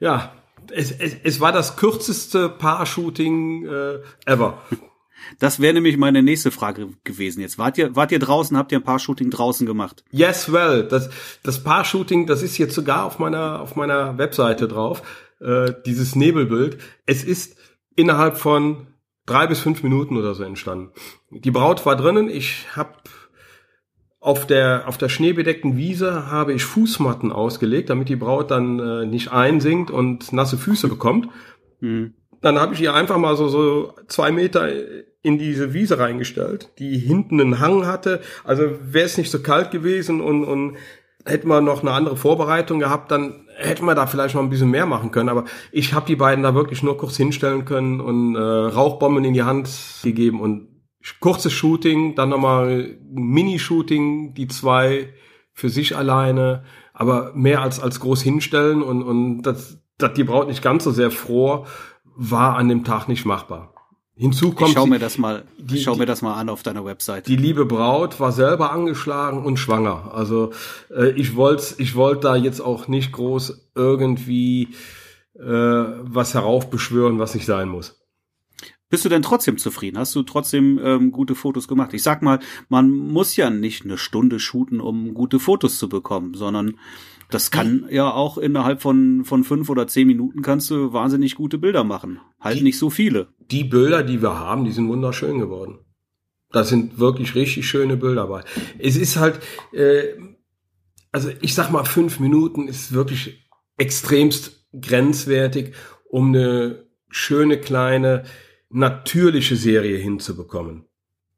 ja, 0.00 0.32
es, 0.72 0.90
es, 0.90 1.16
es 1.22 1.40
war 1.40 1.52
das 1.52 1.76
kürzeste 1.76 2.48
Paar-Shooting 2.48 3.66
äh, 3.66 3.98
ever. 4.26 4.62
Das 5.38 5.60
wäre 5.60 5.74
nämlich 5.74 5.96
meine 5.96 6.22
nächste 6.22 6.50
Frage 6.50 6.90
gewesen 7.04 7.40
jetzt. 7.40 7.58
Wart 7.58 7.78
ihr, 7.78 7.96
wart 7.96 8.12
ihr 8.12 8.18
draußen, 8.18 8.56
habt 8.56 8.72
ihr 8.72 8.78
ein 8.78 8.84
Paar-Shooting 8.84 9.30
draußen 9.30 9.66
gemacht? 9.66 10.04
Yes, 10.10 10.52
well. 10.52 10.86
Das, 10.86 11.10
das 11.42 11.62
Paar-Shooting, 11.62 12.26
das 12.26 12.42
ist 12.42 12.58
jetzt 12.58 12.74
sogar 12.74 13.04
auf 13.04 13.18
meiner, 13.18 13.60
auf 13.60 13.76
meiner 13.76 14.18
Webseite 14.18 14.68
drauf, 14.68 15.02
äh, 15.40 15.72
dieses 15.84 16.14
Nebelbild. 16.14 16.78
Es 17.06 17.24
ist 17.24 17.56
innerhalb 17.96 18.36
von 18.36 18.86
drei 19.26 19.46
bis 19.46 19.60
fünf 19.60 19.82
Minuten 19.82 20.16
oder 20.16 20.34
so 20.34 20.44
entstanden. 20.44 20.92
Die 21.30 21.50
Braut 21.50 21.84
war 21.84 21.96
drinnen, 21.96 22.30
ich 22.30 22.66
habe 22.76 22.94
auf 24.20 24.46
der, 24.46 24.88
auf 24.88 24.98
der 24.98 25.08
schneebedeckten 25.08 25.76
Wiese 25.76 26.30
habe 26.30 26.52
ich 26.52 26.64
Fußmatten 26.64 27.30
ausgelegt, 27.30 27.90
damit 27.90 28.08
die 28.08 28.16
Braut 28.16 28.50
dann 28.50 28.80
äh, 28.80 29.06
nicht 29.06 29.30
einsinkt 29.30 29.90
und 29.90 30.32
nasse 30.32 30.56
Füße 30.56 30.88
bekommt. 30.88 31.28
Mhm. 31.80 32.14
Dann 32.40 32.58
habe 32.58 32.74
ich 32.74 32.80
ihr 32.80 32.94
einfach 32.94 33.18
mal 33.18 33.36
so, 33.36 33.48
so 33.48 33.94
zwei 34.08 34.32
Meter 34.32 34.68
in 35.22 35.38
diese 35.38 35.74
Wiese 35.74 35.98
reingestellt, 35.98 36.70
die 36.78 36.98
hinten 36.98 37.40
einen 37.40 37.60
Hang 37.60 37.86
hatte. 37.86 38.20
Also 38.44 38.78
wäre 38.80 39.06
es 39.06 39.18
nicht 39.18 39.30
so 39.30 39.42
kalt 39.42 39.70
gewesen 39.70 40.20
und, 40.20 40.44
und 40.44 40.76
hätten 41.26 41.48
wir 41.48 41.60
noch 41.60 41.82
eine 41.82 41.90
andere 41.90 42.16
Vorbereitung 42.16 42.78
gehabt, 42.78 43.10
dann 43.10 43.46
hätten 43.56 43.84
wir 43.84 43.94
da 43.94 44.06
vielleicht 44.06 44.34
noch 44.34 44.42
ein 44.42 44.50
bisschen 44.50 44.70
mehr 44.70 44.86
machen 44.86 45.10
können. 45.10 45.28
Aber 45.28 45.44
ich 45.72 45.92
habe 45.92 46.06
die 46.06 46.16
beiden 46.16 46.42
da 46.42 46.54
wirklich 46.54 46.82
nur 46.82 46.96
kurz 46.96 47.16
hinstellen 47.16 47.64
können 47.64 48.00
und 48.00 48.36
äh, 48.36 48.38
Rauchbomben 48.38 49.24
in 49.24 49.34
die 49.34 49.42
Hand 49.42 49.68
gegeben 50.02 50.40
und 50.40 50.68
kurzes 51.20 51.52
Shooting, 51.52 52.14
dann 52.14 52.30
nochmal 52.30 52.96
Mini-Shooting, 53.10 54.34
die 54.34 54.48
zwei 54.48 55.10
für 55.52 55.68
sich 55.68 55.96
alleine, 55.96 56.64
aber 56.92 57.32
mehr 57.34 57.62
als 57.62 57.80
als 57.80 58.00
groß 58.00 58.22
hinstellen 58.22 58.82
und 58.82 59.02
und 59.02 59.42
das, 59.42 59.78
das 59.98 60.14
die 60.14 60.24
Braut 60.24 60.48
nicht 60.48 60.62
ganz 60.62 60.84
so 60.84 60.90
sehr 60.90 61.10
froh 61.10 61.66
war 62.04 62.56
an 62.56 62.68
dem 62.68 62.84
Tag 62.84 63.08
nicht 63.08 63.24
machbar. 63.24 63.72
Hinzu 64.18 64.52
kommt. 64.52 64.70
Ich 64.70 64.74
schau 64.74 64.86
mir 64.86 64.98
das 64.98 65.18
mal, 65.18 65.44
die, 65.58 65.78
schau 65.78 65.94
mir 65.96 66.06
das 66.06 66.22
mal 66.22 66.34
an 66.34 66.48
auf 66.48 66.62
deiner 66.62 66.86
Website. 66.86 67.26
Die 67.28 67.36
liebe 67.36 67.66
Braut 67.66 68.18
war 68.18 68.32
selber 68.32 68.72
angeschlagen 68.72 69.44
und 69.44 69.58
schwanger. 69.58 70.10
Also 70.14 70.52
äh, 70.90 71.10
ich 71.10 71.36
wollte, 71.36 71.74
ich 71.78 71.94
wollte 71.96 72.22
da 72.22 72.36
jetzt 72.36 72.60
auch 72.60 72.88
nicht 72.88 73.12
groß 73.12 73.68
irgendwie 73.74 74.68
äh, 75.34 75.42
was 75.42 76.32
heraufbeschwören, 76.32 77.18
was 77.18 77.34
nicht 77.34 77.44
sein 77.44 77.68
muss. 77.68 78.00
Bist 78.88 79.04
du 79.04 79.10
denn 79.10 79.22
trotzdem 79.22 79.58
zufrieden? 79.58 79.98
Hast 79.98 80.14
du 80.14 80.22
trotzdem 80.22 80.80
ähm, 80.82 81.10
gute 81.12 81.34
Fotos 81.34 81.68
gemacht? 81.68 81.92
Ich 81.92 82.02
sag 82.02 82.22
mal, 82.22 82.38
man 82.68 82.88
muss 82.88 83.36
ja 83.36 83.50
nicht 83.50 83.84
eine 83.84 83.98
Stunde 83.98 84.38
shooten, 84.38 84.80
um 84.80 85.12
gute 85.12 85.40
Fotos 85.40 85.78
zu 85.78 85.90
bekommen, 85.90 86.34
sondern 86.34 86.78
das 87.30 87.50
kann 87.50 87.86
ja 87.90 88.10
auch 88.10 88.38
innerhalb 88.38 88.80
von, 88.80 89.24
von 89.24 89.44
fünf 89.44 89.68
oder 89.68 89.86
zehn 89.86 90.06
Minuten 90.06 90.42
kannst 90.42 90.70
du 90.70 90.92
wahnsinnig 90.92 91.34
gute 91.34 91.58
Bilder 91.58 91.84
machen. 91.84 92.20
Halt 92.40 92.58
die, 92.58 92.62
nicht 92.62 92.78
so 92.78 92.90
viele. 92.90 93.28
Die 93.50 93.64
Bilder, 93.64 94.02
die 94.02 94.22
wir 94.22 94.38
haben, 94.38 94.64
die 94.64 94.72
sind 94.72 94.88
wunderschön 94.88 95.38
geworden. 95.38 95.78
Da 96.52 96.64
sind 96.64 96.98
wirklich 96.98 97.34
richtig 97.34 97.68
schöne 97.68 97.96
Bilder 97.96 98.22
dabei. 98.22 98.44
Es 98.78 98.96
ist 98.96 99.16
halt, 99.16 99.40
äh, 99.72 100.14
also 101.10 101.30
ich 101.40 101.54
sag 101.54 101.70
mal, 101.70 101.84
fünf 101.84 102.20
Minuten 102.20 102.68
ist 102.68 102.92
wirklich 102.92 103.48
extremst 103.76 104.66
grenzwertig, 104.72 105.74
um 106.08 106.28
eine 106.28 106.86
schöne 107.08 107.58
kleine 107.58 108.24
natürliche 108.70 109.56
Serie 109.56 109.98
hinzubekommen. 109.98 110.86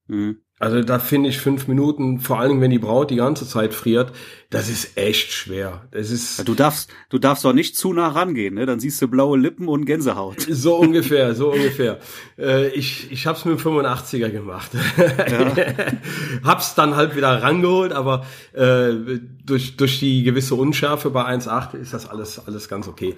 Mhm. 0.06 0.38
Also 0.58 0.82
da 0.82 0.98
finde 0.98 1.28
ich 1.28 1.38
fünf 1.38 1.68
Minuten, 1.68 2.18
vor 2.20 2.40
allen 2.40 2.48
Dingen, 2.50 2.60
wenn 2.60 2.70
die 2.70 2.78
Braut 2.78 3.10
die 3.10 3.16
ganze 3.16 3.46
Zeit 3.46 3.74
friert, 3.74 4.12
das 4.50 4.70
ist 4.70 4.96
echt 4.96 5.30
schwer. 5.30 5.82
Das 5.90 6.10
ist. 6.10 6.38
Ja, 6.38 6.44
du 6.44 6.54
darfst, 6.54 6.90
du 7.10 7.18
darfst 7.18 7.44
doch 7.44 7.52
nicht 7.52 7.76
zu 7.76 7.92
nah 7.92 8.08
rangehen, 8.08 8.54
ne? 8.54 8.64
Dann 8.64 8.80
siehst 8.80 9.00
du 9.02 9.06
blaue 9.06 9.38
Lippen 9.38 9.68
und 9.68 9.84
Gänsehaut. 9.84 10.46
So 10.58 10.76
ungefähr, 10.76 11.34
so 11.34 11.52
ungefähr. 11.52 11.98
Äh, 12.38 12.68
ich, 12.70 13.12
ich 13.12 13.26
hab's 13.26 13.44
mit 13.44 13.58
dem 13.58 13.64
85er 13.64 14.30
gemacht. 14.30 14.70
Ja. 14.96 15.54
hab's 16.44 16.74
dann 16.74 16.96
halt 16.96 17.14
wieder 17.14 17.42
rangeholt, 17.42 17.92
aber 17.92 18.26
äh, 18.54 19.20
durch, 19.44 19.76
durch 19.76 20.00
die 20.00 20.24
gewisse 20.24 20.54
Unschärfe 20.56 21.10
bei 21.10 21.24
1,8 21.24 21.76
ist 21.76 21.92
das 21.92 22.08
alles, 22.08 22.40
alles 22.46 22.68
ganz 22.68 22.88
okay. 22.88 23.14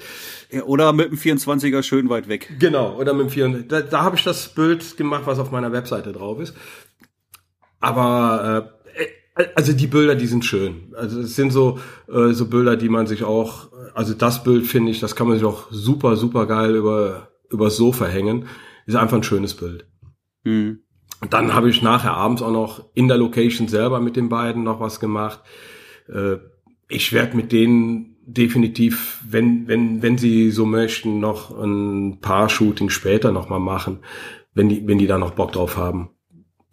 Ja, 0.50 0.64
oder 0.64 0.92
mit 0.92 1.10
dem 1.10 1.18
24er 1.18 1.82
schön 1.82 2.10
weit 2.10 2.28
weg. 2.28 2.52
Genau, 2.58 2.96
oder 2.96 3.14
mit 3.14 3.28
dem 3.28 3.30
24 3.30 3.68
Da, 3.68 3.80
da 3.80 4.02
habe 4.02 4.16
ich 4.16 4.24
das 4.24 4.48
Bild 4.48 4.96
gemacht, 4.96 5.22
was 5.24 5.38
auf 5.38 5.50
meiner 5.50 5.72
Webseite 5.72 6.12
drauf 6.12 6.40
ist. 6.40 6.54
Aber 7.80 8.72
äh, 9.36 9.44
also 9.54 9.72
die 9.72 9.86
Bilder, 9.86 10.14
die 10.14 10.26
sind 10.26 10.44
schön. 10.44 10.92
Also 10.94 11.20
es 11.20 11.34
sind 11.34 11.50
so 11.50 11.78
äh, 12.08 12.32
so 12.32 12.46
Bilder, 12.46 12.76
die 12.76 12.88
man 12.88 13.06
sich 13.06 13.24
auch, 13.24 13.68
also 13.94 14.14
das 14.14 14.44
Bild 14.44 14.66
finde 14.66 14.92
ich, 14.92 15.00
das 15.00 15.16
kann 15.16 15.28
man 15.28 15.38
sich 15.38 15.46
auch 15.46 15.66
super 15.70 16.16
super 16.16 16.46
geil 16.46 16.76
über 16.76 17.28
über 17.50 17.70
Sofa 17.70 18.06
hängen. 18.06 18.46
Ist 18.86 18.96
einfach 18.96 19.16
ein 19.16 19.22
schönes 19.22 19.54
Bild. 19.54 19.86
Mhm. 20.44 20.80
Und 21.20 21.32
dann 21.34 21.54
habe 21.54 21.68
ich 21.68 21.82
nachher 21.82 22.14
abends 22.14 22.42
auch 22.42 22.52
noch 22.52 22.86
in 22.94 23.08
der 23.08 23.18
Location 23.18 23.68
selber 23.68 24.00
mit 24.00 24.16
den 24.16 24.28
beiden 24.28 24.62
noch 24.62 24.80
was 24.80 25.00
gemacht. 25.00 25.40
Äh, 26.08 26.36
ich 26.88 27.12
werde 27.12 27.36
mit 27.36 27.52
denen 27.52 28.16
definitiv, 28.26 29.22
wenn 29.28 29.68
wenn 29.68 30.02
wenn 30.02 30.18
sie 30.18 30.50
so 30.50 30.66
möchten, 30.66 31.20
noch 31.20 31.56
ein 31.56 32.20
paar 32.20 32.48
Shootings 32.48 32.92
später 32.92 33.32
noch 33.32 33.48
mal 33.48 33.58
machen, 33.58 34.00
wenn 34.54 34.68
die 34.68 34.86
wenn 34.86 34.98
die 34.98 35.06
da 35.06 35.18
noch 35.18 35.32
Bock 35.32 35.52
drauf 35.52 35.76
haben. 35.76 36.10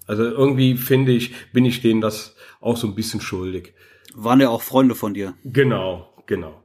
Also 0.07 0.23
irgendwie 0.23 0.75
finde 0.75 1.11
ich, 1.11 1.33
bin 1.51 1.65
ich 1.65 1.81
denen 1.81 2.01
das 2.01 2.35
auch 2.59 2.77
so 2.77 2.87
ein 2.87 2.95
bisschen 2.95 3.21
schuldig. 3.21 3.73
Waren 4.15 4.39
ja 4.39 4.49
auch 4.49 4.61
Freunde 4.61 4.95
von 4.95 5.13
dir. 5.13 5.35
Genau, 5.43 6.13
genau. 6.25 6.63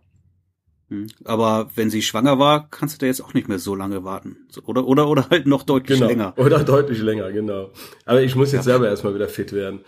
Hm. 0.89 1.07
Aber 1.25 1.71
wenn 1.75 1.91
sie 1.91 2.03
schwanger 2.03 2.39
war, 2.39 2.69
kannst 2.71 2.95
du 2.95 2.99
da 3.01 3.07
jetzt 3.07 3.23
auch 3.23 3.35
nicht 3.35 3.49
mehr 3.49 3.59
so 3.59 3.75
lange 3.75 4.05
warten. 4.05 4.47
Oder, 4.65 4.87
oder, 4.87 5.09
oder 5.09 5.29
halt 5.31 5.47
noch 5.47 5.63
deutlich 5.65 5.99
genau. 5.99 6.09
länger. 6.09 6.35
Oder 6.37 6.65
deutlich 6.65 7.01
länger, 7.01 7.33
genau. 7.33 7.71
Aber 8.05 8.23
ich 8.23 8.37
muss 8.37 8.53
jetzt 8.53 8.67
ja. 8.67 8.73
selber 8.73 8.89
erstmal 8.89 9.15
wieder 9.15 9.29
fit 9.29 9.53
werden. 9.53 9.81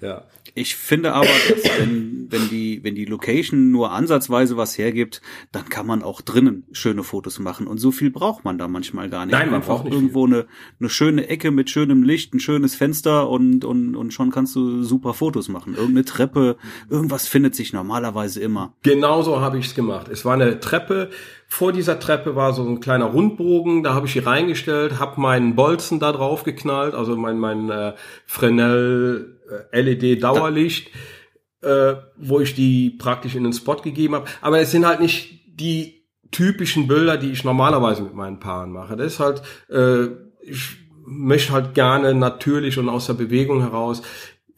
Ja. 0.00 0.24
Ich 0.56 0.74
finde 0.74 1.12
aber, 1.12 1.26
dass 1.26 1.78
wenn, 1.78 2.28
wenn 2.30 2.48
die, 2.48 2.82
wenn 2.82 2.94
die 2.94 3.04
Location 3.04 3.70
nur 3.70 3.92
ansatzweise 3.92 4.56
was 4.56 4.78
hergibt, 4.78 5.20
dann 5.52 5.68
kann 5.68 5.86
man 5.86 6.02
auch 6.02 6.22
drinnen 6.22 6.64
schöne 6.72 7.02
Fotos 7.02 7.38
machen. 7.38 7.66
Und 7.66 7.76
so 7.76 7.90
viel 7.90 8.10
braucht 8.10 8.46
man 8.46 8.56
da 8.56 8.66
manchmal 8.66 9.10
gar 9.10 9.26
nicht. 9.26 9.34
Nein, 9.34 9.50
man 9.50 9.60
braucht 9.60 9.84
nicht 9.84 9.92
irgendwo 9.92 10.24
eine, 10.24 10.46
eine 10.80 10.88
schöne 10.88 11.28
Ecke 11.28 11.50
mit 11.50 11.68
schönem 11.68 12.02
Licht, 12.02 12.32
ein 12.32 12.40
schönes 12.40 12.74
Fenster 12.74 13.28
und, 13.28 13.66
und, 13.66 13.96
und 13.96 14.14
schon 14.14 14.30
kannst 14.30 14.56
du 14.56 14.82
super 14.82 15.12
Fotos 15.12 15.50
machen. 15.50 15.74
Irgendeine 15.74 16.06
Treppe, 16.06 16.56
irgendwas 16.88 17.28
findet 17.28 17.54
sich 17.54 17.74
normalerweise 17.74 18.40
immer. 18.40 18.72
Genauso 18.82 19.42
habe 19.42 19.58
ich 19.58 19.66
es 19.66 19.74
gemacht. 19.74 20.08
Es 20.08 20.24
war 20.24 20.32
eine 20.32 20.58
Treppe, 20.60 21.10
vor 21.48 21.72
dieser 21.72 22.00
Treppe 22.00 22.34
war 22.34 22.54
so 22.54 22.66
ein 22.66 22.80
kleiner 22.80 23.06
Rundbogen, 23.06 23.82
da 23.82 23.94
habe 23.94 24.06
ich 24.06 24.14
hier 24.14 24.26
reingestellt, 24.26 24.98
habe 24.98 25.20
meinen 25.20 25.54
Bolzen 25.54 26.00
da 26.00 26.12
drauf 26.12 26.42
geknallt, 26.42 26.94
also 26.94 27.14
mein, 27.16 27.38
mein 27.38 27.70
äh, 27.70 27.92
Fresnel 28.24 29.35
LED-Dauerlicht, 29.72 30.90
äh, 31.62 31.94
wo 32.16 32.40
ich 32.40 32.54
die 32.54 32.90
praktisch 32.90 33.34
in 33.34 33.44
den 33.44 33.52
Spot 33.52 33.76
gegeben 33.76 34.14
habe. 34.14 34.26
Aber 34.40 34.60
es 34.60 34.70
sind 34.70 34.86
halt 34.86 35.00
nicht 35.00 35.42
die 35.60 36.04
typischen 36.30 36.86
Bilder, 36.86 37.16
die 37.16 37.30
ich 37.30 37.44
normalerweise 37.44 38.02
mit 38.02 38.14
meinen 38.14 38.40
Paaren 38.40 38.72
mache. 38.72 38.96
Das 38.96 39.14
ist 39.14 39.20
halt, 39.20 39.42
äh, 39.68 40.06
ich 40.42 40.76
möchte 41.06 41.52
halt 41.52 41.74
gerne 41.74 42.14
natürlich 42.14 42.78
und 42.78 42.88
aus 42.88 43.06
der 43.06 43.14
Bewegung 43.14 43.60
heraus. 43.60 44.02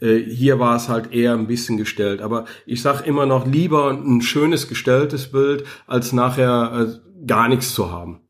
Äh, 0.01 0.19
hier 0.19 0.59
war 0.59 0.77
es 0.77 0.89
halt 0.89 1.13
eher 1.13 1.35
ein 1.35 1.47
bisschen 1.47 1.77
gestellt. 1.77 2.21
Aber 2.21 2.47
ich 2.67 2.83
sag 2.83 3.07
immer 3.07 3.27
noch 3.27 3.47
lieber 3.47 3.91
ein 3.91 4.23
schönes 4.23 4.69
gestelltes 4.69 5.31
Bild, 5.31 5.65
als 5.87 6.13
nachher 6.13 6.89
äh, 6.89 7.27
gar 7.27 7.49
nichts 7.49 7.75
zu 7.75 7.91
haben. 7.91 8.21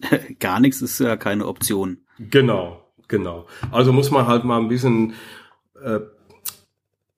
gar 0.40 0.60
nichts 0.60 0.82
ist 0.82 0.98
ja 0.98 1.16
keine 1.16 1.46
Option. 1.46 1.98
Genau, 2.18 2.92
genau. 3.08 3.46
Also 3.70 3.92
muss 3.92 4.10
man 4.10 4.26
halt 4.26 4.44
mal 4.44 4.60
ein 4.60 4.68
bisschen 4.68 5.14
äh, 5.84 6.00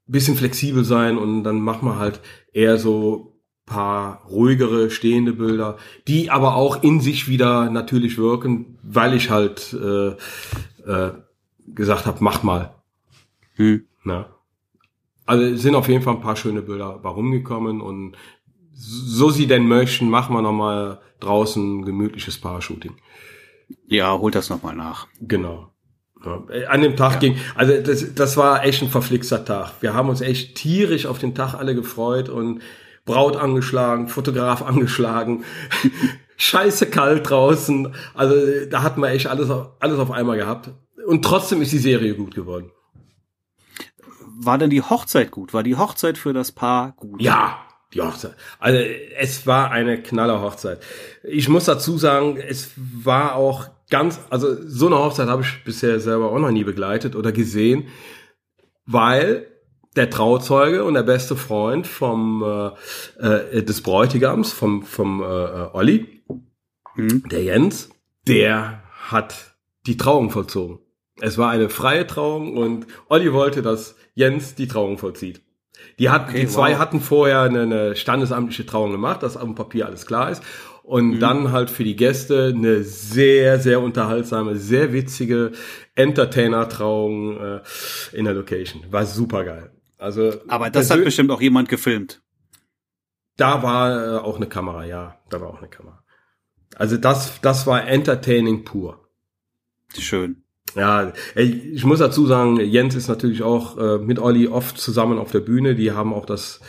bisschen 0.07 0.37
flexibel 0.37 0.85
sein 0.85 1.19
und 1.19 1.45
dann 1.45 1.61
machen 1.61 1.89
wir 1.89 1.99
halt 1.99 2.21
eher 2.53 2.79
so 2.79 3.33
paar 3.67 4.23
ruhigere 4.31 4.91
stehende 4.91 5.33
Bilder, 5.33 5.77
die 6.07 6.31
aber 6.31 6.55
auch 6.55 6.83
in 6.83 7.01
sich 7.01 7.29
wieder 7.29 7.69
natürlich 7.69 8.17
wirken, 8.17 8.79
weil 8.83 9.15
ich 9.15 9.31
halt 9.31 9.73
äh, 9.73 10.11
äh, 10.89 11.13
gesagt 11.67 12.07
habe, 12.07 12.19
mach 12.21 12.45
mal. 12.45 12.75
Hm. 13.55 13.85
Na? 14.05 14.29
Also 15.27 15.45
es 15.45 15.63
sind 15.63 15.75
auf 15.75 15.89
jeden 15.89 16.03
Fall 16.03 16.15
ein 16.15 16.21
paar 16.21 16.37
schöne 16.37 16.63
Bilder 16.63 16.87
rumgekommen 16.87 17.81
und 17.81 18.17
so 18.73 19.31
sie 19.31 19.49
denn 19.49 19.67
möchten, 19.67 20.09
machen 20.09 20.37
wir 20.37 20.43
nochmal 20.43 21.01
draußen 21.19 21.85
gemütliches 21.85 22.39
Paar-Shooting. 22.39 22.95
Ja, 23.89 24.17
holt 24.17 24.37
das 24.37 24.51
nochmal 24.51 24.77
nach. 24.77 25.09
Genau. 25.21 25.73
Ja, 26.27 26.69
an 26.69 26.83
dem 26.83 26.97
Tag 26.97 27.15
ja. 27.15 27.19
ging, 27.19 27.37
also 27.55 27.81
das, 27.81 28.15
das 28.15 28.37
war 28.37 28.65
echt 28.65 28.83
ein 28.83 28.89
verflixter 28.89 29.45
Tag. 29.45 29.75
Wir 29.81 29.95
haben 29.95 30.09
uns 30.09 30.21
echt 30.21 30.57
tierisch 30.57 31.07
auf 31.07 31.19
den 31.19 31.35
Tag 31.35 31.55
alle 31.55 31.75
gefreut 31.75 32.29
und 32.29 32.61
Braut 33.05 33.37
angeschlagen, 33.37 34.09
Fotograf 34.09 34.63
angeschlagen, 34.67 35.45
scheiße 36.37 36.87
kalt 36.87 37.31
draußen. 37.31 37.95
Also 38.15 38.35
da 38.69 38.83
hatten 38.83 39.01
wir 39.01 39.11
echt 39.11 39.29
alles, 39.29 39.51
alles 39.81 39.99
auf 39.99 40.11
einmal 40.11 40.37
gehabt. 40.37 40.71
Und 41.07 41.25
trotzdem 41.25 41.63
ist 41.63 41.73
die 41.73 41.79
Serie 41.79 42.15
gut 42.15 42.35
geworden. 42.35 42.73
War 44.39 44.59
denn 44.59 44.71
die 44.71 44.83
Hochzeit 44.83 45.31
gut? 45.31 45.55
War 45.55 45.63
die 45.63 45.77
Hochzeit 45.77 46.19
für 46.19 46.33
das 46.33 46.53
Paar 46.53 46.93
gut? 46.97 47.23
Ja, 47.23 47.59
die 47.95 48.03
Hochzeit. 48.03 48.35
Also 48.59 48.79
es 49.17 49.47
war 49.47 49.71
eine 49.71 50.03
knaller 50.03 50.43
Hochzeit. 50.43 50.83
Ich 51.23 51.49
muss 51.49 51.65
dazu 51.65 51.97
sagen, 51.97 52.37
es 52.37 52.73
war 52.77 53.37
auch 53.37 53.69
ganz, 53.91 54.21
also 54.31 54.57
so 54.67 54.87
eine 54.87 54.99
Hochzeit 54.99 55.29
habe 55.29 55.43
ich 55.43 55.65
bisher 55.65 56.01
selber 56.01 56.31
auch 56.31 56.39
noch 56.39 56.51
nie 56.51 56.65
begleitet 56.65 57.17
oder 57.17 57.33
gesehen, 57.33 57.89
weil 58.85 59.47
der 59.97 60.11
Trauzeuge 60.11 60.85
und 60.85 60.95
der 60.95 61.03
beste 61.03 61.37
Freund 61.37 61.87
vom 61.87 62.43
äh, 63.21 63.59
äh, 63.59 63.63
des 63.63 63.83
Bräutigams, 63.83 64.53
vom 64.53 64.83
vom 64.83 65.23
äh, 65.23 65.25
äh 65.25 65.69
Olli, 65.73 66.23
mhm. 66.95 67.23
der 67.31 67.43
Jens, 67.43 67.91
der 68.27 68.83
hat 69.09 69.57
die 69.87 69.97
Trauung 69.97 70.31
vollzogen. 70.31 70.81
Es 71.19 71.39
war 71.39 71.51
eine 71.51 71.71
freie 71.71 72.07
Trauung 72.07 72.57
und 72.57 72.87
Olli 73.09 73.33
wollte, 73.33 73.63
dass 73.63 73.97
Jens 74.15 74.55
die 74.55 74.69
Trauung 74.69 74.99
vollzieht. 74.99 75.41
Die, 75.99 76.11
hatten, 76.11 76.31
okay, 76.31 76.41
die 76.41 76.49
zwei 76.49 76.73
wow. 76.73 76.79
hatten 76.79 77.01
vorher 77.01 77.43
eine, 77.43 77.63
eine 77.63 77.97
standesamtliche 77.97 78.67
Trauung 78.67 78.93
gemacht, 78.93 79.23
dass 79.23 79.37
auf 79.37 79.45
dem 79.45 79.55
Papier 79.55 79.87
alles 79.87 80.07
klar 80.07 80.31
ist. 80.31 80.43
Und 80.87 81.15
mhm. 81.15 81.19
dann 81.19 81.51
halt 81.51 81.69
für 81.69 81.83
die 81.83 81.97
Gäste 81.97 82.53
eine 82.55 82.85
sehr, 82.85 83.59
sehr 83.59 83.81
unterhaltsame, 83.81 84.55
sehr 84.55 84.93
witzige 84.93 85.51
Entertainer-Trauung 85.97 87.41
äh, 87.41 87.61
in 88.13 88.25
der 88.25 88.35
Location. 88.35 88.85
War 88.93 89.05
super 89.05 89.43
geil. 89.43 89.73
Also, 89.99 90.35
Aber 90.47 90.71
das 90.71 90.89
hat 90.91 91.03
bestimmt 91.03 91.33
auch 91.33 91.41
jemand 91.41 91.69
gefilmt. 91.69 92.23
Da 93.37 93.65
war 93.65 94.15
äh, 94.15 94.19
auch 94.19 94.37
eine 94.37 94.47
Kamera, 94.47 94.85
ja. 94.85 95.19
Da 95.29 95.41
war 95.41 95.49
auch 95.49 95.59
eine 95.59 95.67
Kamera. 95.69 96.05
Also 96.77 96.97
das, 96.97 97.41
das 97.41 97.67
war 97.67 97.89
entertaining 97.89 98.65
pur. 98.65 99.09
Schön. 99.99 100.45
Ja, 100.77 101.13
ich 101.35 101.85
muss 101.85 101.99
dazu 101.99 102.27
sagen, 102.27 102.61
Jens 102.61 102.95
ist 102.95 103.09
natürlich 103.09 103.43
auch 103.43 103.79
äh, 103.79 103.99
mit 103.99 104.21
Olli 104.21 104.47
oft 104.47 104.79
zusammen 104.79 105.19
auf 105.19 105.33
der 105.33 105.41
Bühne. 105.41 105.75
Die 105.75 105.91
haben 105.91 106.15
auch 106.15 106.27
das 106.27 106.61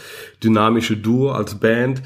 dynamische 0.44 0.98
Duo 0.98 1.32
als 1.32 1.60
Band. 1.60 2.02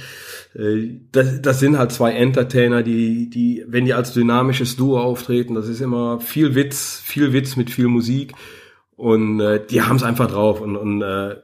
Äh, 0.54 1.00
das, 1.12 1.42
das 1.42 1.60
sind 1.60 1.78
halt 1.78 1.92
zwei 1.92 2.14
Entertainer, 2.14 2.84
die, 2.84 3.30
die, 3.30 3.64
wenn 3.68 3.86
die 3.86 3.94
als 3.94 4.14
dynamisches 4.14 4.76
Duo 4.76 5.00
auftreten, 5.00 5.56
das 5.56 5.68
ist 5.68 5.82
immer 5.82 6.20
viel 6.20 6.56
Witz, 6.56 7.02
viel 7.04 7.34
Witz 7.34 7.56
mit 7.56 7.70
viel 7.70 7.88
Musik. 7.88 8.34
Und 8.96 9.40
äh, 9.40 9.66
die 9.66 9.82
haben 9.82 9.96
es 9.96 10.04
einfach 10.04 10.30
drauf. 10.30 10.62
Und, 10.62 10.76
und 10.76 11.02
äh, 11.02 11.38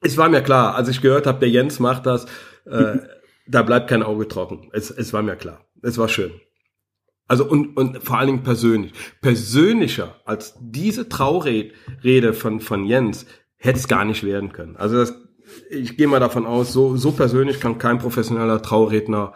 es 0.00 0.16
war 0.16 0.28
mir 0.28 0.42
klar, 0.42 0.74
als 0.74 0.88
ich 0.88 1.00
gehört 1.00 1.26
habe, 1.26 1.40
der 1.40 1.50
Jens 1.50 1.80
macht 1.80 2.06
das, 2.06 2.26
äh, 2.66 2.98
da 3.46 3.62
bleibt 3.62 3.88
kein 3.88 4.02
Auge 4.02 4.28
trocken. 4.28 4.68
Es, 4.72 4.90
es 4.90 5.12
war 5.12 5.22
mir 5.22 5.36
klar. 5.36 5.64
Es 5.82 5.98
war 5.98 6.08
schön. 6.08 6.32
Also 7.26 7.46
und, 7.46 7.76
und 7.76 8.04
vor 8.04 8.18
allen 8.18 8.28
Dingen 8.28 8.42
persönlich. 8.42 8.92
Persönlicher 9.22 10.20
als 10.24 10.54
diese 10.60 11.08
Traurede 11.08 12.34
von, 12.34 12.60
von 12.60 12.84
Jens 12.84 13.26
hätte 13.56 13.78
es 13.78 13.88
gar 13.88 14.04
nicht 14.04 14.24
werden 14.24 14.52
können. 14.52 14.76
Also 14.76 14.96
das, 14.96 15.14
ich 15.70 15.96
gehe 15.96 16.06
mal 16.06 16.20
davon 16.20 16.46
aus, 16.46 16.72
so, 16.72 16.96
so 16.96 17.12
persönlich 17.12 17.60
kann 17.60 17.78
kein 17.78 17.98
professioneller 17.98 18.62
Trauredner 18.62 19.32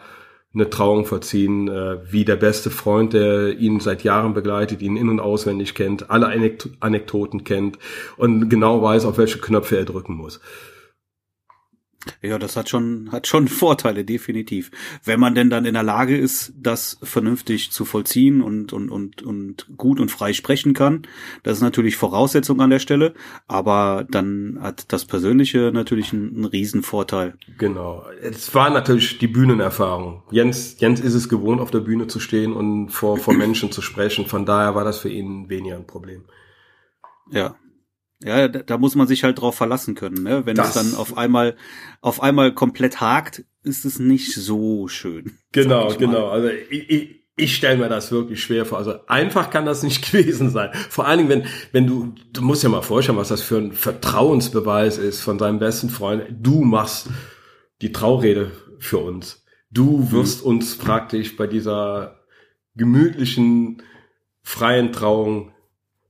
eine 0.55 0.71
Trauung 0.71 1.05
verziehen, 1.05 1.69
äh, 1.69 1.99
wie 2.11 2.25
der 2.25 2.37
beste 2.37 2.71
Freund, 2.71 3.13
der 3.13 3.59
ihn 3.59 3.81
seit 3.81 4.03
Jahren 4.03 4.35
begleitet, 4.35 4.81
ihn 4.83 4.97
in- 4.97 5.09
und 5.09 5.21
auswendig 5.21 5.75
kennt, 5.75 6.11
alle 6.11 6.29
Anekdoten 6.81 7.45
kennt 7.45 7.79
und 8.17 8.49
genau 8.49 8.83
weiß, 8.83 9.05
auf 9.05 9.19
welche 9.19 9.39
Knöpfe 9.39 9.77
er 9.77 9.85
drücken 9.85 10.15
muss. 10.15 10.41
Ja, 12.23 12.39
das 12.39 12.57
hat 12.57 12.69
schon, 12.69 13.11
hat 13.13 13.27
schon 13.27 13.49
Vorteile, 13.49 14.05
definitiv. 14.05 14.71
Wenn 15.05 15.21
man 15.21 15.35
denn 15.35 15.51
dann 15.51 15.65
in 15.65 15.75
der 15.75 15.83
Lage 15.83 16.17
ist, 16.17 16.53
das 16.57 16.99
vernünftig 17.03 17.71
zu 17.73 17.85
vollziehen 17.85 18.41
und, 18.41 18.73
und, 18.73 18.91
und, 18.91 19.23
und 19.23 19.67
gut 19.77 20.01
und 20.01 20.11
frei 20.11 20.33
sprechen 20.33 20.75
kann, 20.75 21.03
das 21.43 21.59
ist 21.59 21.63
natürlich 21.63 21.97
Voraussetzung 21.97 22.61
an 22.61 22.71
der 22.71 22.79
Stelle, 22.79 23.15
aber 23.47 24.07
dann 24.11 24.59
hat 24.61 24.93
das 24.93 25.05
Persönliche 25.05 25.71
natürlich 25.73 26.13
einen, 26.13 26.37
einen 26.37 26.45
Riesenvorteil. 26.45 27.35
Genau. 27.59 28.05
Es 28.23 28.55
war 28.55 28.71
natürlich 28.71 29.19
die 29.19 29.29
Bühnenerfahrung. 29.29 30.23
Jens, 30.31 30.77
Jens 30.79 31.01
ist 31.01 31.15
es 31.15 31.29
gewohnt, 31.29 31.61
auf 31.61 31.71
der 31.71 31.81
Bühne 31.81 32.07
zu 32.07 32.21
stehen 32.21 32.53
und 32.53 32.91
vor, 32.91 33.19
vor 33.19 33.35
Menschen 33.37 33.73
zu 33.73 33.83
sprechen. 33.83 34.27
Von 34.27 34.47
daher 34.47 34.75
war 34.75 34.85
das 34.85 34.99
für 34.99 35.11
ihn 35.11 35.49
weniger 35.49 35.77
ein 35.77 35.87
Problem. 35.87 36.25
Ja, 37.31 37.57
ja, 38.23 38.49
da, 38.49 38.79
muss 38.79 38.97
man 38.97 39.07
sich 39.07 39.23
halt 39.23 39.41
drauf 39.41 39.55
verlassen 39.55 39.95
können. 39.95 40.23
Ne? 40.25 40.45
Wenn 40.45 40.57
das, 40.57 40.69
es 40.69 40.75
dann 40.75 40.99
auf 40.99 41.17
einmal 41.17 41.57
auf 42.01 42.23
einmal 42.23 42.53
komplett 42.53 43.01
hakt, 43.01 43.45
ist 43.63 43.85
es 43.85 43.99
nicht 43.99 44.33
so 44.35 44.89
schön. 44.89 45.39
Genau, 45.53 45.95
genau. 45.95 46.29
Also 46.29 46.49
ich, 46.49 46.91
ich, 46.91 47.25
ich 47.37 47.55
stelle 47.55 47.79
mir 47.79 47.89
das 47.89 48.11
wirklich 48.11 48.43
schwer 48.43 48.67
vor. 48.67 48.79
Also 48.79 49.07
einfach 49.07 49.51
kann 49.51 49.67
das 49.67 49.85
nicht 49.85 50.05
gewesen 50.11 50.51
sein. 50.51 50.71
Vor 50.91 51.07
allen 51.07 51.19
Dingen, 51.19 51.31
wenn, 51.31 51.47
wenn 51.71 51.87
du, 51.87 52.15
du 52.33 52.43
musst 52.43 52.65
ja 52.65 52.69
mal 52.69 52.83
vorstellen, 52.83 53.19
was 53.19 53.29
das 53.29 53.43
für 53.43 53.59
ein 53.59 53.73
Vertrauensbeweis 53.73 54.99
ist 54.99 55.21
von 55.21 55.39
deinem 55.39 55.61
besten 55.61 55.89
Freund. 55.89 56.25
Du 56.31 56.63
machst 56.63 57.11
die 57.83 57.93
Traurede 57.93 58.51
für 58.81 58.99
uns. 58.99 59.45
Du 59.71 59.99
mhm. 59.99 60.13
wirst 60.13 60.43
mhm. 60.43 60.51
uns 60.51 60.77
praktisch 60.77 61.37
bei 61.37 61.47
dieser 61.47 62.17
gemütlichen, 62.75 63.83
freien 64.43 64.93
Trauung 64.93 65.53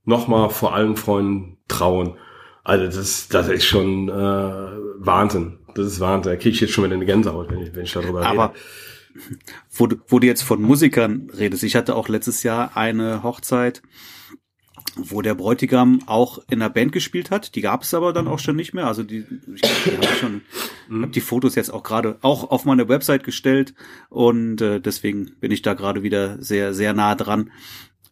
nochmal 0.05 0.49
vor 0.49 0.73
allen 0.73 0.95
Freunden 0.95 1.58
trauen. 1.69 2.17
Also 2.63 2.85
das, 2.85 3.29
das 3.29 3.47
ist 3.47 3.65
schon 3.65 4.09
äh, 4.09 4.11
Wahnsinn. 4.11 5.59
Das 5.75 5.87
ist 5.87 5.99
Wahnsinn. 5.99 6.33
Da 6.33 6.35
kriege 6.37 6.49
ich 6.49 6.61
jetzt 6.61 6.73
schon 6.73 6.83
wieder 6.83 6.95
eine 6.95 7.05
Gänsehaut, 7.05 7.49
wenn 7.49 7.61
ich, 7.61 7.75
wenn 7.75 7.83
ich 7.83 7.93
darüber 7.93 8.25
Aber 8.25 8.49
rede. 8.49 8.59
Wo 9.71 9.87
du, 9.87 9.97
wo 10.07 10.19
du 10.19 10.27
jetzt 10.27 10.43
von 10.43 10.61
Musikern 10.61 11.29
redest, 11.35 11.63
ich 11.63 11.75
hatte 11.75 11.95
auch 11.95 12.09
letztes 12.09 12.43
Jahr 12.43 12.77
eine 12.77 13.23
Hochzeit, 13.23 13.81
wo 14.95 15.21
der 15.21 15.35
Bräutigam 15.35 16.01
auch 16.05 16.39
in 16.49 16.61
einer 16.61 16.69
Band 16.69 16.91
gespielt 16.91 17.31
hat. 17.31 17.55
Die 17.55 17.61
gab 17.61 17.83
es 17.83 17.93
aber 17.93 18.13
dann 18.13 18.27
auch 18.27 18.39
schon 18.39 18.55
nicht 18.55 18.73
mehr. 18.73 18.87
Also 18.87 19.03
die, 19.03 19.25
ich, 19.53 19.61
die 19.61 19.97
habe 19.97 20.15
schon, 20.19 20.41
mhm. 20.87 21.03
hab 21.03 21.11
die 21.11 21.21
Fotos 21.21 21.55
jetzt 21.55 21.71
auch 21.73 21.83
gerade 21.83 22.17
auch 22.21 22.49
auf 22.49 22.65
meine 22.65 22.87
Website 22.87 23.23
gestellt 23.23 23.73
und 24.09 24.61
äh, 24.61 24.79
deswegen 24.79 25.31
bin 25.39 25.51
ich 25.51 25.61
da 25.61 25.73
gerade 25.73 26.03
wieder 26.03 26.41
sehr 26.41 26.73
sehr 26.73 26.93
nah 26.93 27.15
dran. 27.15 27.51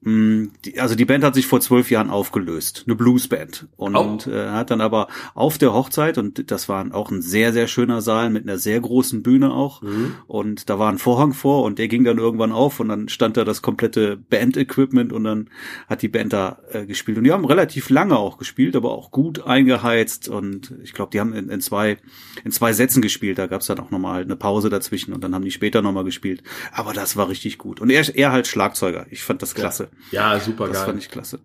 Mm, 0.02 0.50
also 0.78 0.94
die 0.94 1.06
Band 1.06 1.24
hat 1.24 1.34
sich 1.34 1.48
vor 1.48 1.60
zwölf 1.60 1.90
Jahren 1.90 2.12
aufgelöst, 2.12 2.84
eine 2.86 2.96
Bluesband 2.96 3.68
und 3.78 4.28
oh. 4.28 4.30
äh, 4.30 4.50
hat 4.50 4.70
dann 4.70 4.80
aber 4.80 5.08
auf 5.34 5.58
der 5.58 5.74
Hochzeit 5.74 6.20
und 6.20 6.52
das 6.52 6.70
war 6.70 6.94
auch 6.94 7.10
ein 7.10 7.24
sehr 7.24 7.52
sehr 7.52 7.68
schöner 7.68 8.02
Saal 8.02 8.30
mit 8.30 8.44
einer 8.44 8.60
sehr 8.60 8.80
großen 8.80 9.24
Bühne 9.24 9.52
auch 9.52 9.82
mhm. 9.82 10.14
und 10.28 10.70
da 10.70 10.78
war 10.78 10.92
ein 10.92 11.00
Vorhang 11.00 11.34
vor 11.34 11.64
und 11.64 11.80
der 11.80 11.88
ging 11.88 12.04
dann 12.04 12.20
irgendwann 12.20 12.52
auf 12.52 12.80
und 12.80 12.90
dann 12.90 13.10
stand 13.10 13.38
da 13.38 13.44
das 13.44 13.64
komplette 13.64 14.18
Band-Equipment 14.18 15.12
und 15.12 15.24
dann 15.24 15.50
hat 15.88 16.04
die 16.04 16.10
Band 16.10 16.32
da 16.32 16.60
äh, 16.70 16.86
gespielt 16.86 17.18
und 17.18 17.24
die 17.24 17.32
haben 17.32 17.46
relativ 17.46 17.90
lange 17.90 18.18
auch 18.18 18.38
gespielt, 18.38 18.76
aber 18.76 18.92
auch 18.92 19.10
gut 19.10 19.48
eingeheizt 19.48 20.30
und 20.30 20.76
ich 20.84 20.94
glaube 20.94 21.10
die 21.12 21.20
haben 21.20 21.34
in, 21.34 21.50
in, 21.50 21.60
zwei 21.60 21.98
in 22.44 22.52
zwei 22.52 22.72
Sätzen 22.72 23.02
gespielt, 23.02 23.40
da 23.40 23.48
gab 23.48 23.62
es 23.62 23.68
dann 23.68 23.80
auch 23.80 23.90
nochmal 23.90 24.22
eine 24.22 24.36
Pause 24.36 24.70
dazwischen 24.70 25.12
und 25.12 25.24
dann 25.24 25.34
haben 25.34 25.44
die 25.44 25.50
später 25.50 25.82
nochmal 25.82 26.04
gespielt, 26.04 26.44
aber 26.72 26.94
das 26.94 27.18
war 27.18 27.30
richtig 27.30 27.58
gut 27.58 27.82
und 27.82 27.90
er 27.90 28.08
er 28.16 28.32
halt 28.32 28.46
Schlagzeuger, 28.46 29.08
ich 29.10 29.24
fand 29.24 29.42
das 29.42 29.56
klasse. 29.56 29.84
Ja. 29.86 29.87
Ja, 30.12 30.40
super 30.40 30.68
das 30.68 30.74
geil. 30.74 30.82
Das 30.82 30.86
fand 30.86 31.00
ich 31.00 31.10
klasse. 31.10 31.40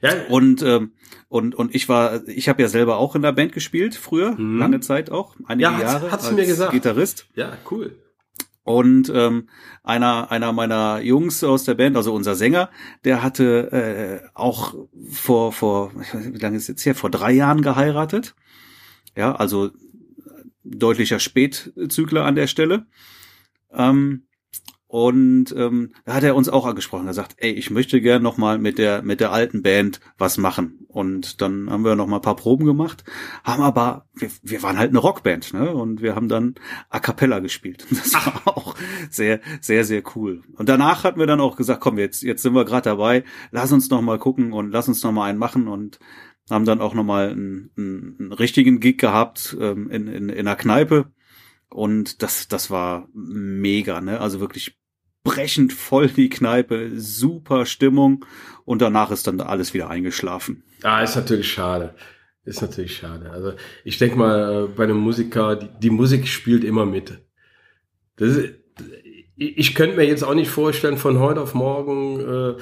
Ja. 0.00 0.26
Und 0.28 0.62
ähm, 0.62 0.92
und 1.28 1.54
und 1.54 1.74
ich 1.74 1.88
war, 1.88 2.26
ich 2.28 2.48
habe 2.48 2.62
ja 2.62 2.68
selber 2.68 2.98
auch 2.98 3.14
in 3.14 3.22
der 3.22 3.32
Band 3.32 3.52
gespielt 3.52 3.94
früher, 3.94 4.32
mhm. 4.32 4.58
lange 4.58 4.80
Zeit 4.80 5.10
auch, 5.10 5.36
einige 5.46 5.70
ja, 5.70 5.80
Jahre 5.80 6.10
hat's 6.10 6.26
als 6.26 6.34
mir 6.34 6.46
gesagt. 6.46 6.72
Gitarrist. 6.72 7.26
Ja, 7.34 7.56
cool. 7.70 7.96
Und 8.62 9.10
ähm, 9.14 9.48
einer 9.82 10.30
einer 10.30 10.52
meiner 10.52 11.00
Jungs 11.00 11.42
aus 11.42 11.64
der 11.64 11.74
Band, 11.74 11.96
also 11.96 12.12
unser 12.14 12.34
Sänger, 12.34 12.70
der 13.04 13.22
hatte 13.22 13.72
äh, 13.72 14.28
auch 14.34 14.74
vor 15.10 15.52
vor 15.52 15.92
wie 16.12 16.38
lange 16.38 16.58
ist 16.58 16.68
jetzt 16.68 16.84
her? 16.84 16.94
Vor 16.94 17.10
drei 17.10 17.32
Jahren 17.32 17.62
geheiratet. 17.62 18.34
Ja, 19.16 19.34
also 19.34 19.70
deutlicher 20.64 21.18
Spätzügler 21.18 22.24
an 22.24 22.34
der 22.34 22.46
Stelle. 22.46 22.86
Ähm, 23.72 24.27
und 24.90 25.54
ähm, 25.54 25.92
da 26.06 26.14
hat 26.14 26.22
er 26.22 26.34
uns 26.34 26.48
auch 26.48 26.64
angesprochen, 26.64 27.06
er 27.06 27.12
sagt, 27.12 27.34
ey, 27.36 27.50
ich 27.52 27.70
möchte 27.70 28.00
gern 28.00 28.22
noch 28.22 28.38
mal 28.38 28.58
mit 28.58 28.78
der 28.78 29.02
mit 29.02 29.20
der 29.20 29.32
alten 29.32 29.62
Band 29.62 30.00
was 30.16 30.38
machen. 30.38 30.86
Und 30.88 31.42
dann 31.42 31.68
haben 31.68 31.84
wir 31.84 31.94
noch 31.94 32.06
mal 32.06 32.16
ein 32.16 32.22
paar 32.22 32.36
Proben 32.36 32.64
gemacht, 32.64 33.04
haben 33.44 33.62
aber 33.62 34.06
wir, 34.14 34.30
wir 34.42 34.62
waren 34.62 34.78
halt 34.78 34.88
eine 34.88 34.98
Rockband, 34.98 35.52
ne? 35.52 35.74
Und 35.74 36.00
wir 36.00 36.14
haben 36.14 36.28
dann 36.28 36.54
a 36.88 37.00
cappella 37.00 37.40
gespielt. 37.40 37.86
Das 37.98 38.14
war 38.14 38.48
auch 38.48 38.76
sehr 39.10 39.40
sehr 39.60 39.84
sehr 39.84 40.02
cool. 40.16 40.42
Und 40.56 40.70
danach 40.70 41.04
hatten 41.04 41.18
wir 41.18 41.26
dann 41.26 41.40
auch 41.40 41.56
gesagt, 41.56 41.82
komm, 41.82 41.98
jetzt 41.98 42.22
jetzt 42.22 42.42
sind 42.42 42.54
wir 42.54 42.64
gerade 42.64 42.88
dabei, 42.88 43.24
lass 43.50 43.70
uns 43.70 43.90
noch 43.90 44.00
mal 44.00 44.18
gucken 44.18 44.54
und 44.54 44.70
lass 44.70 44.88
uns 44.88 45.02
noch 45.02 45.12
mal 45.12 45.28
einen 45.28 45.38
machen 45.38 45.68
und 45.68 45.98
haben 46.50 46.64
dann 46.64 46.80
auch 46.80 46.94
noch 46.94 47.04
mal 47.04 47.28
einen, 47.28 47.70
einen, 47.76 48.16
einen 48.18 48.32
richtigen 48.32 48.80
Gig 48.80 48.96
gehabt 48.96 49.54
ähm, 49.60 49.90
in, 49.90 50.06
in 50.06 50.28
in 50.30 50.48
einer 50.48 50.56
Kneipe 50.56 51.12
und 51.70 52.22
das, 52.22 52.48
das 52.48 52.70
war 52.70 53.08
mega, 53.12 54.00
ne? 54.00 54.20
Also 54.20 54.40
wirklich 54.40 54.78
brechend 55.24 55.72
voll 55.72 56.08
die 56.08 56.30
Kneipe, 56.30 56.92
super 56.94 57.66
Stimmung 57.66 58.24
und 58.64 58.80
danach 58.80 59.10
ist 59.10 59.26
dann 59.26 59.40
alles 59.40 59.74
wieder 59.74 59.90
eingeschlafen. 59.90 60.62
Ah, 60.82 61.02
ist 61.02 61.16
natürlich 61.16 61.52
schade. 61.52 61.94
Ist 62.44 62.62
natürlich 62.62 62.96
schade. 62.96 63.30
Also 63.30 63.52
ich 63.84 63.98
denke 63.98 64.16
mal, 64.16 64.64
äh, 64.64 64.68
bei 64.68 64.84
einem 64.84 64.96
Musiker, 64.96 65.56
die, 65.56 65.68
die 65.80 65.90
Musik 65.90 66.26
spielt 66.28 66.64
immer 66.64 66.86
mit. 66.86 67.20
Das 68.16 68.36
ist, 68.36 68.54
ich 69.36 69.74
könnte 69.74 69.96
mir 69.96 70.04
jetzt 70.04 70.24
auch 70.24 70.34
nicht 70.34 70.50
vorstellen, 70.50 70.96
von 70.96 71.18
heute 71.18 71.42
auf 71.42 71.54
morgen 71.54 72.56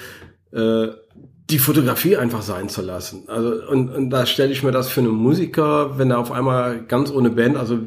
äh, 0.53 0.57
äh, 0.59 0.93
die 1.49 1.59
Fotografie 1.59 2.17
einfach 2.17 2.43
sein 2.43 2.69
zu 2.69 2.83
lassen. 2.83 3.29
Also 3.29 3.65
und, 3.69 3.91
und 3.91 4.11
da 4.11 4.27
stelle 4.27 4.53
ich 4.53 4.65
mir 4.65 4.73
das 4.73 4.91
für 4.91 5.01
einen 5.01 5.11
Musiker, 5.11 5.99
wenn 5.99 6.11
er 6.11 6.19
auf 6.19 6.33
einmal 6.33 6.85
ganz 6.85 7.11
ohne 7.13 7.31
Band, 7.31 7.57
also 7.57 7.79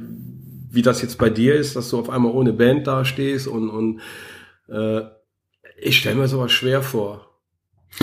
wie 0.71 0.82
das 0.82 1.01
jetzt 1.01 1.17
bei 1.17 1.29
dir 1.29 1.55
ist, 1.55 1.75
dass 1.75 1.89
du 1.89 1.99
auf 1.99 2.10
einmal 2.10 2.32
ohne 2.32 2.53
Band 2.53 2.88
dastehst 2.88 3.47
und, 3.47 3.69
und 3.69 4.01
äh, 4.67 5.01
ich 5.82 5.97
stelle 5.97 6.15
mir 6.15 6.27
sowas 6.27 6.51
schwer 6.51 6.82
vor. 6.82 7.25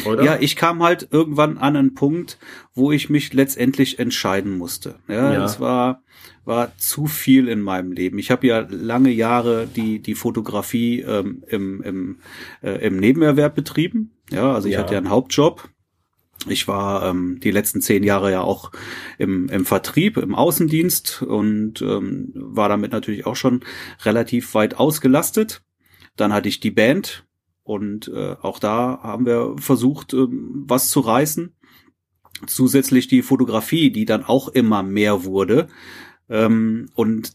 Oder? 0.04 0.24
Ja, 0.24 0.36
ich 0.40 0.56
kam 0.56 0.82
halt 0.82 1.08
irgendwann 1.12 1.58
an 1.58 1.76
einen 1.76 1.94
Punkt, 1.94 2.38
wo 2.74 2.90
ich 2.90 3.08
mich 3.08 3.32
letztendlich 3.32 3.98
entscheiden 3.98 4.58
musste. 4.58 4.96
Ja, 5.08 5.32
ja. 5.32 5.38
das 5.38 5.60
war 5.60 6.02
war 6.44 6.76
zu 6.76 7.06
viel 7.06 7.48
in 7.48 7.60
meinem 7.60 7.92
Leben. 7.92 8.18
Ich 8.18 8.30
habe 8.30 8.46
ja 8.46 8.66
lange 8.68 9.10
Jahre 9.10 9.66
die 9.66 10.00
die 10.00 10.14
Fotografie 10.14 11.00
ähm, 11.00 11.44
im 11.46 11.82
im, 11.82 12.18
äh, 12.62 12.84
im 12.86 12.98
Nebenerwerb 12.98 13.54
betrieben. 13.54 14.12
Ja, 14.30 14.52
also 14.52 14.66
ich 14.66 14.74
ja. 14.74 14.80
hatte 14.80 14.94
ja 14.94 14.98
einen 14.98 15.10
Hauptjob. 15.10 15.68
Ich 16.48 16.68
war 16.68 17.08
ähm, 17.08 17.40
die 17.40 17.50
letzten 17.50 17.80
zehn 17.80 18.04
Jahre 18.04 18.30
ja 18.30 18.40
auch 18.40 18.70
im, 19.18 19.48
im 19.48 19.64
Vertrieb, 19.64 20.16
im 20.16 20.34
Außendienst 20.34 21.22
und 21.22 21.82
ähm, 21.82 22.30
war 22.34 22.68
damit 22.68 22.92
natürlich 22.92 23.26
auch 23.26 23.36
schon 23.36 23.64
relativ 24.04 24.54
weit 24.54 24.76
ausgelastet. 24.76 25.62
Dann 26.16 26.32
hatte 26.32 26.48
ich 26.48 26.60
die 26.60 26.70
Band, 26.70 27.26
und 27.66 28.06
äh, 28.14 28.36
auch 28.42 28.60
da 28.60 29.00
haben 29.02 29.26
wir 29.26 29.56
versucht, 29.58 30.14
äh, 30.14 30.28
was 30.28 30.88
zu 30.88 31.00
reißen. 31.00 31.52
Zusätzlich 32.46 33.08
die 33.08 33.22
Fotografie, 33.22 33.90
die 33.90 34.04
dann 34.04 34.22
auch 34.22 34.48
immer 34.48 34.84
mehr 34.84 35.24
wurde. 35.24 35.66
Ähm, 36.28 36.88
und 36.94 37.32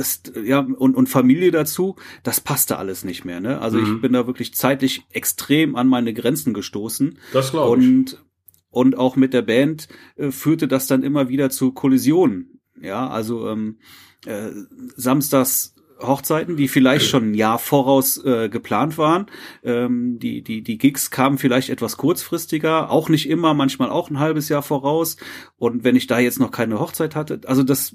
das, 0.00 0.22
ja, 0.44 0.60
und, 0.60 0.96
und 0.96 1.08
Familie 1.08 1.50
dazu, 1.50 1.96
das 2.22 2.40
passte 2.40 2.78
alles 2.78 3.04
nicht 3.04 3.24
mehr. 3.24 3.40
Ne? 3.40 3.60
Also 3.60 3.78
mhm. 3.78 3.84
ich 3.84 4.00
bin 4.00 4.12
da 4.12 4.26
wirklich 4.26 4.54
zeitlich 4.54 5.04
extrem 5.10 5.76
an 5.76 5.88
meine 5.88 6.14
Grenzen 6.14 6.54
gestoßen. 6.54 7.18
Das 7.32 7.50
glaube 7.50 7.80
ich. 7.80 7.88
Und, 7.88 8.24
und 8.70 8.96
auch 8.96 9.16
mit 9.16 9.34
der 9.34 9.42
Band 9.42 9.88
äh, 10.16 10.30
führte 10.30 10.68
das 10.68 10.86
dann 10.86 11.02
immer 11.02 11.28
wieder 11.28 11.50
zu 11.50 11.72
Kollisionen. 11.72 12.60
Ja, 12.80 13.08
also 13.08 13.48
ähm, 13.48 13.78
äh, 14.24 14.50
samstags 14.96 15.74
Hochzeiten, 16.02 16.56
die 16.56 16.68
vielleicht 16.68 17.06
schon 17.06 17.30
ein 17.30 17.34
Jahr 17.34 17.58
voraus 17.58 18.22
äh, 18.24 18.48
geplant 18.48 18.98
waren. 18.98 19.26
Ähm, 19.62 20.18
die, 20.18 20.42
die, 20.42 20.62
die 20.62 20.78
Gigs 20.78 21.10
kamen 21.10 21.38
vielleicht 21.38 21.70
etwas 21.70 21.96
kurzfristiger, 21.96 22.90
auch 22.90 23.08
nicht 23.08 23.28
immer, 23.28 23.54
manchmal 23.54 23.90
auch 23.90 24.10
ein 24.10 24.18
halbes 24.18 24.48
Jahr 24.48 24.62
voraus. 24.62 25.16
Und 25.58 25.84
wenn 25.84 25.96
ich 25.96 26.06
da 26.06 26.18
jetzt 26.18 26.40
noch 26.40 26.50
keine 26.50 26.80
Hochzeit 26.80 27.16
hatte, 27.16 27.40
also 27.46 27.62
das, 27.62 27.94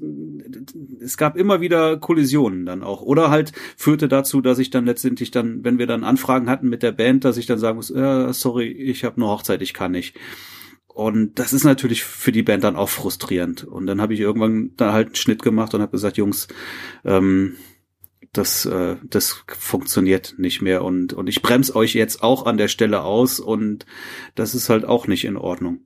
es 1.02 1.18
gab 1.18 1.38
immer 1.38 1.62
wieder 1.62 1.98
Kollisionen 1.98 2.66
dann 2.66 2.84
auch. 2.84 3.02
Oder 3.02 3.30
halt 3.30 3.52
führte 3.78 4.08
dazu, 4.08 4.42
dass 4.42 4.60
ich 4.60 4.70
dann 4.70 4.86
letztendlich 4.86 5.32
dann, 5.32 5.64
wenn 5.64 5.80
wir 5.80 5.88
dann 5.88 6.04
Anfragen 6.04 6.50
hatten 6.50 6.70
mit 6.70 6.84
der 6.84 6.92
Band, 6.92 7.26
dass 7.26 7.38
ich 7.38 7.46
dann 7.46 7.60
sagen 7.60 7.78
muss, 7.78 7.90
äh, 7.92 8.34
sorry, 8.34 8.68
ich 8.68 9.04
habe 9.04 9.18
eine 9.18 9.28
Hochzeit, 9.28 9.62
ich 9.62 9.74
kann 9.74 9.92
nicht. 9.92 10.16
Und 10.96 11.40
das 11.40 11.52
ist 11.52 11.66
natürlich 11.66 12.06
für 12.06 12.32
die 12.32 12.42
Band 12.42 12.64
dann 12.64 12.78
auch 12.78 12.88
frustrierend. 12.88 13.66
Und 13.66 13.86
dann 13.86 14.00
habe 14.00 14.14
ich 14.14 14.22
irgendwann 14.22 14.72
da 14.78 14.94
halt 14.94 15.08
einen 15.08 15.16
Schnitt 15.16 15.44
gemacht 15.44 15.74
und 15.74 15.82
habe 15.82 15.92
gesagt, 15.92 16.16
Jungs, 16.16 16.48
ähm, 17.04 17.58
das, 18.34 18.66
äh, 18.66 18.96
das 19.04 19.44
funktioniert 19.48 20.36
nicht 20.38 20.62
mehr 20.62 20.84
und, 20.84 21.14
und 21.14 21.28
ich 21.28 21.42
bremse 21.42 21.76
euch 21.76 21.94
jetzt 21.94 22.24
auch 22.24 22.46
an 22.46 22.58
der 22.58 22.68
Stelle 22.68 23.04
aus 23.04 23.40
und 23.40 23.86
das 24.36 24.56
ist 24.56 24.70
halt 24.70 24.86
auch 24.86 25.08
nicht 25.08 25.26
in 25.26 25.38
Ordnung. 25.38 25.86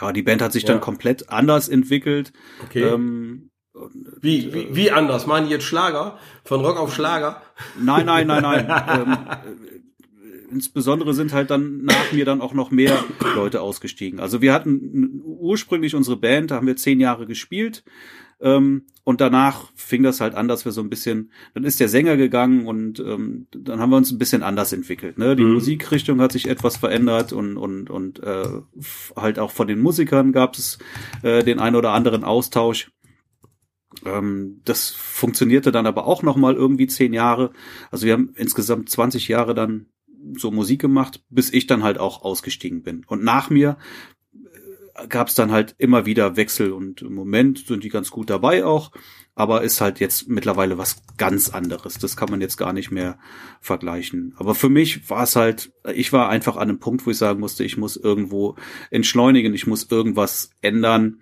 Ja, 0.00 0.12
die 0.12 0.22
Band 0.22 0.42
hat 0.42 0.52
sich 0.52 0.64
ja. 0.64 0.68
dann 0.68 0.80
komplett 0.80 1.30
anders 1.30 1.68
entwickelt. 1.68 2.32
Okay. 2.64 2.82
Ähm, 2.82 3.50
wie, 4.20 4.52
wie, 4.52 4.68
wie 4.74 4.90
anders? 4.90 5.26
Machen 5.26 5.46
die 5.46 5.50
jetzt 5.50 5.64
Schlager? 5.64 6.18
Von 6.44 6.64
Rock 6.64 6.78
auf 6.78 6.94
Schlager? 6.94 7.42
Nein, 7.78 8.06
nein, 8.06 8.26
nein, 8.26 8.42
nein. 8.42 8.66
ähm, 8.88 9.18
äh, 10.22 10.52
insbesondere 10.52 11.12
sind 11.12 11.32
halt 11.32 11.50
dann 11.50 11.82
nach 11.84 12.12
mir 12.12 12.24
dann 12.24 12.40
auch 12.40 12.54
noch 12.54 12.70
mehr 12.70 13.04
Leute 13.34 13.60
ausgestiegen. 13.60 14.18
Also 14.18 14.40
wir 14.40 14.54
hatten 14.54 15.20
ursprünglich 15.24 15.94
unsere 15.94 16.16
Band, 16.16 16.50
da 16.50 16.56
haben 16.56 16.66
wir 16.66 16.76
zehn 16.76 17.00
Jahre 17.00 17.26
gespielt. 17.26 17.84
Ähm, 18.40 18.86
und 19.04 19.20
danach 19.20 19.70
fing 19.74 20.02
das 20.02 20.20
halt 20.20 20.34
an, 20.34 20.48
dass 20.48 20.64
wir 20.64 20.72
so 20.72 20.80
ein 20.80 20.90
bisschen, 20.90 21.30
dann 21.54 21.64
ist 21.64 21.80
der 21.80 21.88
Sänger 21.88 22.16
gegangen 22.16 22.66
und 22.66 22.98
ähm, 23.00 23.46
dann 23.50 23.80
haben 23.80 23.90
wir 23.90 23.96
uns 23.96 24.10
ein 24.10 24.18
bisschen 24.18 24.42
anders 24.42 24.72
entwickelt. 24.72 25.16
Ne? 25.16 25.36
Die 25.36 25.44
mhm. 25.44 25.54
Musikrichtung 25.54 26.20
hat 26.20 26.32
sich 26.32 26.48
etwas 26.48 26.76
verändert 26.76 27.32
und 27.32 27.56
und 27.56 27.88
und 27.88 28.22
äh, 28.22 28.48
halt 29.14 29.38
auch 29.38 29.52
von 29.52 29.68
den 29.68 29.80
Musikern 29.80 30.32
gab 30.32 30.56
es 30.56 30.78
äh, 31.22 31.44
den 31.44 31.60
ein 31.60 31.76
oder 31.76 31.92
anderen 31.92 32.24
Austausch. 32.24 32.90
Ähm, 34.04 34.60
das 34.64 34.90
funktionierte 34.90 35.72
dann 35.72 35.86
aber 35.86 36.06
auch 36.06 36.22
noch 36.22 36.36
mal 36.36 36.54
irgendwie 36.54 36.86
zehn 36.88 37.12
Jahre. 37.12 37.52
Also 37.90 38.06
wir 38.06 38.12
haben 38.12 38.32
insgesamt 38.34 38.90
20 38.90 39.28
Jahre 39.28 39.54
dann 39.54 39.86
so 40.36 40.50
Musik 40.50 40.80
gemacht, 40.80 41.22
bis 41.30 41.52
ich 41.52 41.66
dann 41.66 41.84
halt 41.84 41.98
auch 41.98 42.22
ausgestiegen 42.22 42.82
bin. 42.82 43.04
Und 43.06 43.22
nach 43.22 43.50
mir 43.50 43.78
gab 45.08 45.28
es 45.28 45.34
dann 45.34 45.52
halt 45.52 45.74
immer 45.78 46.06
wieder 46.06 46.36
Wechsel 46.36 46.72
und 46.72 47.02
im 47.02 47.14
Moment 47.14 47.66
sind 47.66 47.84
die 47.84 47.88
ganz 47.88 48.10
gut 48.10 48.30
dabei 48.30 48.64
auch, 48.64 48.92
aber 49.34 49.62
ist 49.62 49.80
halt 49.80 50.00
jetzt 50.00 50.28
mittlerweile 50.28 50.78
was 50.78 51.02
ganz 51.18 51.50
anderes. 51.50 51.98
Das 51.98 52.16
kann 52.16 52.30
man 52.30 52.40
jetzt 52.40 52.56
gar 52.56 52.72
nicht 52.72 52.90
mehr 52.90 53.18
vergleichen. 53.60 54.34
Aber 54.38 54.54
für 54.54 54.68
mich 54.68 55.10
war 55.10 55.24
es 55.24 55.36
halt, 55.36 55.72
ich 55.92 56.12
war 56.12 56.28
einfach 56.28 56.56
an 56.56 56.70
einem 56.70 56.78
Punkt, 56.78 57.06
wo 57.06 57.10
ich 57.10 57.18
sagen 57.18 57.40
musste, 57.40 57.64
ich 57.64 57.76
muss 57.76 57.96
irgendwo 57.96 58.56
entschleunigen, 58.90 59.54
ich 59.54 59.66
muss 59.66 59.90
irgendwas 59.90 60.50
ändern. 60.62 61.20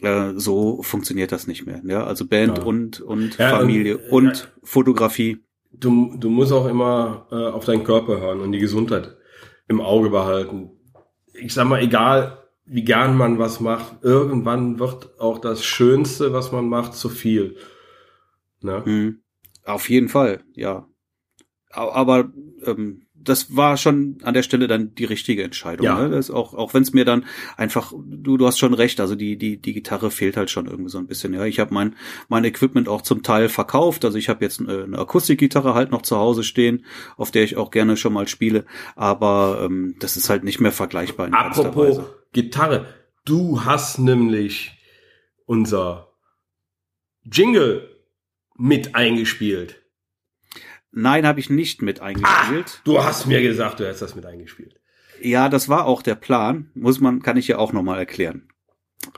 Äh, 0.00 0.32
so 0.36 0.82
funktioniert 0.82 1.30
das 1.30 1.46
nicht 1.46 1.66
mehr. 1.66 1.82
Ja, 1.84 2.04
also 2.04 2.26
Band 2.26 2.58
ja. 2.58 2.64
und 2.64 3.00
und 3.00 3.36
ja, 3.38 3.50
Familie 3.50 3.98
und, 3.98 4.28
und 4.28 4.38
ja. 4.38 4.46
Fotografie. 4.62 5.44
Du, 5.70 6.16
du 6.16 6.30
musst 6.30 6.52
auch 6.52 6.66
immer 6.66 7.26
äh, 7.30 7.34
auf 7.34 7.64
deinen 7.64 7.84
Körper 7.84 8.20
hören 8.20 8.40
und 8.40 8.52
die 8.52 8.58
Gesundheit 8.58 9.16
im 9.68 9.80
Auge 9.80 10.10
behalten. 10.10 10.70
Ich 11.34 11.54
sag 11.54 11.66
mal, 11.66 11.82
egal 11.82 12.41
wie 12.64 12.84
gern 12.84 13.16
man 13.16 13.38
was 13.38 13.60
macht, 13.60 14.02
irgendwann 14.02 14.78
wird 14.78 15.18
auch 15.20 15.38
das 15.38 15.64
Schönste, 15.64 16.32
was 16.32 16.52
man 16.52 16.68
macht, 16.68 16.94
zu 16.94 17.08
viel. 17.08 17.56
Ne? 18.60 18.82
Mhm. 18.84 19.22
Auf 19.64 19.88
jeden 19.90 20.08
Fall, 20.08 20.42
ja. 20.54 20.86
Aber 21.70 22.30
ähm, 22.64 23.06
das 23.14 23.56
war 23.56 23.76
schon 23.76 24.18
an 24.22 24.34
der 24.34 24.42
Stelle 24.42 24.66
dann 24.66 24.94
die 24.94 25.04
richtige 25.04 25.42
Entscheidung. 25.42 25.86
Ja. 25.86 26.00
Ne? 26.00 26.10
Das 26.10 26.30
auch 26.30 26.54
auch 26.54 26.74
wenn 26.74 26.82
es 26.82 26.92
mir 26.92 27.04
dann 27.04 27.24
einfach, 27.56 27.92
du 27.94 28.36
du 28.36 28.46
hast 28.46 28.58
schon 28.58 28.74
recht, 28.74 29.00
also 29.00 29.14
die 29.14 29.36
die 29.36 29.60
die 29.60 29.72
Gitarre 29.72 30.10
fehlt 30.10 30.36
halt 30.36 30.50
schon 30.50 30.66
irgendwie 30.66 30.90
so 30.90 30.98
ein 30.98 31.06
bisschen. 31.06 31.32
Ja, 31.32 31.44
ich 31.44 31.60
habe 31.60 31.72
mein 31.72 31.94
mein 32.28 32.44
Equipment 32.44 32.88
auch 32.88 33.02
zum 33.02 33.22
Teil 33.22 33.48
verkauft. 33.48 34.04
Also 34.04 34.18
ich 34.18 34.28
habe 34.28 34.44
jetzt 34.44 34.60
eine, 34.60 34.84
eine 34.84 34.98
Akustikgitarre 34.98 35.74
halt 35.74 35.90
noch 35.90 36.02
zu 36.02 36.16
Hause 36.16 36.42
stehen, 36.42 36.84
auf 37.16 37.30
der 37.30 37.44
ich 37.44 37.56
auch 37.56 37.70
gerne 37.70 37.96
schon 37.96 38.12
mal 38.12 38.28
spiele. 38.28 38.64
Aber 38.96 39.62
ähm, 39.64 39.94
das 40.00 40.16
ist 40.16 40.28
halt 40.28 40.44
nicht 40.44 40.60
mehr 40.60 40.72
vergleichbar. 40.72 41.28
In 41.28 41.34
Apropos 41.34 42.00
Gitarre, 42.32 42.86
du 43.24 43.64
hast 43.64 43.98
nämlich 43.98 44.72
unser 45.44 46.12
Jingle 47.24 47.88
mit 48.56 48.94
eingespielt. 48.94 49.82
Nein, 50.90 51.26
habe 51.26 51.40
ich 51.40 51.50
nicht 51.50 51.82
mit 51.82 52.00
eingespielt. 52.00 52.76
Ah, 52.78 52.80
du 52.84 53.02
hast 53.02 53.26
mir 53.26 53.40
gesagt, 53.40 53.80
du 53.80 53.88
hast 53.88 54.02
das 54.02 54.14
mit 54.14 54.26
eingespielt. 54.26 54.78
Ja, 55.20 55.48
das 55.48 55.68
war 55.68 55.86
auch 55.86 56.02
der 56.02 56.14
Plan. 56.14 56.70
Muss 56.74 57.00
man, 57.00 57.22
kann 57.22 57.36
ich 57.36 57.48
ja 57.48 57.58
auch 57.58 57.72
nochmal 57.72 57.98
erklären. 57.98 58.48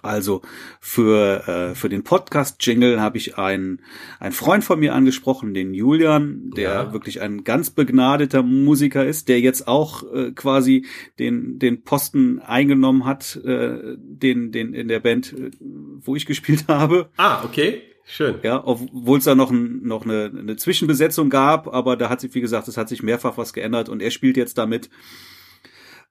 Also 0.03 0.43
für 0.81 1.49
äh, 1.49 1.75
für 1.75 1.89
den 1.89 2.05
Podcast 2.05 2.57
Jingle 2.61 3.01
habe 3.01 3.19
ich 3.19 3.39
einen 3.39 3.83
einen 4.19 4.33
Freund 4.33 4.65
von 4.65 4.81
mir 4.81 4.95
angesprochen, 4.95 5.55
den 5.55 5.75
Julian, 5.75 6.51
der 6.57 6.71
ja. 6.71 6.93
wirklich 6.93 7.21
ein 7.21 7.45
ganz 7.45 7.71
begnadeter 7.71 8.43
Musiker 8.43 9.05
ist, 9.05 9.29
der 9.29 9.41
jetzt 9.41 9.69
auch 9.69 10.03
äh, 10.13 10.33
quasi 10.33 10.87
den 11.19 11.59
den 11.59 11.83
Posten 11.83 12.41
eingenommen 12.41 13.05
hat, 13.05 13.37
äh, 13.45 13.97
den 13.97 14.53
den 14.53 14.75
in 14.75 14.89
der 14.89 15.01
Band, 15.01 15.33
äh, 15.33 15.51
wo 15.61 16.17
ich 16.17 16.27
gespielt 16.27 16.65
habe. 16.69 17.09
Ah, 17.17 17.45
okay. 17.45 17.83
Schön. 18.07 18.37
Ja, 18.43 18.63
obwohl 18.67 19.19
es 19.19 19.25
da 19.25 19.35
noch, 19.35 19.51
ein, 19.51 19.83
noch 19.83 20.05
eine, 20.05 20.31
eine 20.39 20.57
Zwischenbesetzung 20.57 21.31
gab, 21.31 21.73
aber 21.73 21.97
da 21.97 22.11
hat 22.11 22.21
sich, 22.21 22.35
wie 22.35 22.43
gesagt, 22.43 22.69
es 22.69 22.77
hat 22.77 22.89
sich 22.89 23.03
mehrfach 23.03 23.39
was 23.39 23.55
geändert 23.55 23.89
und 23.89 24.03
er 24.03 24.11
spielt 24.11 24.37
jetzt 24.37 24.59
damit. 24.59 24.91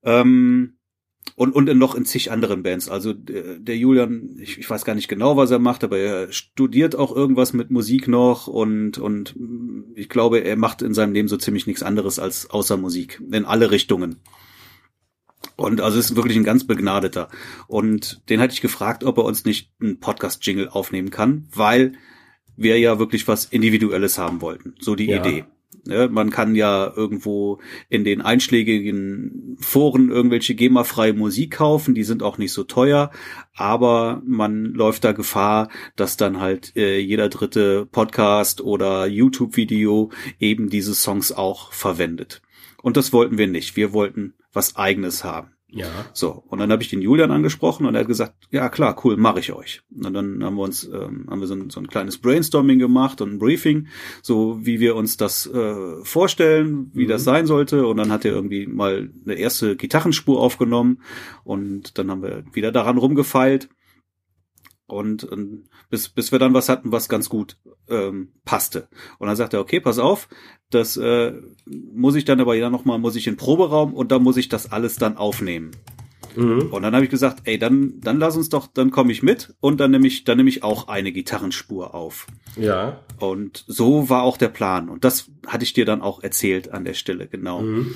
Ähm, 0.04 0.78
und, 1.36 1.56
und 1.56 1.66
noch 1.78 1.96
in 1.96 2.06
zig 2.06 2.32
anderen 2.32 2.64
Bands. 2.64 2.90
Also 2.90 3.14
der, 3.14 3.58
der 3.60 3.78
Julian, 3.78 4.38
ich, 4.40 4.58
ich 4.60 4.70
weiß 4.70 4.86
gar 4.86 4.96
nicht 4.96 5.08
genau, 5.08 5.36
was 5.36 5.52
er 5.52 5.60
macht, 5.60 5.84
aber 5.84 5.98
er 5.98 6.32
studiert 6.32 6.96
auch 6.96 7.16
irgendwas 7.16 7.54
mit 7.54 7.72
Musik 7.72 8.08
noch 8.08 8.48
und, 8.48 8.98
und 8.98 9.36
ich 9.96 10.10
glaube, 10.10 10.40
er 10.40 10.56
macht 10.58 10.82
in 10.82 10.94
seinem 10.94 11.14
Leben 11.14 11.28
so 11.28 11.38
ziemlich 11.38 11.66
nichts 11.66 11.84
anderes 11.84 12.20
als 12.20 12.50
außer 12.50 12.78
Musik. 12.78 13.22
In 13.32 13.46
alle 13.46 13.72
Richtungen. 13.72 14.18
Und 15.56 15.82
also 15.82 16.00
ist 16.00 16.16
wirklich 16.16 16.38
ein 16.38 16.44
ganz 16.44 16.66
begnadeter. 16.66 17.30
Und 17.68 18.28
den 18.30 18.40
hatte 18.40 18.54
ich 18.54 18.62
gefragt, 18.62 19.04
ob 19.04 19.18
er 19.18 19.26
uns 19.26 19.46
nicht 19.46 19.72
einen 19.82 20.00
Podcast-Jingle 20.00 20.70
aufnehmen 20.70 21.10
kann, 21.10 21.48
weil 21.54 21.94
wir 22.56 22.80
ja 22.80 23.00
wirklich 23.00 23.28
was 23.28 23.46
Individuelles 23.46 24.18
haben 24.18 24.42
wollten. 24.42 24.76
So 24.80 24.96
die 24.96 25.08
ja. 25.08 25.20
Idee. 25.20 25.46
Ja, 25.86 26.08
man 26.08 26.30
kann 26.30 26.56
ja 26.56 26.92
irgendwo 26.96 27.60
in 27.90 28.04
den 28.04 28.22
einschlägigen 28.22 29.58
Foren 29.60 30.10
irgendwelche 30.10 30.56
GEMA-freie 30.56 31.14
Musik 31.14 31.52
kaufen, 31.52 31.96
die 31.96 32.04
sind 32.04 32.24
auch 32.24 32.38
nicht 32.38 32.54
so 32.54 32.64
teuer, 32.64 33.12
aber 33.56 34.22
man 34.26 34.66
läuft 34.66 35.04
da 35.04 35.12
Gefahr, 35.12 35.70
dass 35.96 36.18
dann 36.18 36.40
halt 36.40 36.76
äh, 36.76 37.00
jeder 37.00 37.30
dritte 37.30 37.86
Podcast 37.86 38.62
oder 38.62 39.06
YouTube-Video 39.06 40.12
eben 40.40 40.70
diese 40.70 40.96
Songs 40.96 41.32
auch 41.32 41.72
verwendet. 41.72 42.42
Und 42.82 42.98
das 42.98 43.14
wollten 43.14 43.38
wir 43.38 43.48
nicht. 43.48 43.76
Wir 43.76 43.94
wollten 43.94 44.34
was 44.52 44.76
eigenes 44.76 45.24
haben. 45.24 45.53
Ja. 45.76 45.88
So, 46.14 46.44
und 46.48 46.60
dann 46.60 46.72
habe 46.72 46.84
ich 46.84 46.90
den 46.90 47.02
Julian 47.02 47.32
angesprochen 47.32 47.88
und 47.88 47.96
er 47.96 48.02
hat 48.02 48.08
gesagt, 48.08 48.36
ja 48.52 48.70
klar, 48.70 48.96
cool, 49.04 49.18
mache 49.18 49.40
ich 49.40 49.54
euch. 49.54 49.82
Und 49.90 50.14
dann 50.14 50.44
haben 50.44 50.56
wir 50.56 50.62
uns, 50.62 50.84
ähm, 50.84 51.26
haben 51.28 51.40
wir 51.40 51.48
so 51.48 51.56
ein, 51.56 51.72
so 51.72 51.80
ein 51.80 51.88
kleines 51.88 52.20
Brainstorming 52.20 52.78
gemacht 52.78 53.22
und 53.22 53.34
ein 53.34 53.40
Briefing, 53.40 53.88
so 54.22 54.60
wie 54.62 54.80
wir 54.80 54.96
uns 54.96 55.18
das 55.18 55.48
äh, 55.48 56.04
vorstellen, 56.04 56.92
wie 56.94 57.06
mhm. 57.06 57.10
das 57.10 57.24
sein 57.24 57.48
sollte. 57.48 57.88
Und 57.88 57.98
dann 57.98 58.12
hat 58.12 58.24
er 58.24 58.34
irgendwie 58.34 58.68
mal 58.68 59.10
eine 59.26 59.34
erste 59.34 59.76
Gitarrenspur 59.76 60.40
aufgenommen 60.40 61.00
und 61.44 61.98
dann 61.98 62.12
haben 62.12 62.22
wir 62.22 62.44
wieder 62.54 62.72
daran 62.72 63.00
rumgefeilt. 63.00 63.68
Und, 64.86 65.24
und 65.24 65.70
bis, 65.90 66.10
bis 66.10 66.32
wir 66.32 66.40
dann 66.40 66.54
was 66.54 66.70
hatten, 66.70 66.92
was 66.92 67.10
ganz 67.10 67.30
gut 67.30 67.58
ähm, 67.88 68.34
passte. 68.46 68.90
Und 69.18 69.28
dann 69.28 69.36
sagt 69.36 69.54
er, 69.54 69.62
okay, 69.62 69.80
pass 69.80 69.98
auf, 69.98 70.28
das 70.70 70.98
äh, 70.98 71.34
muss 71.66 72.16
ich 72.16 72.26
dann 72.26 72.42
aber 72.42 72.56
ja 72.56 72.70
nochmal, 72.70 73.00
muss 73.00 73.16
ich 73.16 73.28
in 73.28 73.34
den 73.34 73.40
Proberaum 73.40 73.94
und 73.94 74.12
da 74.12 74.20
muss 74.20 74.38
ich 74.38 74.50
das 74.50 74.72
alles 74.72 74.98
dann 74.98 75.18
aufnehmen. 75.18 75.72
Mhm. 76.36 76.70
Und 76.72 76.82
dann 76.82 76.94
habe 76.94 77.06
ich 77.06 77.12
gesagt, 77.12 77.42
ey, 77.46 77.58
dann, 77.58 78.00
dann 78.02 78.20
lass 78.20 78.36
uns 78.36 78.50
doch, 78.50 78.68
dann 78.68 78.92
komme 78.92 79.12
ich 79.12 79.24
mit 79.24 79.56
und 79.60 79.80
dann 79.80 79.92
nehme 79.92 80.08
ich, 80.08 80.24
dann 80.24 80.38
nehme 80.38 80.50
ich 80.50 80.64
auch 80.64 80.88
eine 80.88 81.12
Gitarrenspur 81.12 81.94
auf. 81.94 82.28
Ja. 82.56 83.02
Und 83.20 83.64
so 83.68 84.10
war 84.10 84.24
auch 84.24 84.38
der 84.38 84.50
Plan. 84.50 84.90
Und 84.90 85.04
das 85.04 85.30
hatte 85.48 85.64
ich 85.64 85.74
dir 85.74 85.86
dann 85.86 86.02
auch 86.02 86.24
erzählt 86.24 86.72
an 86.72 86.86
der 86.86 86.94
Stelle, 86.94 87.28
genau. 87.28 87.62
Mhm. 87.62 87.96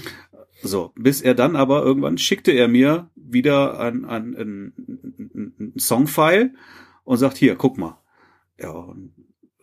So, 0.64 0.92
bis 0.96 1.22
er 1.22 1.36
dann 1.36 1.56
aber 1.56 1.84
irgendwann 1.84 2.18
schickte 2.18 2.52
er 2.52 2.68
mir 2.68 3.10
wieder 3.16 3.80
ein, 3.80 4.06
ein, 4.06 4.36
ein, 4.36 5.54
ein 5.60 5.74
Songfile 5.80 6.54
und 7.04 7.18
sagt, 7.18 7.38
hier, 7.38 7.56
guck 7.56 7.78
mal. 7.78 8.02
Ja, 8.60 8.72
und 8.72 9.14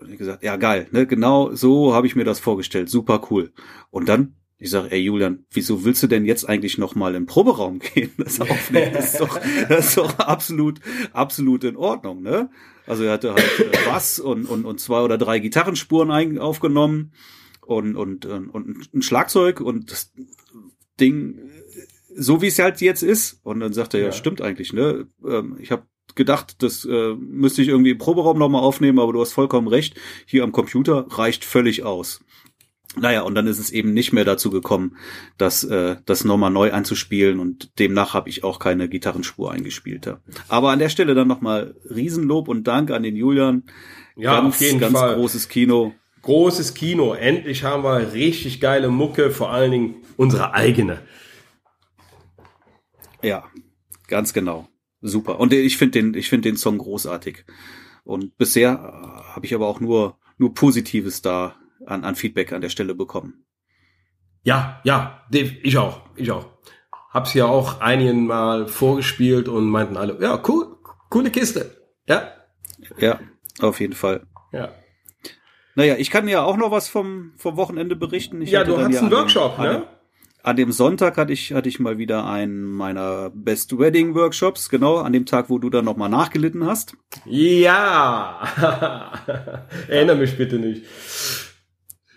ich 0.09 0.19
gesagt, 0.19 0.43
ja 0.43 0.57
geil, 0.57 0.87
ne, 0.93 1.07
genau 1.07 1.55
so 1.55 1.95
habe 1.95 2.07
ich 2.07 2.17
mir 2.17 2.25
das 2.25 2.41
vorgestellt, 2.41 2.89
super 2.89 3.27
cool. 3.31 3.53
Und 3.91 4.09
dann, 4.09 4.35
ich 4.59 4.71
sage, 4.71 4.93
ey 4.93 5.01
Julian, 5.01 5.47
wieso 5.51 5.85
willst 5.85 6.03
du 6.03 6.07
denn 6.07 6.25
jetzt 6.25 6.49
eigentlich 6.49 6.79
noch 6.79 6.95
mal 6.95 7.15
im 7.15 7.27
Proberaum 7.27 7.79
gehen? 7.95 8.13
Das 8.19 8.41
aufnehmen, 8.41 8.93
das 8.93 9.15
ist 9.15 9.21
doch, 9.21 9.41
das 9.69 9.89
ist 9.89 9.97
doch 9.97 10.19
absolut, 10.19 10.81
absolut 11.13 11.65
in 11.65 11.77
Ordnung, 11.77 12.23
ne? 12.23 12.51
Also 12.87 13.05
er 13.05 13.13
hatte 13.13 13.33
halt 13.33 13.61
äh, 13.61 13.77
Bass 13.87 14.19
und, 14.19 14.47
und, 14.47 14.67
und 14.67 14.79
zwei 14.79 15.01
oder 15.01 15.17
drei 15.17 15.39
Gitarrenspuren 15.39 16.11
ein, 16.11 16.39
aufgenommen 16.39 17.13
und, 17.63 17.97
und, 17.97 18.27
und, 18.27 18.51
und 18.51 18.95
ein 18.95 19.03
Schlagzeug 19.03 19.61
und 19.61 19.91
das 19.91 20.13
Ding 21.01 21.39
so 22.17 22.43
wie 22.43 22.47
es 22.47 22.59
halt 22.59 22.81
jetzt 22.81 23.03
ist. 23.03 23.41
Und 23.43 23.61
dann 23.61 23.73
sagt 23.73 23.95
er, 23.95 24.01
ja, 24.01 24.07
ja 24.07 24.13
stimmt 24.13 24.41
eigentlich, 24.41 24.73
ne? 24.73 25.07
Ähm, 25.27 25.57
ich 25.61 25.71
habe 25.71 25.87
gedacht, 26.15 26.63
das 26.63 26.85
äh, 26.85 27.15
müsste 27.15 27.63
ich 27.63 27.69
irgendwie 27.69 27.91
im 27.91 27.99
Proberaum 27.99 28.39
nochmal 28.39 28.63
aufnehmen, 28.63 28.99
aber 28.99 29.13
du 29.13 29.21
hast 29.21 29.33
vollkommen 29.33 29.69
recht. 29.69 29.95
Hier 30.27 30.45
am 30.45 30.53
Computer 30.53 31.07
reicht 31.11 31.45
völlig 31.45 31.83
aus. 31.83 32.21
Naja, 32.97 33.23
und 33.23 33.35
dann 33.35 33.49
ist 33.49 33.59
es 33.59 33.73
eben 33.73 33.93
nicht 33.93 34.13
mehr 34.13 34.25
dazu 34.25 34.51
gekommen, 34.51 34.97
das, 35.37 35.65
äh, 35.65 35.97
das 36.07 36.25
nochmal 36.25 36.53
neu 36.53 36.73
einzuspielen 36.73 37.41
und 37.41 37.77
demnach 37.81 38.15
habe 38.15 38.29
ich 38.29 38.45
auch 38.45 38.61
keine 38.61 38.89
Gitarrenspur 38.89 39.51
eingespielt. 39.51 40.07
Ja. 40.07 40.21
Aber 40.47 40.71
an 40.71 40.79
der 40.79 40.91
Stelle 40.91 41.17
dann 41.17 41.27
nochmal 41.27 41.75
Riesenlob 41.91 42.47
und 42.47 42.69
Dank 42.69 42.93
an 42.93 43.03
den 43.03 43.17
Julian. 43.17 43.65
Ja, 44.15 44.41
ganz, 44.41 44.55
auf 44.55 44.61
jeden 44.61 44.79
ganz 44.79 44.97
Fall. 44.97 45.17
großes 45.17 45.49
Kino. 45.49 45.93
Großes 46.25 46.75
Kino. 46.75 47.14
Endlich 47.14 47.64
haben 47.64 47.85
wir 47.85 48.12
richtig 48.12 48.61
geile 48.61 48.89
Mucke, 48.89 49.31
vor 49.31 49.51
allen 49.51 49.70
Dingen 49.70 49.95
unsere 50.16 50.53
eigene. 50.53 51.01
Ja, 53.22 53.45
ganz 54.09 54.33
genau 54.33 54.68
super. 55.05 55.39
Und 55.39 55.53
ich 55.53 55.77
finde 55.77 56.03
den, 56.03 56.14
ich 56.14 56.29
finde 56.29 56.49
den 56.49 56.57
Song 56.57 56.79
großartig. 56.79 57.45
Und 58.03 58.37
bisher 58.37 58.72
äh, 58.72 59.35
habe 59.35 59.47
ich 59.47 59.55
aber 59.55 59.68
auch 59.68 59.81
nur, 59.81 60.18
nur 60.39 60.55
Positives 60.55 61.22
da 61.22 61.55
an, 61.87 62.05
an 62.05 62.16
Feedback 62.16 62.53
an 62.53 62.61
der 62.61 62.70
Stelle 62.70 62.95
bekommen. 62.95 63.45
Ja, 64.43 64.81
ja, 64.85 65.27
ich 65.31 65.79
auch, 65.79 66.03
ich 66.16 66.31
auch. 66.31 66.49
Hab's 67.11 67.33
ja 67.35 67.47
auch 67.47 67.81
einigen 67.81 68.27
mal 68.27 68.66
vorgespielt 68.66 69.49
und 69.49 69.68
meinten 69.68 69.97
alle, 69.97 70.20
ja, 70.20 70.43
cool, 70.49 70.77
coole 71.09 71.31
Kiste. 71.31 71.77
Ja. 72.09 72.33
Ja, 72.99 73.20
auf 73.61 73.81
jeden 73.81 73.95
Fall. 73.95 74.27
Ja. 74.53 74.70
Naja, 75.77 75.97
ich 75.99 76.11
kann 76.11 76.29
ja 76.29 76.43
auch 76.43 76.57
noch 76.57 76.70
was 76.70 76.89
vom, 76.89 77.33
vom 77.37 77.57
Wochenende 77.57 77.97
berichten. 77.97 78.43
Ich 78.43 78.51
ja, 78.51 78.64
du 78.64 78.79
hast 78.79 78.97
einen 78.97 79.11
Workshop, 79.11 79.59
ne? 79.59 79.87
An 80.43 80.57
dem 80.57 80.72
Sonntag 80.72 81.16
hatte 81.16 81.33
ich, 81.33 81.55
hatte 81.55 81.70
ich 81.70 81.81
mal 81.81 81.97
wieder 81.97 82.27
einen 82.27 82.64
meiner 82.64 83.31
Best 83.31 83.79
Wedding 83.79 84.14
Workshops, 84.14 84.68
genau, 84.68 84.99
an 84.99 85.14
dem 85.14 85.25
Tag, 85.25 85.49
wo 85.49 85.59
du 85.59 85.70
dann 85.70 85.87
nochmal 85.87 86.11
nachgelitten 86.11 86.66
hast. 86.66 86.97
Ja! 87.25 88.43
Erinnere 89.89 90.16
mich 90.16 90.37
bitte 90.37 90.59
nicht. 90.59 90.85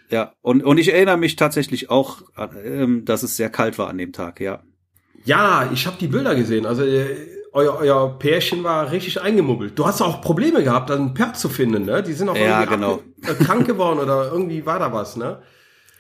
Ja, 0.09 0.33
und, 0.41 0.63
und 0.63 0.77
ich 0.77 0.93
erinnere 0.93 1.17
mich 1.17 1.37
tatsächlich 1.37 1.89
auch, 1.89 2.21
ähm, 2.63 3.05
dass 3.05 3.23
es 3.23 3.37
sehr 3.37 3.49
kalt 3.49 3.77
war 3.77 3.87
an 3.87 3.97
dem 3.97 4.11
Tag, 4.11 4.41
ja. 4.41 4.61
Ja, 5.23 5.69
ich 5.73 5.87
habe 5.87 5.97
die 5.97 6.07
Bilder 6.07 6.35
gesehen. 6.35 6.65
Also 6.65 6.83
äh, 6.83 7.36
euer, 7.57 7.75
euer 7.79 8.19
Pärchen 8.19 8.63
war 8.63 8.91
richtig 8.91 9.19
eingemuggelt. 9.19 9.77
Du 9.77 9.85
hast 9.85 10.01
auch 10.01 10.21
Probleme 10.21 10.63
gehabt, 10.63 10.91
ein 10.91 11.15
Pferd 11.15 11.37
zu 11.37 11.49
finden, 11.49 11.85
ne? 11.85 12.03
Die 12.03 12.13
sind 12.13 12.29
auch 12.29 12.37
ja, 12.37 12.65
genau. 12.65 13.01
Äh, 13.23 13.33
krank 13.33 13.65
geworden 13.65 13.99
oder 13.99 14.31
irgendwie 14.31 14.65
war 14.65 14.77
da 14.77 14.93
was, 14.93 15.17
ne? 15.17 15.41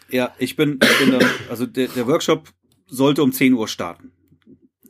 Ja, 0.09 0.31
ich 0.37 0.55
bin, 0.55 0.79
ich 0.81 0.99
bin 0.99 1.19
dann, 1.19 1.27
also 1.49 1.65
der, 1.65 1.87
der 1.87 2.05
Workshop 2.07 2.49
sollte 2.85 3.23
um 3.23 3.31
10 3.31 3.53
Uhr 3.53 3.67
starten. 3.67 4.11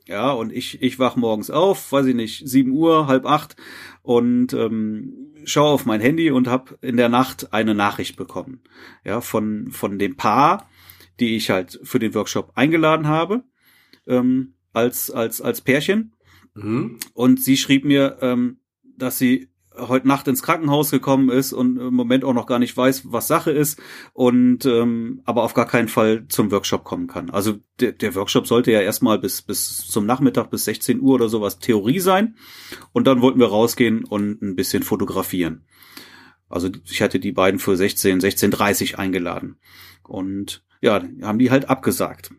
Ja, 0.05 0.31
und 0.31 0.51
ich, 0.51 0.81
ich 0.81 0.99
wach 0.99 1.15
morgens 1.15 1.49
auf, 1.49 1.91
weiß 1.91 2.05
ich 2.07 2.15
nicht, 2.15 2.47
7 2.47 2.71
Uhr, 2.71 3.07
halb 3.07 3.25
acht 3.25 3.55
und 4.01 4.53
ähm, 4.53 5.33
schaue 5.45 5.71
auf 5.71 5.85
mein 5.85 6.01
Handy 6.01 6.31
und 6.31 6.47
habe 6.47 6.77
in 6.81 6.97
der 6.97 7.09
Nacht 7.09 7.53
eine 7.53 7.75
Nachricht 7.75 8.17
bekommen. 8.17 8.61
Ja, 9.05 9.21
von, 9.21 9.71
von 9.71 9.99
dem 9.99 10.17
Paar, 10.17 10.69
die 11.19 11.37
ich 11.37 11.49
halt 11.49 11.79
für 11.83 11.99
den 11.99 12.13
Workshop 12.13 12.51
eingeladen 12.55 13.07
habe, 13.07 13.43
ähm, 14.05 14.55
als, 14.73 15.09
als, 15.09 15.41
als 15.41 15.61
Pärchen. 15.61 16.13
Mhm. 16.57 16.97
Und 17.13 17.41
sie 17.41 17.57
schrieb 17.57 17.85
mir, 17.85 18.17
ähm, 18.21 18.59
dass 18.97 19.17
sie 19.17 19.49
heute 19.77 20.07
Nacht 20.07 20.27
ins 20.27 20.41
Krankenhaus 20.41 20.91
gekommen 20.91 21.29
ist 21.29 21.53
und 21.53 21.77
im 21.77 21.93
Moment 21.93 22.23
auch 22.23 22.33
noch 22.33 22.47
gar 22.47 22.59
nicht 22.59 22.75
weiß, 22.75 23.11
was 23.11 23.27
Sache 23.27 23.51
ist 23.51 23.79
und 24.13 24.65
ähm, 24.65 25.21
aber 25.25 25.43
auf 25.43 25.53
gar 25.53 25.67
keinen 25.67 25.87
Fall 25.87 26.25
zum 26.27 26.51
Workshop 26.51 26.83
kommen 26.83 27.07
kann. 27.07 27.29
Also 27.29 27.57
der, 27.79 27.91
der 27.91 28.15
Workshop 28.15 28.47
sollte 28.47 28.71
ja 28.71 28.81
erstmal 28.81 29.19
bis 29.19 29.41
bis 29.41 29.87
zum 29.87 30.05
Nachmittag 30.05 30.49
bis 30.49 30.65
16 30.65 30.99
Uhr 30.99 31.15
oder 31.15 31.29
sowas 31.29 31.59
Theorie 31.59 31.99
sein 31.99 32.35
und 32.91 33.07
dann 33.07 33.21
wollten 33.21 33.39
wir 33.39 33.47
rausgehen 33.47 34.03
und 34.03 34.41
ein 34.41 34.55
bisschen 34.55 34.83
fotografieren. 34.83 35.65
Also 36.49 36.69
ich 36.89 37.01
hatte 37.01 37.19
die 37.19 37.33
beiden 37.33 37.59
für 37.59 37.75
16, 37.75 38.19
16:30 38.19 38.95
eingeladen 38.95 39.57
und 40.03 40.63
ja, 40.81 41.03
haben 41.21 41.39
die 41.39 41.51
halt 41.51 41.69
abgesagt. 41.69 42.31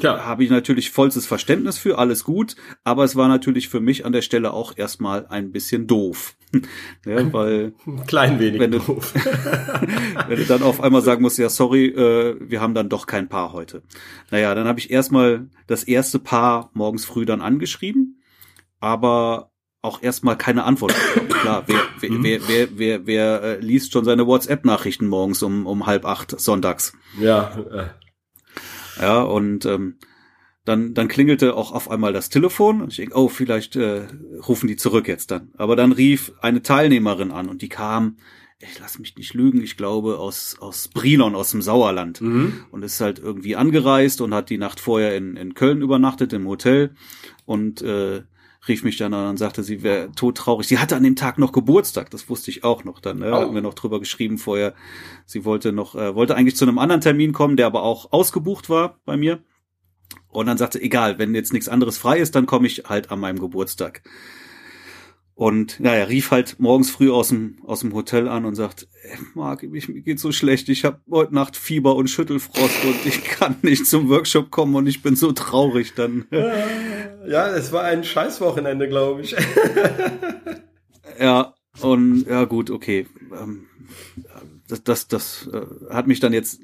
Ja. 0.00 0.24
Habe 0.24 0.44
ich 0.44 0.50
natürlich 0.50 0.90
vollstes 0.90 1.26
Verständnis 1.26 1.78
für, 1.78 1.98
alles 1.98 2.24
gut, 2.24 2.56
aber 2.82 3.04
es 3.04 3.16
war 3.16 3.28
natürlich 3.28 3.68
für 3.68 3.80
mich 3.80 4.04
an 4.04 4.12
der 4.12 4.22
Stelle 4.22 4.52
auch 4.52 4.76
erstmal 4.76 5.26
ein 5.26 5.52
bisschen 5.52 5.86
doof. 5.86 6.36
ja, 7.06 7.32
weil 7.32 7.74
ein 7.86 8.04
klein 8.06 8.38
wenig 8.38 8.60
wenn 8.60 8.72
du, 8.72 8.78
doof. 8.78 9.14
wenn 10.28 10.38
du 10.38 10.44
dann 10.44 10.62
auf 10.62 10.80
einmal 10.80 11.02
sagen 11.02 11.22
musst, 11.22 11.38
ja, 11.38 11.48
sorry, 11.48 11.86
äh, 11.86 12.36
wir 12.40 12.60
haben 12.60 12.74
dann 12.74 12.88
doch 12.88 13.06
kein 13.06 13.28
Paar 13.28 13.52
heute. 13.52 13.82
Naja, 14.30 14.54
dann 14.54 14.66
habe 14.66 14.78
ich 14.78 14.90
erstmal 14.90 15.48
das 15.66 15.84
erste 15.84 16.18
Paar 16.18 16.70
morgens 16.74 17.04
früh 17.04 17.24
dann 17.24 17.40
angeschrieben, 17.40 18.22
aber 18.80 19.50
auch 19.82 20.02
erstmal 20.02 20.36
keine 20.36 20.64
Antwort. 20.64 20.94
Klar, 21.28 21.64
wer, 21.66 21.76
wer, 22.00 22.10
mhm. 22.10 22.22
wer, 22.24 22.48
wer, 22.48 22.68
wer, 22.78 23.06
wer 23.06 23.42
äh, 23.42 23.60
liest 23.60 23.92
schon 23.92 24.04
seine 24.04 24.26
WhatsApp-Nachrichten 24.26 25.06
morgens 25.06 25.42
um, 25.42 25.66
um 25.66 25.86
halb 25.86 26.06
acht 26.06 26.40
sonntags? 26.40 26.94
Ja, 27.20 27.54
äh, 27.70 28.03
ja, 29.00 29.22
und 29.22 29.66
ähm, 29.66 29.96
dann, 30.64 30.94
dann 30.94 31.08
klingelte 31.08 31.54
auch 31.56 31.72
auf 31.72 31.90
einmal 31.90 32.12
das 32.12 32.30
Telefon 32.30 32.80
und 32.80 32.88
ich 32.90 32.96
denke, 32.96 33.16
oh, 33.16 33.28
vielleicht 33.28 33.76
äh, 33.76 34.06
rufen 34.48 34.66
die 34.66 34.76
zurück 34.76 35.08
jetzt 35.08 35.30
dann. 35.30 35.50
Aber 35.56 35.76
dann 35.76 35.92
rief 35.92 36.32
eine 36.40 36.62
Teilnehmerin 36.62 37.30
an 37.32 37.48
und 37.48 37.60
die 37.60 37.68
kam, 37.68 38.16
ich 38.58 38.78
lass 38.78 38.98
mich 38.98 39.16
nicht 39.16 39.34
lügen, 39.34 39.60
ich 39.60 39.76
glaube 39.76 40.18
aus, 40.18 40.56
aus 40.58 40.88
Brilon, 40.88 41.34
aus 41.34 41.50
dem 41.50 41.60
Sauerland. 41.60 42.22
Mhm. 42.22 42.64
Und 42.70 42.82
ist 42.82 43.00
halt 43.00 43.18
irgendwie 43.18 43.56
angereist 43.56 44.22
und 44.22 44.32
hat 44.32 44.48
die 44.48 44.58
Nacht 44.58 44.80
vorher 44.80 45.16
in, 45.16 45.36
in 45.36 45.54
Köln 45.54 45.82
übernachtet, 45.82 46.32
im 46.32 46.46
Hotel. 46.46 46.94
Und 47.44 47.82
äh, 47.82 48.22
rief 48.68 48.84
mich 48.84 48.96
dann 48.96 49.14
an 49.14 49.30
und 49.30 49.36
sagte, 49.36 49.62
sie 49.62 49.82
wäre 49.82 50.10
todtraurig. 50.12 50.66
Sie 50.66 50.78
hatte 50.78 50.96
an 50.96 51.02
dem 51.02 51.16
Tag 51.16 51.38
noch 51.38 51.52
Geburtstag, 51.52 52.10
das 52.10 52.28
wusste 52.28 52.50
ich 52.50 52.64
auch 52.64 52.84
noch 52.84 53.00
dann. 53.00 53.18
Ne? 53.18 53.30
Oh. 53.30 53.36
Hatten 53.36 53.54
wir 53.54 53.62
noch 53.62 53.74
drüber 53.74 54.00
geschrieben 54.00 54.38
vorher. 54.38 54.74
Sie 55.26 55.44
wollte 55.44 55.72
noch, 55.72 55.94
äh, 55.94 56.14
wollte 56.14 56.36
eigentlich 56.36 56.56
zu 56.56 56.64
einem 56.64 56.78
anderen 56.78 57.00
Termin 57.00 57.32
kommen, 57.32 57.56
der 57.56 57.66
aber 57.66 57.82
auch 57.82 58.12
ausgebucht 58.12 58.70
war 58.70 59.00
bei 59.04 59.16
mir. 59.16 59.42
Und 60.28 60.46
dann 60.46 60.58
sagte, 60.58 60.80
egal, 60.80 61.18
wenn 61.18 61.34
jetzt 61.34 61.52
nichts 61.52 61.68
anderes 61.68 61.98
frei 61.98 62.18
ist, 62.18 62.34
dann 62.34 62.46
komme 62.46 62.66
ich 62.66 62.84
halt 62.86 63.10
an 63.10 63.20
meinem 63.20 63.38
Geburtstag. 63.38 64.02
Und 65.36 65.80
naja, 65.80 66.04
rief 66.04 66.30
halt 66.30 66.60
morgens 66.60 66.90
früh 66.90 67.10
aus 67.10 67.28
dem, 67.28 67.58
aus 67.64 67.80
dem 67.80 67.92
Hotel 67.92 68.28
an 68.28 68.44
und 68.44 68.54
sagt, 68.54 68.86
Marc, 69.34 69.64
ich, 69.64 69.88
mir 69.88 70.00
geht 70.00 70.20
so 70.20 70.30
schlecht, 70.30 70.68
ich 70.68 70.84
habe 70.84 71.00
heute 71.10 71.34
Nacht 71.34 71.56
Fieber 71.56 71.96
und 71.96 72.08
Schüttelfrost 72.08 72.84
und 72.84 73.04
ich 73.04 73.24
kann 73.24 73.56
nicht 73.62 73.86
zum 73.86 74.08
Workshop 74.08 74.52
kommen 74.52 74.76
und 74.76 74.86
ich 74.86 75.02
bin 75.02 75.16
so 75.16 75.32
traurig 75.32 75.94
dann. 75.94 76.26
Ja, 77.26 77.48
es 77.48 77.72
war 77.72 77.82
ein 77.82 78.04
Scheißwochenende, 78.04 78.88
glaube 78.88 79.22
ich. 79.22 79.34
ja, 81.20 81.54
und 81.80 82.26
ja 82.26 82.44
gut, 82.44 82.70
okay. 82.70 83.06
Ähm, 83.32 83.66
das, 84.68 84.82
das, 84.84 85.08
das 85.08 85.48
äh, 85.52 85.92
hat 85.92 86.06
mich 86.06 86.20
dann 86.20 86.32
jetzt 86.32 86.60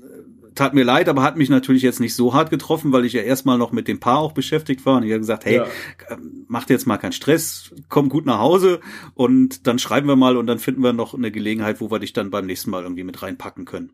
tat 0.54 0.74
mir 0.74 0.84
leid, 0.84 1.08
aber 1.08 1.22
hat 1.22 1.36
mich 1.36 1.48
natürlich 1.48 1.82
jetzt 1.82 2.00
nicht 2.00 2.14
so 2.14 2.34
hart 2.34 2.50
getroffen, 2.50 2.92
weil 2.92 3.04
ich 3.04 3.12
ja 3.12 3.22
erstmal 3.22 3.58
noch 3.58 3.72
mit 3.72 3.88
dem 3.88 4.00
Paar 4.00 4.18
auch 4.18 4.32
beschäftigt 4.32 4.84
war 4.86 4.96
und 4.96 5.04
ich 5.04 5.10
habe 5.10 5.20
gesagt, 5.20 5.44
hey, 5.44 5.56
ja. 5.56 5.66
Ähm, 6.10 6.44
macht 6.48 6.70
jetzt 6.70 6.86
mal 6.86 6.98
keinen 6.98 7.12
Stress, 7.12 7.74
komm 7.88 8.08
gut 8.08 8.26
nach 8.26 8.38
Hause 8.38 8.80
und 9.14 9.66
dann 9.66 9.78
schreiben 9.78 10.08
wir 10.08 10.16
mal 10.16 10.36
und 10.36 10.46
dann 10.46 10.58
finden 10.58 10.82
wir 10.82 10.92
noch 10.92 11.14
eine 11.14 11.30
Gelegenheit, 11.30 11.80
wo 11.80 11.90
wir 11.90 11.98
dich 11.98 12.12
dann 12.12 12.30
beim 12.30 12.46
nächsten 12.46 12.70
Mal 12.70 12.82
irgendwie 12.82 13.04
mit 13.04 13.22
reinpacken 13.22 13.64
können. 13.64 13.92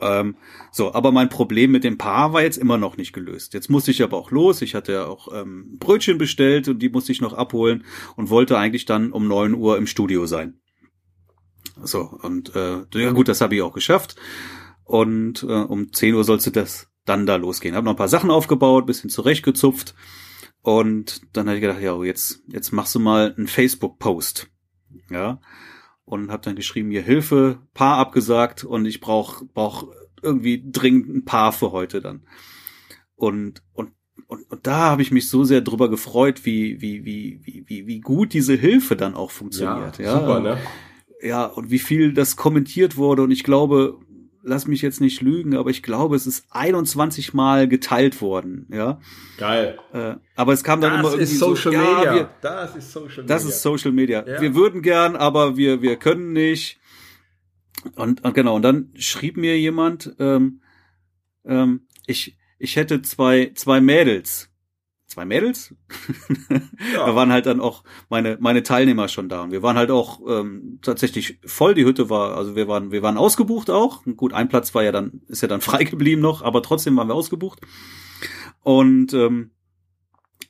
Ähm, 0.00 0.36
so, 0.70 0.94
aber 0.94 1.12
mein 1.12 1.28
Problem 1.28 1.70
mit 1.70 1.84
dem 1.84 1.98
Paar 1.98 2.32
war 2.32 2.42
jetzt 2.42 2.58
immer 2.58 2.78
noch 2.78 2.96
nicht 2.96 3.12
gelöst. 3.12 3.54
Jetzt 3.54 3.68
musste 3.68 3.90
ich 3.90 4.02
aber 4.02 4.16
auch 4.16 4.30
los. 4.30 4.62
Ich 4.62 4.74
hatte 4.74 4.92
ja 4.92 5.06
auch 5.06 5.28
ähm, 5.32 5.76
Brötchen 5.78 6.18
bestellt 6.18 6.68
und 6.68 6.80
die 6.80 6.88
musste 6.88 7.12
ich 7.12 7.20
noch 7.20 7.32
abholen 7.32 7.84
und 8.16 8.30
wollte 8.30 8.58
eigentlich 8.58 8.84
dann 8.84 9.12
um 9.12 9.26
neun 9.26 9.54
Uhr 9.54 9.76
im 9.76 9.86
Studio 9.86 10.26
sein. 10.26 10.60
So, 11.82 12.00
und 12.00 12.54
äh, 12.54 12.84
ja 12.94 13.12
gut, 13.12 13.28
das 13.28 13.40
habe 13.40 13.54
ich 13.54 13.62
auch 13.62 13.72
geschafft. 13.72 14.16
Und 14.84 15.42
äh, 15.42 15.46
um 15.46 15.92
zehn 15.92 16.14
Uhr 16.14 16.24
sollste 16.24 16.50
das 16.50 16.88
dann 17.04 17.26
da 17.26 17.36
losgehen. 17.36 17.74
Habe 17.74 17.84
noch 17.84 17.92
ein 17.92 17.98
paar 17.98 18.08
Sachen 18.08 18.30
aufgebaut, 18.30 18.86
bisschen 18.86 19.10
zurechtgezupft. 19.10 19.94
Und 20.62 21.22
dann 21.32 21.46
habe 21.46 21.56
ich 21.56 21.62
gedacht, 21.62 21.80
ja, 21.80 22.02
jetzt, 22.02 22.42
jetzt 22.48 22.72
machst 22.72 22.94
du 22.94 23.00
mal 23.00 23.34
einen 23.36 23.46
Facebook-Post. 23.46 24.48
Ja 25.10 25.40
und 26.08 26.30
habe 26.30 26.42
dann 26.42 26.56
geschrieben, 26.56 26.88
mir 26.88 27.02
Hilfe, 27.02 27.58
Paar 27.74 27.98
abgesagt 27.98 28.64
und 28.64 28.86
ich 28.86 29.00
brauche 29.00 29.44
brauch 29.44 29.88
irgendwie 30.22 30.62
dringend 30.64 31.08
ein 31.14 31.24
Paar 31.24 31.52
für 31.52 31.70
heute 31.70 32.00
dann. 32.00 32.22
Und, 33.14 33.62
und, 33.72 33.92
und, 34.26 34.50
und 34.50 34.66
da 34.66 34.76
habe 34.76 35.02
ich 35.02 35.10
mich 35.10 35.28
so 35.28 35.44
sehr 35.44 35.60
drüber 35.60 35.90
gefreut, 35.90 36.44
wie, 36.44 36.80
wie, 36.80 37.04
wie, 37.04 37.40
wie, 37.42 37.64
wie, 37.66 37.86
wie 37.86 38.00
gut 38.00 38.32
diese 38.32 38.54
Hilfe 38.54 38.96
dann 38.96 39.14
auch 39.14 39.30
funktioniert. 39.30 39.98
Ja, 39.98 40.04
ja. 40.04 40.12
super, 40.14 40.40
ne? 40.40 40.58
Ja, 41.20 41.44
und 41.46 41.70
wie 41.70 41.78
viel 41.78 42.14
das 42.14 42.36
kommentiert 42.36 42.96
wurde. 42.96 43.22
Und 43.22 43.30
ich 43.30 43.44
glaube, 43.44 43.98
lass 44.42 44.66
mich 44.66 44.82
jetzt 44.82 45.00
nicht 45.00 45.20
lügen, 45.20 45.56
aber 45.56 45.70
ich 45.70 45.82
glaube, 45.82 46.16
es 46.16 46.26
ist 46.26 46.46
21 46.50 47.34
Mal 47.34 47.68
geteilt 47.68 48.20
worden, 48.20 48.66
ja. 48.72 49.00
Geil. 49.36 49.78
Äh, 49.92 50.16
aber 50.36 50.52
es 50.52 50.64
kam 50.64 50.80
dann 50.80 50.92
das 50.92 51.00
immer 51.00 51.10
irgendwie 51.10 51.32
ist 51.32 51.38
Social 51.38 51.72
so, 51.72 51.78
Media. 51.78 52.04
Ja, 52.04 52.14
wir, 52.14 52.30
das 52.40 52.76
ist 52.76 52.92
Social 52.92 53.22
Media. 53.22 53.34
Das 53.34 53.44
ist 53.44 53.62
Social 53.62 53.92
Media. 53.92 54.26
Ja. 54.26 54.40
Wir 54.40 54.54
würden 54.54 54.82
gern, 54.82 55.16
aber 55.16 55.56
wir 55.56 55.82
wir 55.82 55.96
können 55.96 56.32
nicht. 56.32 56.78
Und, 57.94 58.24
und 58.24 58.34
genau, 58.34 58.56
und 58.56 58.62
dann 58.62 58.90
schrieb 58.96 59.36
mir 59.36 59.58
jemand, 59.58 60.14
ähm, 60.18 60.62
ähm, 61.44 61.86
ich 62.06 62.36
ich 62.58 62.76
hätte 62.76 63.02
zwei 63.02 63.52
zwei 63.54 63.80
Mädels 63.80 64.47
zwei 65.18 65.24
Mädels. 65.24 65.74
Ja. 66.92 67.06
da 67.06 67.14
waren 67.14 67.32
halt 67.32 67.46
dann 67.46 67.60
auch 67.60 67.82
meine 68.08 68.38
meine 68.40 68.62
Teilnehmer 68.62 69.08
schon 69.08 69.28
da 69.28 69.42
und 69.42 69.50
wir 69.50 69.62
waren 69.62 69.76
halt 69.76 69.90
auch 69.90 70.20
ähm, 70.28 70.78
tatsächlich 70.80 71.38
voll. 71.44 71.74
Die 71.74 71.84
Hütte 71.84 72.08
war, 72.08 72.36
also 72.36 72.54
wir 72.54 72.68
waren 72.68 72.92
wir 72.92 73.02
waren 73.02 73.16
ausgebucht 73.16 73.68
auch. 73.68 74.04
Gut, 74.16 74.32
ein 74.32 74.48
Platz 74.48 74.74
war 74.74 74.84
ja 74.84 74.92
dann 74.92 75.20
ist 75.26 75.42
ja 75.42 75.48
dann 75.48 75.60
frei 75.68 75.84
geblieben 75.84 76.22
noch, 76.22 76.42
aber 76.42 76.62
trotzdem 76.62 76.96
waren 76.96 77.08
wir 77.08 77.14
ausgebucht. 77.14 77.60
Und 78.62 79.12
ähm, 79.12 79.50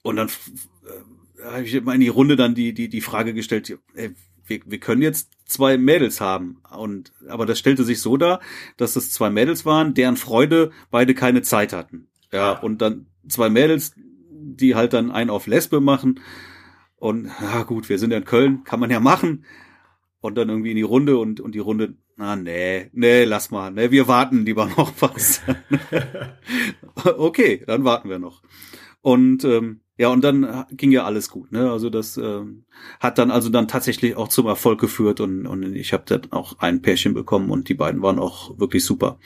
und 0.02 0.16
dann 0.16 0.28
äh, 0.28 1.44
habe 1.44 1.62
ich 1.64 1.82
mal 1.82 1.94
in 1.94 2.00
die 2.00 2.08
Runde 2.08 2.36
dann 2.36 2.54
die 2.54 2.74
die 2.74 2.88
die 2.88 3.00
Frage 3.00 3.32
gestellt, 3.32 3.76
ey, 3.94 4.14
wir, 4.46 4.60
wir 4.66 4.78
können 4.78 5.02
jetzt 5.02 5.30
zwei 5.46 5.78
Mädels 5.78 6.20
haben. 6.20 6.60
Und 6.76 7.12
aber 7.28 7.46
das 7.46 7.58
stellte 7.58 7.84
sich 7.84 8.00
so 8.00 8.16
dar, 8.18 8.40
dass 8.76 8.96
es 8.96 9.10
zwei 9.10 9.30
Mädels 9.30 9.64
waren, 9.64 9.94
deren 9.94 10.16
Freude 10.16 10.72
beide 10.90 11.14
keine 11.14 11.42
Zeit 11.42 11.72
hatten. 11.72 12.08
Ja, 12.32 12.52
und 12.52 12.82
dann 12.82 13.06
zwei 13.28 13.48
Mädels, 13.48 13.94
die 14.56 14.74
halt 14.74 14.92
dann 14.92 15.10
einen 15.10 15.30
auf 15.30 15.46
Lesbe 15.46 15.80
machen. 15.80 16.20
Und 16.96 17.30
ja 17.40 17.62
gut, 17.62 17.88
wir 17.88 17.98
sind 17.98 18.10
ja 18.10 18.18
in 18.18 18.24
Köln, 18.24 18.64
kann 18.64 18.80
man 18.80 18.90
ja 18.90 19.00
machen. 19.00 19.44
Und 20.20 20.36
dann 20.36 20.48
irgendwie 20.48 20.70
in 20.70 20.76
die 20.76 20.82
Runde 20.82 21.16
und, 21.18 21.40
und 21.40 21.54
die 21.54 21.60
Runde, 21.60 21.94
na 22.16 22.34
nee, 22.34 22.90
nee, 22.92 23.24
lass 23.24 23.52
mal, 23.52 23.70
nee, 23.70 23.92
wir 23.92 24.08
warten 24.08 24.44
lieber 24.44 24.66
noch 24.76 24.92
was. 25.00 25.42
okay, 27.04 27.62
dann 27.66 27.84
warten 27.84 28.08
wir 28.08 28.18
noch. 28.18 28.42
Und 29.00 29.44
ähm, 29.44 29.80
ja, 29.96 30.08
und 30.08 30.22
dann 30.22 30.66
ging 30.70 30.92
ja 30.92 31.04
alles 31.04 31.28
gut. 31.28 31.50
Ne? 31.50 31.70
Also 31.70 31.90
das 31.90 32.16
ähm, 32.16 32.64
hat 33.00 33.18
dann 33.18 33.32
also 33.32 33.48
dann 33.48 33.66
tatsächlich 33.66 34.16
auch 34.16 34.28
zum 34.28 34.46
Erfolg 34.46 34.80
geführt 34.80 35.20
und, 35.20 35.46
und 35.46 35.74
ich 35.74 35.92
habe 35.92 36.04
dann 36.06 36.30
auch 36.30 36.58
ein 36.60 36.82
Pärchen 36.82 37.14
bekommen 37.14 37.50
und 37.50 37.68
die 37.68 37.74
beiden 37.74 38.00
waren 38.00 38.20
auch 38.20 38.58
wirklich 38.58 38.84
super. 38.84 39.18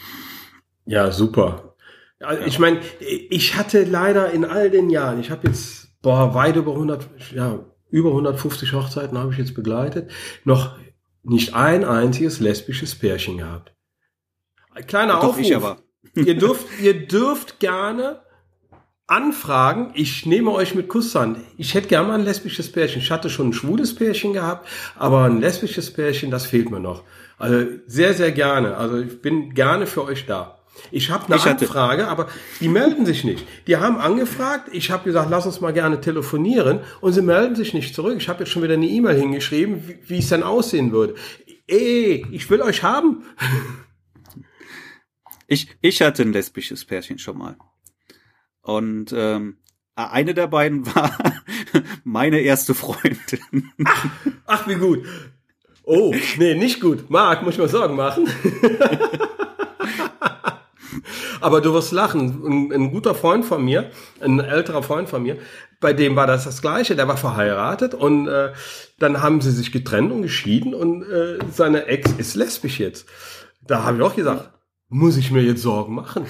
Ja, 0.86 1.10
super. 1.10 1.71
Also 2.22 2.42
ich 2.44 2.58
meine, 2.58 2.80
ich 3.00 3.56
hatte 3.56 3.84
leider 3.84 4.30
in 4.30 4.44
all 4.44 4.70
den 4.70 4.90
Jahren, 4.90 5.20
ich 5.20 5.30
habe 5.30 5.48
jetzt 5.48 6.00
boah, 6.02 6.34
weit 6.34 6.56
über 6.56 6.72
100, 6.72 7.08
ja, 7.34 7.64
über 7.90 8.10
150 8.10 8.72
Hochzeiten 8.72 9.18
habe 9.18 9.32
ich 9.32 9.38
jetzt 9.38 9.54
begleitet, 9.54 10.10
noch 10.44 10.76
nicht 11.22 11.54
ein 11.54 11.84
einziges 11.84 12.40
lesbisches 12.40 12.94
Pärchen 12.94 13.38
gehabt. 13.38 13.72
Kleiner 14.86 15.14
Doch, 15.14 15.24
Aufruf. 15.24 15.40
Ich 15.40 15.54
aber. 15.54 15.78
ihr 16.14 16.36
dürft, 16.36 16.66
ihr 16.80 17.06
dürft 17.06 17.60
gerne 17.60 18.22
anfragen. 19.06 19.92
Ich 19.94 20.26
nehme 20.26 20.50
euch 20.50 20.74
mit 20.74 20.88
Kusshand. 20.88 21.38
Ich 21.58 21.74
hätte 21.74 21.88
gerne 21.88 22.08
mal 22.08 22.14
ein 22.18 22.24
lesbisches 22.24 22.72
Pärchen. 22.72 23.02
Ich 23.02 23.10
hatte 23.10 23.30
schon 23.30 23.50
ein 23.50 23.52
schwules 23.52 23.94
Pärchen 23.94 24.32
gehabt, 24.32 24.66
aber 24.96 25.24
ein 25.24 25.40
lesbisches 25.40 25.92
Pärchen, 25.92 26.30
das 26.30 26.46
fehlt 26.46 26.70
mir 26.70 26.80
noch. 26.80 27.04
Also 27.38 27.66
sehr, 27.86 28.14
sehr 28.14 28.32
gerne. 28.32 28.76
Also 28.76 28.98
ich 28.98 29.20
bin 29.20 29.54
gerne 29.54 29.86
für 29.86 30.04
euch 30.04 30.26
da. 30.26 30.61
Ich 30.90 31.10
habe 31.10 31.26
eine 31.26 31.36
ich 31.36 31.46
Anfrage, 31.46 32.08
aber 32.08 32.28
die 32.60 32.68
melden 32.68 33.06
sich 33.06 33.24
nicht. 33.24 33.46
Die 33.66 33.76
haben 33.76 33.96
angefragt, 33.98 34.68
ich 34.72 34.90
habe 34.90 35.04
gesagt, 35.04 35.30
lass 35.30 35.46
uns 35.46 35.60
mal 35.60 35.72
gerne 35.72 36.00
telefonieren 36.00 36.80
und 37.00 37.12
sie 37.12 37.22
melden 37.22 37.56
sich 37.56 37.74
nicht 37.74 37.94
zurück. 37.94 38.16
Ich 38.18 38.28
habe 38.28 38.40
jetzt 38.40 38.50
schon 38.50 38.62
wieder 38.62 38.74
eine 38.74 38.86
E-Mail 38.86 39.18
hingeschrieben, 39.18 39.88
wie, 39.88 39.98
wie 40.08 40.18
es 40.18 40.28
denn 40.28 40.42
aussehen 40.42 40.92
würde. 40.92 41.14
Ey, 41.66 42.26
ich 42.30 42.50
will 42.50 42.62
euch 42.62 42.82
haben. 42.82 43.24
Ich, 45.48 45.68
ich 45.82 46.00
hatte 46.00 46.22
ein 46.22 46.32
lesbisches 46.32 46.86
Pärchen 46.86 47.18
schon 47.18 47.36
mal. 47.36 47.58
Und 48.62 49.12
ähm, 49.14 49.58
eine 49.94 50.32
der 50.32 50.46
beiden 50.46 50.86
war 50.94 51.14
meine 52.04 52.40
erste 52.40 52.74
Freundin. 52.74 53.70
Ach, 53.84 54.06
ach, 54.46 54.68
wie 54.68 54.76
gut. 54.76 55.04
Oh, 55.84 56.14
nee, 56.38 56.54
nicht 56.54 56.80
gut. 56.80 57.10
Marc, 57.10 57.42
muss 57.42 57.54
ich 57.54 57.60
mal 57.60 57.68
Sorgen 57.68 57.96
machen. 57.96 58.26
Aber 61.40 61.60
du 61.60 61.72
wirst 61.74 61.92
lachen. 61.92 62.42
Ein, 62.44 62.72
ein, 62.72 62.90
guter 62.90 63.14
Freund 63.14 63.44
von 63.44 63.64
mir, 63.64 63.90
ein 64.20 64.40
älterer 64.40 64.82
Freund 64.82 65.08
von 65.08 65.22
mir, 65.22 65.38
bei 65.80 65.92
dem 65.92 66.16
war 66.16 66.26
das 66.26 66.44
das 66.44 66.62
Gleiche. 66.62 66.96
Der 66.96 67.08
war 67.08 67.16
verheiratet 67.16 67.94
und 67.94 68.28
äh, 68.28 68.52
dann 68.98 69.22
haben 69.22 69.40
sie 69.40 69.50
sich 69.50 69.72
getrennt 69.72 70.12
und 70.12 70.22
geschieden 70.22 70.74
und 70.74 71.02
äh, 71.02 71.38
seine 71.52 71.86
Ex 71.86 72.12
ist 72.12 72.34
lesbisch 72.34 72.78
jetzt. 72.78 73.06
Da 73.66 73.84
habe 73.84 73.98
ich 73.98 74.02
auch 74.02 74.16
gesagt, 74.16 74.50
muss 74.88 75.16
ich 75.16 75.30
mir 75.30 75.42
jetzt 75.42 75.62
Sorgen 75.62 75.94
machen? 75.94 76.26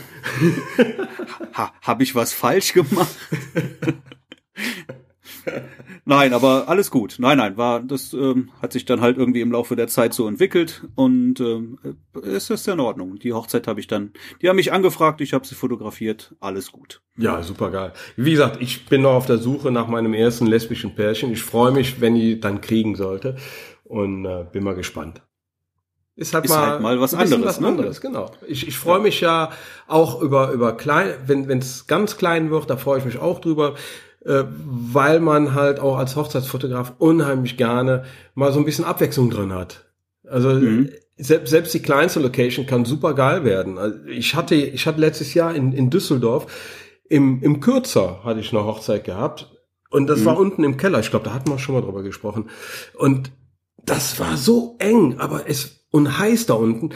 ha, 1.55 1.73
habe 1.83 2.03
ich 2.03 2.15
was 2.15 2.33
falsch 2.33 2.73
gemacht? 2.73 3.17
Nein, 6.05 6.33
aber 6.33 6.69
alles 6.69 6.91
gut. 6.91 7.17
Nein, 7.19 7.39
nein, 7.39 7.57
war 7.57 7.81
das 7.81 8.13
ähm, 8.13 8.51
hat 8.61 8.73
sich 8.73 8.85
dann 8.85 9.01
halt 9.01 9.17
irgendwie 9.17 9.41
im 9.41 9.53
Laufe 9.53 9.77
der 9.77 9.89
Zeit 9.89 10.15
so 10.15 10.27
entwickelt 10.29 10.85
und 10.95 11.41
ähm, 11.41 11.79
es 12.23 12.51
ist 12.51 12.69
in 12.69 12.81
Ordnung. 12.81 13.19
Die 13.19 13.33
Hochzeit 13.33 13.67
habe 13.67 13.81
ich 13.81 13.87
dann, 13.87 14.13
die 14.41 14.49
haben 14.49 14.57
mich 14.57 14.73
angefragt, 14.73 15.21
ich 15.21 15.33
habe 15.33 15.47
sie 15.47 15.55
fotografiert, 15.55 16.35
alles 16.41 16.73
gut. 16.73 17.03
Ja, 17.17 17.43
super 17.43 17.71
geil. 17.71 17.93
Wie 18.17 18.33
gesagt, 18.33 18.61
ich 18.61 18.87
bin 18.87 19.03
noch 19.03 19.15
auf 19.15 19.27
der 19.27 19.39
Suche 19.39 19.71
nach 19.71 19.89
meinem 19.89 20.15
ersten 20.15 20.47
lesbischen 20.47 20.95
Pärchen. 20.95 21.33
Ich 21.33 21.43
freue 21.43 21.73
mich, 21.73 22.01
wenn 22.01 22.17
ich 22.17 22.41
dann 22.41 22.61
kriegen 22.61 22.97
sollte 22.97 23.37
und 23.85 24.25
äh, 24.25 24.47
bin 24.51 24.65
mal 24.65 24.75
gespannt. 24.75 25.23
Ist 26.15 26.35
halt, 26.35 26.45
ist 26.45 26.51
mal, 26.51 26.67
halt 26.67 26.83
mal 26.83 27.01
was 27.01 27.15
anderes. 27.15 27.45
Was 27.45 27.61
ne? 27.61 27.69
anderes, 27.69 28.01
genau. 28.03 28.31
Ich, 28.47 28.69
ich 28.69 28.77
freue 28.77 29.01
mich 29.01 29.23
ja 29.23 29.51
auch 29.87 30.21
über 30.21 30.53
über 30.53 30.77
klein, 30.77 31.15
wenn 31.27 31.49
wenn 31.49 31.59
es 31.59 31.87
ganz 31.87 32.19
klein 32.19 32.51
wird, 32.51 32.69
da 32.69 32.77
freue 32.77 32.99
ich 32.99 33.05
mich 33.07 33.19
auch 33.19 33.41
drüber 33.41 33.77
äh, 34.25 34.45
weil 34.49 35.21
man 35.21 35.55
halt 35.55 35.81
auch 35.81 35.97
als 35.97 36.17
Hochzeitsfotograf 36.17 36.95
unheimlich 36.99 37.57
gerne 37.57 38.05
mal 38.35 38.53
so 38.53 38.59
ein 38.59 38.65
bisschen 38.65 38.85
Abwechslung 38.85 39.31
drin 39.31 39.53
hat. 39.53 39.85
Also 40.29 40.51
mhm. 40.51 40.91
selbst, 41.17 41.51
selbst 41.51 41.75
die 41.75 41.83
kleinste 41.83 42.21
Location 42.21 42.67
kann 42.67 42.85
super 42.85 43.15
geil 43.15 43.45
werden. 43.45 43.79
Also 43.79 43.99
ich 44.07 44.35
hatte, 44.35 44.55
ich 44.55 44.87
hatte 44.87 45.01
letztes 45.01 45.35
Jahr 45.35 45.55
in, 45.55 45.73
in 45.73 45.91
Düsseldorf 45.91 46.47
im, 47.09 47.43
im 47.43 47.61
Kürzer 47.61 48.25
hatte 48.25 48.41
ich 48.41 48.53
eine 48.53 48.65
Hochzeit 48.65 49.05
gehabt 49.05 49.51
und 49.91 50.07
das 50.07 50.21
mhm. 50.21 50.25
war 50.25 50.39
unten 50.39 50.65
im 50.65 50.79
Keller. 50.79 51.01
Ich 51.01 51.11
glaube, 51.11 51.27
da 51.27 51.35
hatten 51.35 51.51
wir 51.51 51.59
schon 51.59 51.75
mal 51.75 51.83
drüber 51.83 52.03
gesprochen. 52.03 52.49
Und 52.95 53.31
das 53.85 54.19
war 54.19 54.39
so 54.39 54.77
eng, 54.79 55.19
aber 55.19 55.43
es 55.47 55.85
und 55.91 56.19
heiß 56.19 56.47
da 56.47 56.55
unten. 56.55 56.91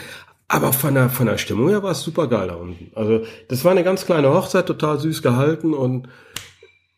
Aber 0.49 0.73
von 0.73 0.95
der, 0.95 1.11
von 1.11 1.27
der 1.27 1.39
Stimmung 1.39 1.69
her 1.69 1.83
war 1.83 1.91
es 1.91 2.03
super 2.03 2.29
geil 2.29 2.49
da 2.49 2.55
unten. 2.55 2.93
Also, 2.95 3.25
das 3.49 3.65
war 3.65 3.73
eine 3.73 3.85
ganz 3.85 4.07
kleine 4.07 4.33
Hochzeit, 4.33 4.67
total 4.67 4.99
süß 4.99 5.21
gehalten 5.21 5.75
und 5.75 6.09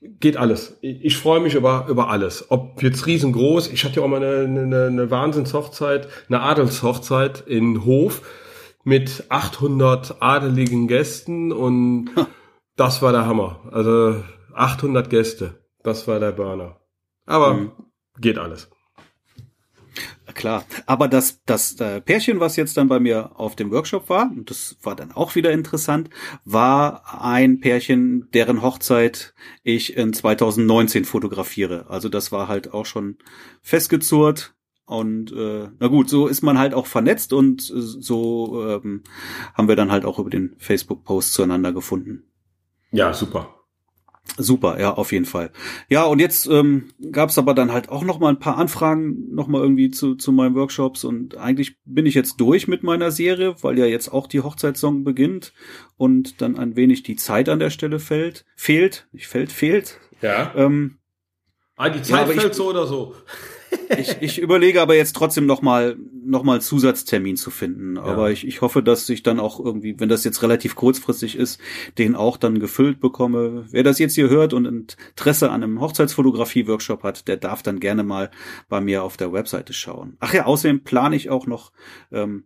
geht 0.00 0.36
alles. 0.36 0.78
Ich, 0.80 1.16
freue 1.16 1.40
mich 1.40 1.54
über, 1.54 1.86
über 1.88 2.08
alles. 2.08 2.50
Ob 2.50 2.82
jetzt 2.82 3.06
riesengroß, 3.06 3.68
ich 3.68 3.84
hatte 3.84 3.96
ja 3.96 4.02
auch 4.02 4.08
mal 4.08 4.22
eine, 4.22 4.60
eine, 4.60 4.86
eine 4.86 5.10
Wahnsinnshochzeit, 5.10 6.08
eine 6.28 6.40
Adelshochzeit 6.40 7.40
in 7.46 7.84
Hof 7.84 8.22
mit 8.84 9.24
800 9.28 10.22
adeligen 10.22 10.88
Gästen 10.88 11.52
und 11.52 12.10
das 12.76 13.02
war 13.02 13.12
der 13.12 13.26
Hammer. 13.26 13.60
Also 13.72 14.22
800 14.54 15.10
Gäste, 15.10 15.58
das 15.82 16.06
war 16.06 16.20
der 16.20 16.32
Burner. 16.32 16.80
Aber 17.26 17.54
mhm. 17.54 17.72
geht 18.18 18.38
alles. 18.38 18.70
Klar. 20.38 20.64
Aber 20.86 21.08
das, 21.08 21.42
das 21.44 21.78
äh, 21.80 22.00
Pärchen, 22.00 22.40
was 22.40 22.56
jetzt 22.56 22.78
dann 22.78 22.88
bei 22.88 22.98
mir 22.98 23.38
auf 23.38 23.56
dem 23.56 23.70
Workshop 23.70 24.08
war, 24.08 24.30
und 24.30 24.48
das 24.48 24.78
war 24.82 24.96
dann 24.96 25.12
auch 25.12 25.34
wieder 25.34 25.52
interessant, 25.52 26.08
war 26.46 27.22
ein 27.22 27.60
Pärchen, 27.60 28.30
deren 28.32 28.62
Hochzeit 28.62 29.34
ich 29.62 29.96
in 29.96 30.14
2019 30.14 31.04
fotografiere. 31.04 31.86
Also 31.90 32.08
das 32.08 32.32
war 32.32 32.48
halt 32.48 32.72
auch 32.72 32.86
schon 32.86 33.18
festgezurrt. 33.60 34.54
Und 34.86 35.32
äh, 35.32 35.68
na 35.78 35.88
gut, 35.88 36.08
so 36.08 36.28
ist 36.28 36.40
man 36.40 36.58
halt 36.58 36.72
auch 36.72 36.86
vernetzt 36.86 37.34
und 37.34 37.60
so 37.60 38.64
ähm, 38.66 39.02
haben 39.52 39.68
wir 39.68 39.76
dann 39.76 39.92
halt 39.92 40.06
auch 40.06 40.18
über 40.18 40.30
den 40.30 40.54
Facebook-Post 40.56 41.34
zueinander 41.34 41.74
gefunden. 41.74 42.22
Ja, 42.90 43.12
super. 43.12 43.57
Super, 44.36 44.78
ja, 44.78 44.94
auf 44.94 45.12
jeden 45.12 45.24
Fall. 45.24 45.50
Ja, 45.88 46.04
und 46.04 46.20
jetzt 46.20 46.46
ähm, 46.46 46.90
gab 47.10 47.30
es 47.30 47.38
aber 47.38 47.54
dann 47.54 47.72
halt 47.72 47.88
auch 47.88 48.04
noch 48.04 48.18
mal 48.18 48.28
ein 48.28 48.38
paar 48.38 48.58
Anfragen 48.58 49.34
noch 49.34 49.48
mal 49.48 49.62
irgendwie 49.62 49.90
zu, 49.90 50.14
zu 50.14 50.32
meinen 50.32 50.54
Workshops 50.54 51.04
und 51.04 51.36
eigentlich 51.36 51.76
bin 51.84 52.06
ich 52.06 52.14
jetzt 52.14 52.36
durch 52.36 52.68
mit 52.68 52.82
meiner 52.82 53.10
Serie, 53.10 53.56
weil 53.62 53.78
ja 53.78 53.86
jetzt 53.86 54.12
auch 54.12 54.26
die 54.26 54.40
Hochzeitssong 54.40 55.02
beginnt 55.02 55.52
und 55.96 56.40
dann 56.40 56.58
ein 56.58 56.76
wenig 56.76 57.02
die 57.02 57.16
Zeit 57.16 57.48
an 57.48 57.58
der 57.58 57.70
Stelle 57.70 57.98
fällt, 57.98 58.44
fehlt, 58.54 59.08
nicht 59.12 59.26
fällt, 59.26 59.50
fehlt. 59.50 59.98
Ja. 60.20 60.52
Ähm, 60.54 60.98
ah, 61.76 61.88
die 61.88 62.02
Zeit 62.02 62.28
ja, 62.28 62.34
fällt 62.34 62.50
ich, 62.50 62.56
so 62.56 62.68
oder 62.68 62.86
so. 62.86 63.14
Ich, 63.98 64.16
ich 64.20 64.38
überlege 64.38 64.80
aber 64.80 64.94
jetzt 64.94 65.14
trotzdem 65.14 65.46
noch 65.46 65.62
mal 65.62 65.96
noch 66.28 66.42
mal 66.42 66.52
einen 66.52 66.60
Zusatztermin 66.60 67.36
zu 67.36 67.50
finden. 67.50 67.96
Ja. 67.96 68.02
Aber 68.02 68.30
ich, 68.30 68.46
ich 68.46 68.60
hoffe, 68.60 68.82
dass 68.82 69.08
ich 69.08 69.22
dann 69.22 69.40
auch 69.40 69.58
irgendwie, 69.58 69.98
wenn 69.98 70.08
das 70.08 70.24
jetzt 70.24 70.42
relativ 70.42 70.74
kurzfristig 70.74 71.36
ist, 71.36 71.58
den 71.96 72.14
auch 72.14 72.36
dann 72.36 72.60
gefüllt 72.60 73.00
bekomme. 73.00 73.66
Wer 73.70 73.82
das 73.82 73.98
jetzt 73.98 74.14
hier 74.14 74.28
hört 74.28 74.52
und 74.52 74.66
Interesse 74.66 75.50
an 75.50 75.62
einem 75.62 75.80
Hochzeitsfotografie-Workshop 75.80 77.02
hat, 77.02 77.28
der 77.28 77.38
darf 77.38 77.62
dann 77.62 77.80
gerne 77.80 78.04
mal 78.04 78.30
bei 78.68 78.80
mir 78.80 79.02
auf 79.02 79.16
der 79.16 79.32
Webseite 79.32 79.72
schauen. 79.72 80.16
Ach 80.20 80.34
ja, 80.34 80.44
außerdem 80.44 80.84
plane 80.84 81.16
ich 81.16 81.30
auch 81.30 81.46
noch 81.46 81.72
ähm, 82.12 82.44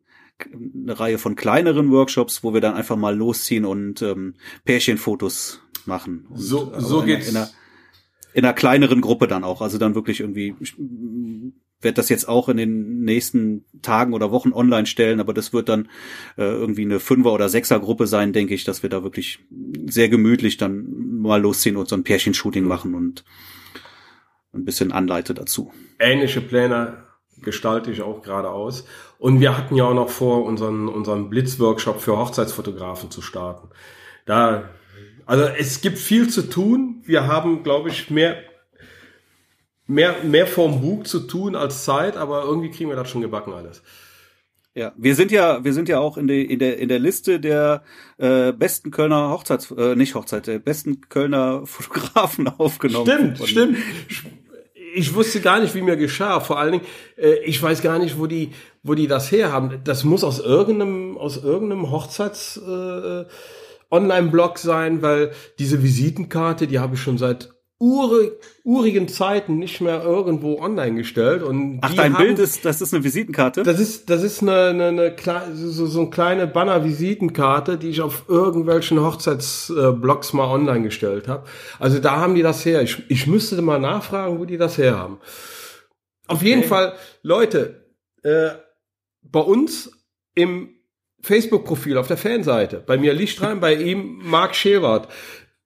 eine 0.55 0.99
Reihe 0.99 1.19
von 1.19 1.35
kleineren 1.35 1.91
Workshops, 1.91 2.45
wo 2.45 2.55
wir 2.55 2.61
dann 2.61 2.75
einfach 2.75 2.97
mal 2.97 3.17
losziehen 3.17 3.65
und 3.65 4.01
ähm, 4.03 4.35
Pärchenfotos 4.65 5.61
machen. 5.87 6.27
Und 6.31 6.39
so 6.39 6.73
so 6.79 7.03
geht's. 7.03 7.29
In, 7.29 7.37
in 7.37 7.47
in 8.35 8.45
einer 8.45 8.55
kleineren 8.55 9.01
Gruppe 9.01 9.27
dann 9.29 9.45
auch. 9.45 9.61
Also 9.63 9.79
dann 9.79 9.95
wirklich 9.95 10.21
irgendwie, 10.21 10.55
ich 10.61 10.75
werde 11.81 11.97
das 11.97 12.09
jetzt 12.09 12.29
auch 12.29 12.49
in 12.49 12.57
den 12.57 13.01
nächsten 13.01 13.65
Tagen 13.83 14.15
oder 14.15 14.31
Wochen 14.31 14.53
online 14.53 14.87
stellen, 14.87 15.21
aber 15.21 15.35
das 15.35 15.53
wird 15.53 15.69
dann 15.69 15.89
äh, 16.37 16.43
irgendwie 16.43 16.83
eine 16.83 17.01
Fünfer- 17.01 17.33
oder 17.33 17.49
Sechser-Gruppe 17.49 18.07
sein, 18.07 18.33
denke 18.33 18.55
ich, 18.55 18.65
dass 18.65 18.83
wir 18.83 18.91
da 18.91 19.03
wirklich 19.03 19.41
sehr 19.87 20.09
gemütlich 20.09 20.57
dann 20.57 21.21
mal 21.21 21.41
losziehen 21.41 21.77
und 21.77 21.89
so 21.89 21.97
ein 21.97 22.05
Pärchenshooting 22.05 22.65
machen 22.65 22.95
und 22.95 23.25
ein 24.55 24.65
bisschen 24.65 24.93
anleite 24.93 25.35
dazu. 25.35 25.73
Ähnliche 25.99 26.41
Pläne 26.41 27.05
gestalte 27.43 27.91
ich 27.91 28.03
auch 28.03 28.23
gerade 28.23 28.51
aus. 28.51 28.87
Und 29.19 29.41
wir 29.41 29.57
hatten 29.57 29.75
ja 29.75 29.85
auch 29.85 29.95
noch 29.95 30.11
vor, 30.11 30.45
unseren, 30.45 30.89
unseren 30.89 31.31
Blitzworkshop 31.31 32.01
für 32.01 32.17
Hochzeitsfotografen 32.19 33.11
zu 33.11 33.23
starten. 33.23 33.69
Da 34.27 34.71
also 35.27 35.45
es 35.45 35.81
gibt 35.81 35.99
viel 35.99 36.29
zu 36.29 36.43
tun. 36.43 37.03
Wir 37.05 37.27
haben, 37.27 37.63
glaube 37.63 37.91
ich, 37.91 38.11
mehr, 38.11 38.37
mehr, 39.87 40.17
mehr 40.23 40.47
vom 40.47 40.81
Bug 40.81 41.07
zu 41.07 41.21
tun 41.21 41.57
als 41.57 41.85
Zeit, 41.85 42.17
aber 42.17 42.45
irgendwie 42.45 42.71
kriegen 42.71 42.91
wir 42.91 42.97
das 42.97 43.11
schon 43.11 43.23
gebacken 43.23 43.53
alles. 43.53 43.83
Ja, 44.75 44.93
wir 44.97 45.15
sind 45.15 45.31
ja, 45.31 45.63
wir 45.65 45.75
sind 45.75 45.91
ja 45.91 46.01
auch 46.01 46.17
in, 46.17 46.27
der 46.27 46.49
in 46.49 46.59
der 46.59 46.79
in 46.79 46.89
der 46.89 46.99
Liste 46.99 47.41
der 47.41 47.83
äh, 48.17 48.53
besten 48.53 48.91
Kölner 48.91 49.29
Hochzeits, 49.29 49.71
äh, 49.71 49.95
nicht 49.97 50.15
Hochzeit, 50.15 50.47
der 50.47 50.59
besten 50.61 51.03
Kölner 51.11 51.63
Fotografen 51.67 52.49
aufgenommen. 52.49 53.07
Stimmt, 53.07 53.39
von, 53.39 53.47
stimmt. 53.47 53.79
Ich 54.95 55.15
wusste 55.15 55.41
gar 55.41 55.61
nicht, 55.61 55.75
wie 55.75 55.83
mir 55.83 55.97
geschah. 55.97 56.41
Vor 56.41 56.59
allen 56.59 56.73
Dingen, 56.73 56.85
äh, 57.17 57.35
ich 57.45 57.63
weiß 57.63 57.83
gar 57.83 57.99
nicht, 57.99 58.19
wo 58.19 58.27
die, 58.27 58.53
wo 58.83 58.95
die 58.95 59.07
das 59.07 59.31
herhaben. 59.31 59.81
Das 59.85 60.05
muss 60.05 60.25
aus 60.25 60.41
irgendeinem, 60.41 61.19
aus 61.19 61.43
irgendeinem 61.43 61.91
Hochzeits 61.91 62.57
äh, 62.57 63.25
Online-Blog 63.93 64.59
sein, 64.59 65.03
weil 65.03 65.33
diese 65.59 65.83
Visitenkarte, 65.83 66.67
die 66.67 66.81
habe 66.81 66.95
ich 66.95 67.01
schon 67.01 67.19
seit 67.19 67.51
uri, 67.83 68.31
urigen 68.63 69.09
Zeiten 69.09 69.59
nicht 69.59 69.81
mehr 69.81 70.05
irgendwo 70.05 70.61
online 70.61 70.95
gestellt. 70.95 71.43
Und 71.43 71.81
Ach, 71.83 71.93
dein 71.93 72.15
haben, 72.15 72.25
Bild 72.25 72.39
ist, 72.39 72.65
das 72.65 72.81
ist 72.81 72.95
eine 72.95 73.03
Visitenkarte? 73.03 73.65
Das 73.65 73.81
ist, 73.81 74.09
das 74.09 74.23
ist 74.23 74.41
eine, 74.41 74.69
eine, 74.69 74.89
eine 74.89 75.17
so, 75.57 75.87
so 75.87 76.01
eine 76.03 76.11
kleine 76.11 76.47
Banner-Visitenkarte, 76.47 77.79
die 77.79 77.89
ich 77.89 78.01
auf 78.01 78.25
irgendwelchen 78.29 79.01
Hochzeitsblogs 79.01 80.33
mal 80.33 80.47
online 80.47 80.83
gestellt 80.83 81.27
habe. 81.27 81.45
Also 81.81 81.99
da 81.99 82.17
haben 82.17 82.37
die 82.37 82.43
das 82.43 82.65
her. 82.65 82.83
Ich, 82.83 83.03
ich 83.11 83.27
müsste 83.27 83.61
mal 83.63 83.81
nachfragen, 83.81 84.39
wo 84.39 84.45
die 84.45 84.59
das 84.59 84.79
her 84.79 84.97
haben. 84.97 85.19
Auf 86.29 86.43
jeden 86.43 86.61
okay. 86.61 86.69
Fall, 86.69 86.93
Leute, 87.23 87.85
äh, 88.23 88.51
bei 89.23 89.41
uns 89.41 89.91
im 90.35 90.77
Facebook-Profil 91.23 91.97
auf 91.97 92.09
der 92.09 92.17
Fanseite. 92.17 92.83
Bei 92.85 92.97
mir 92.97 93.15
Licht 93.15 93.41
rein, 93.43 93.61
bei 93.61 93.75
ihm 93.75 94.21
Mark 94.23 94.55
Schewert. 94.55 95.09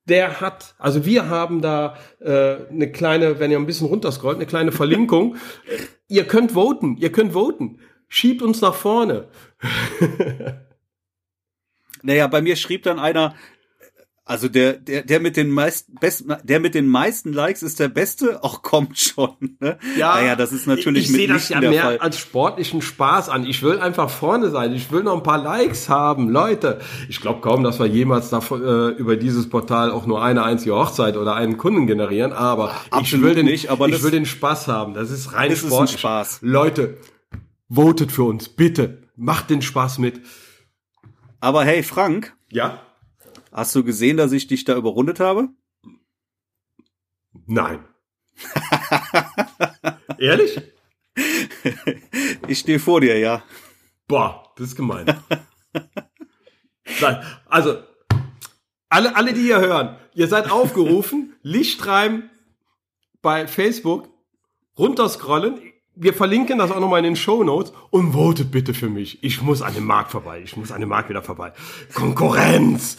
Der 0.05 0.41
hat, 0.41 0.75
also 0.79 1.05
wir 1.05 1.29
haben 1.29 1.61
da 1.61 1.97
äh, 2.21 2.69
eine 2.71 2.93
kleine, 2.93 3.41
wenn 3.41 3.51
ihr 3.51 3.59
ein 3.59 3.67
bisschen 3.67 3.89
runterscrollt, 3.89 4.37
eine 4.37 4.47
kleine 4.47 4.71
Verlinkung. 4.71 5.37
ihr 6.09 6.25
könnt 6.25 6.53
voten, 6.53 6.97
ihr 6.99 7.11
könnt 7.11 7.33
voten. 7.33 7.81
Schiebt 8.09 8.43
uns 8.43 8.61
nach 8.61 8.75
vorne. 8.75 9.29
naja, 12.03 12.29
bei 12.29 12.41
mir 12.41 12.55
schrieb 12.55 12.85
dann 12.85 13.01
einer, 13.01 13.35
also 14.29 14.49
der, 14.49 14.73
der, 14.73 15.05
der 15.05 15.21
mit 15.21 15.37
den 15.37 15.51
meisten, 15.51 15.95
besten, 15.95 16.35
der 16.43 16.59
mit 16.59 16.75
den 16.75 16.89
meisten 16.89 17.33
Likes 17.33 17.63
ist 17.63 17.79
der 17.79 17.87
Beste. 17.87 18.43
Auch 18.43 18.61
kommt 18.63 18.99
schon. 18.99 19.57
Ne? 19.61 19.79
Ja, 19.97 20.17
naja, 20.17 20.35
das 20.35 20.51
ist 20.51 20.67
natürlich 20.67 21.05
ich, 21.05 21.11
ich 21.11 21.17
sehe 21.17 21.29
das 21.29 21.49
ja 21.49 21.61
mehr 21.61 21.83
Fall. 21.83 21.99
als 21.99 22.19
sportlichen 22.19 22.83
Spaß 22.83 23.29
an. 23.29 23.47
Ich 23.47 23.63
will 23.63 23.79
einfach 23.79 24.11
vorne 24.11 24.51
sein. 24.51 24.73
Ich 24.73 24.91
will 24.91 25.05
noch 25.05 25.15
ein 25.15 25.23
paar 25.23 25.41
Likes 25.41 25.89
haben, 25.89 26.29
Leute. 26.29 26.81
Ich 27.09 27.21
glaube 27.21 27.41
kaum, 27.41 27.63
dass 27.63 27.79
wir 27.79 27.87
jemals 27.87 28.29
davon, 28.29 28.65
äh, 28.65 28.89
über 28.99 29.15
dieses 29.15 29.49
Portal 29.49 29.93
auch 29.93 30.07
nur 30.07 30.25
eine 30.25 30.43
einzige 30.43 30.75
Hochzeit 30.75 31.17
oder 31.17 31.37
einen 31.37 31.57
Kunden 31.57 31.87
generieren. 31.87 32.33
Aber 32.33 32.75
Absolut 32.91 33.07
ich 33.07 33.23
will 33.23 33.35
den, 33.37 33.47
nicht, 33.47 33.71
aber 33.71 33.89
ich 33.89 34.03
will 34.03 34.11
den 34.11 34.27
Spaß 34.27 34.67
haben. 34.67 34.95
Das 34.95 35.13
ist 35.13 35.35
rein 35.35 35.51
das 35.51 35.61
sportlich. 35.61 35.95
Ist 35.95 36.01
Spaß. 36.01 36.39
Leute, 36.43 36.97
votet 37.71 38.11
für 38.11 38.25
uns, 38.25 38.49
bitte. 38.49 39.05
Macht 39.15 39.51
den 39.51 39.63
Spaß 39.63 39.99
mit. 39.99 40.21
Aber 41.39 41.65
hey, 41.65 41.85
Frank. 41.85 42.35
Ja. 42.51 42.81
Hast 43.57 43.75
du 43.75 43.83
gesehen, 43.83 44.19
dass 44.19 44.33
ich 44.33 44.49
dich 44.49 44.65
da 44.65 44.77
überrundet 44.77 45.19
habe? 45.19 45.49
Nein. 47.47 47.83
Ehrlich? 50.19 50.61
Ich 52.49 52.59
stehe 52.59 52.79
vor 52.79 53.01
dir, 53.01 53.19
ja. 53.19 53.43
Boah, 54.09 54.53
das 54.57 54.69
ist 54.69 54.77
gemein. 54.77 55.07
also, 57.47 57.79
alle, 58.91 59.17
alle, 59.17 59.33
die 59.33 59.45
hier 59.45 59.61
hören, 59.61 59.97
ihr 60.13 60.29
seid 60.29 60.51
aufgerufen, 60.51 61.35
Licht 61.43 61.87
reimen 61.87 62.29
bei 63.23 63.49
Facebook, 63.49 64.11
runterscrollen. 64.79 65.63
Wir 65.95 66.13
verlinken 66.13 66.59
das 66.59 66.71
auch 66.71 66.81
nochmal 66.81 66.99
in 66.99 67.05
den 67.05 67.17
Show 67.17 67.43
Notes 67.43 67.73
und 67.89 68.13
votet 68.13 68.51
bitte 68.51 68.75
für 68.75 68.91
mich. 68.91 69.25
Ich 69.25 69.41
muss 69.41 69.63
an 69.63 69.73
dem 69.73 69.87
Markt 69.87 70.11
vorbei. 70.11 70.43
Ich 70.45 70.59
muss 70.59 70.73
an 70.73 70.81
dem 70.81 70.91
Markt 70.91 71.09
wieder 71.09 71.23
vorbei. 71.23 71.55
Konkurrenz! 71.95 72.99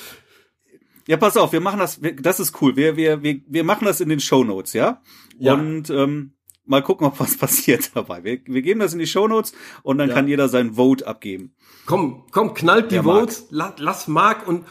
Ja, 1.08 1.18
pass 1.18 1.38
auf, 1.38 1.54
wir 1.54 1.62
machen 1.62 1.80
das, 1.80 2.00
das 2.22 2.40
ist 2.40 2.62
cool. 2.62 2.76
Wir, 2.76 2.98
wir, 2.98 3.24
wir, 3.24 3.40
wir 3.48 3.64
machen 3.64 3.86
das 3.86 4.02
in 4.02 4.10
den 4.10 4.20
Show 4.20 4.44
Notes, 4.44 4.74
ja? 4.74 5.02
ja. 5.40 5.54
Und 5.54 5.90
ähm, 5.90 6.34
mal 6.66 6.84
gucken, 6.84 7.08
ob 7.08 7.20
was 7.20 7.38
passiert 7.40 7.92
dabei. 7.96 8.24
Wir, 8.24 8.40
wir 8.46 8.62
geben 8.62 8.82
das 8.82 8.94
in 8.94 9.00
die 9.00 9.08
Show 9.08 9.28
Notes 9.28 9.54
und 9.84 9.98
dann 9.98 10.10
ja. 10.10 10.16
kann 10.16 10.28
jeder 10.28 10.50
sein 10.50 10.74
Vote 10.74 11.08
abgeben. 11.08 11.56
Komm, 11.86 12.26
komm, 12.32 12.54
knallt 12.54 12.92
die 12.92 13.00
Votes, 13.00 13.48
lass, 13.50 13.74
lass 13.78 14.08
Marc 14.08 14.48
und 14.48 14.66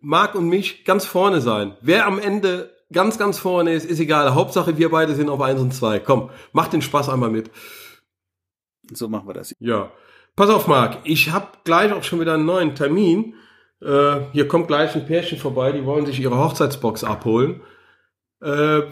Marc 0.00 0.34
und 0.34 0.48
mich 0.48 0.84
ganz 0.84 1.04
vorne 1.04 1.40
sein. 1.40 1.76
Wer 1.80 2.06
am 2.06 2.18
Ende 2.18 2.74
ganz, 2.92 3.18
ganz 3.18 3.38
vorne 3.38 3.72
ist, 3.72 3.84
ist 3.84 4.00
egal. 4.00 4.34
Hauptsache 4.34 4.76
wir 4.76 4.90
beide 4.90 5.14
sind 5.14 5.28
auf 5.28 5.40
eins 5.40 5.60
und 5.60 5.72
zwei. 5.72 6.00
Komm, 6.00 6.30
mach 6.52 6.66
den 6.68 6.82
Spaß 6.82 7.08
einmal 7.08 7.30
mit. 7.30 7.50
So 8.92 9.08
machen 9.08 9.28
wir 9.28 9.34
das. 9.34 9.54
Ja. 9.60 9.92
Pass 10.34 10.50
auf, 10.50 10.66
Marc, 10.66 10.98
ich 11.04 11.30
habe 11.30 11.48
gleich 11.64 11.92
auch 11.92 12.02
schon 12.02 12.20
wieder 12.20 12.34
einen 12.34 12.46
neuen 12.46 12.74
Termin. 12.74 13.34
Äh, 13.82 14.20
hier 14.32 14.46
kommt 14.48 14.68
gleich 14.68 14.94
ein 14.94 15.06
Pärchen 15.06 15.38
vorbei, 15.38 15.72
die 15.72 15.84
wollen 15.84 16.06
sich 16.06 16.20
ihre 16.20 16.38
Hochzeitsbox 16.38 17.04
abholen. 17.04 17.62
Äh, 18.40 18.82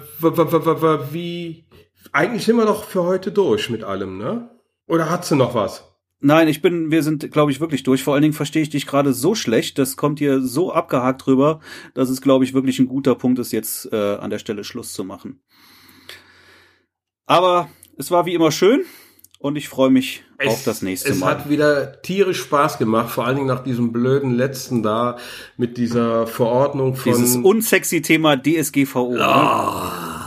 wie, 1.12 1.66
eigentlich 2.12 2.45
sind 2.45 2.57
wir 2.57 2.66
doch 2.66 2.84
für 2.84 3.05
heute 3.05 3.32
durch 3.32 3.70
mit 3.70 3.84
allem, 3.84 4.18
ne? 4.18 4.51
Oder 4.86 5.11
hat 5.11 5.24
sie 5.24 5.36
noch 5.36 5.55
was? 5.55 5.84
Nein, 6.20 6.49
ich 6.49 6.62
bin, 6.62 6.91
wir 6.91 7.03
sind, 7.03 7.30
glaube 7.30 7.53
ich, 7.53 7.61
wirklich 7.61 7.84
durch. 7.84 8.03
Vor 8.03 8.14
allen 8.14 8.22
Dingen 8.22 8.34
verstehe 8.34 8.62
ich 8.62 8.70
dich 8.70 8.86
gerade 8.86 9.12
so 9.12 9.34
schlecht, 9.34 9.78
das 9.78 9.97
kommt 9.97 10.18
hier 10.18 10.41
so 10.41 10.72
abgehakt 10.72 11.24
drüber, 11.26 11.61
dass 11.95 12.09
es, 12.09 12.20
glaube 12.20 12.45
ich, 12.45 12.55
wirklich 12.55 12.78
ein 12.80 12.89
guter 12.89 13.14
Punkt 13.14 13.39
ist, 13.39 13.53
jetzt 13.53 13.93
äh, 13.93 14.16
an 14.16 14.30
der 14.30 14.39
Stelle 14.39 14.64
Schluss 14.64 14.93
zu 14.95 15.05
machen. 15.05 15.41
Aber 17.26 17.68
es 17.97 18.11
war 18.11 18.26
wie 18.26 18.34
immer 18.34 18.51
schön 18.51 18.84
und 19.39 19.57
ich 19.57 19.68
freue 19.68 19.91
mich 19.91 20.24
es, 20.39 20.49
auf 20.49 20.64
das 20.64 20.82
nächste 20.82 21.11
es 21.11 21.18
Mal. 21.18 21.32
Es 21.32 21.39
hat 21.39 21.51
wieder 21.51 22.03
tierisch 22.03 22.41
Spaß 22.41 22.78
gemacht, 22.78 23.11
vor 23.11 23.24
allen 23.24 23.36
Dingen 23.36 23.49
nach 23.49 23.62
diesem 23.62 23.93
blöden 23.93 24.34
letzten 24.34 24.82
da 24.82 25.16
mit 25.57 25.76
dieser 25.76 26.26
Verordnung 26.26 26.97
von 26.97 27.12
dieses 27.12 27.36
unsexy 27.36 28.03
Thema 28.03 28.36
DSGVO. 28.36 29.16
Oh. 29.18 30.18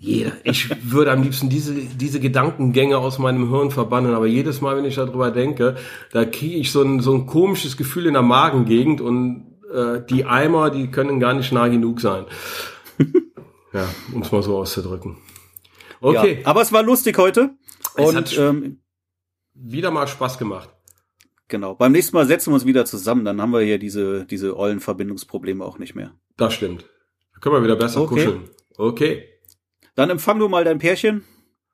Jeder. 0.00 0.32
Ich 0.44 0.70
würde 0.92 1.10
am 1.10 1.22
liebsten 1.22 1.48
diese, 1.48 1.74
diese 1.74 2.20
Gedankengänge 2.20 2.98
aus 2.98 3.18
meinem 3.18 3.50
Hirn 3.50 3.72
verbannen, 3.72 4.14
aber 4.14 4.26
jedes 4.26 4.60
Mal, 4.60 4.76
wenn 4.76 4.84
ich 4.84 4.94
darüber 4.94 5.32
denke, 5.32 5.76
da 6.12 6.24
kriege 6.24 6.56
ich 6.56 6.70
so 6.70 6.82
ein, 6.82 7.00
so 7.00 7.14
ein 7.14 7.26
komisches 7.26 7.76
Gefühl 7.76 8.06
in 8.06 8.12
der 8.12 8.22
Magengegend 8.22 9.00
und 9.00 9.58
äh, 9.72 10.00
die 10.08 10.24
Eimer, 10.24 10.70
die 10.70 10.88
können 10.88 11.18
gar 11.18 11.34
nicht 11.34 11.52
nah 11.52 11.66
genug 11.66 12.00
sein. 12.00 12.26
ja, 13.72 13.88
um 14.12 14.22
es 14.22 14.30
mal 14.30 14.42
so 14.42 14.56
auszudrücken. 14.58 15.16
Okay. 16.00 16.38
Ja, 16.42 16.46
aber 16.46 16.62
es 16.62 16.72
war 16.72 16.84
lustig 16.84 17.18
heute. 17.18 17.50
Es 17.98 18.06
und 18.06 18.38
ähm, 18.38 18.80
wieder 19.54 19.90
mal 19.90 20.06
Spaß 20.06 20.38
gemacht. 20.38 20.70
Genau. 21.48 21.74
Beim 21.74 21.92
nächsten 21.92 22.14
Mal 22.14 22.26
setzen 22.26 22.50
wir 22.50 22.54
uns 22.54 22.66
wieder 22.66 22.84
zusammen, 22.84 23.24
dann 23.24 23.40
haben 23.40 23.52
wir 23.52 23.60
hier 23.60 23.78
diese, 23.78 24.26
diese 24.26 24.56
ollen 24.56 24.80
Verbindungsprobleme 24.80 25.64
auch 25.64 25.78
nicht 25.78 25.94
mehr. 25.94 26.14
Das 26.36 26.54
stimmt. 26.54 26.84
Da 27.32 27.40
können 27.40 27.56
wir 27.56 27.64
wieder 27.64 27.76
besser 27.76 28.02
okay. 28.02 28.14
kuscheln. 28.14 28.50
Okay. 28.76 29.28
Dann 29.94 30.10
empfang 30.10 30.38
du 30.38 30.48
mal 30.48 30.64
dein 30.64 30.78
Pärchen 30.78 31.24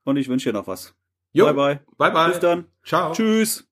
und 0.05 0.17
ich 0.17 0.29
wünsche 0.29 0.51
dir 0.51 0.59
noch 0.59 0.67
was. 0.67 0.95
Jo. 1.33 1.47
Bye 1.47 1.55
bye. 1.55 1.81
Bye 1.99 2.13
bye. 2.13 2.31
Bis 2.31 2.41
dann. 2.41 2.67
Ciao. 2.85 3.13
Tschüss. 3.13 3.69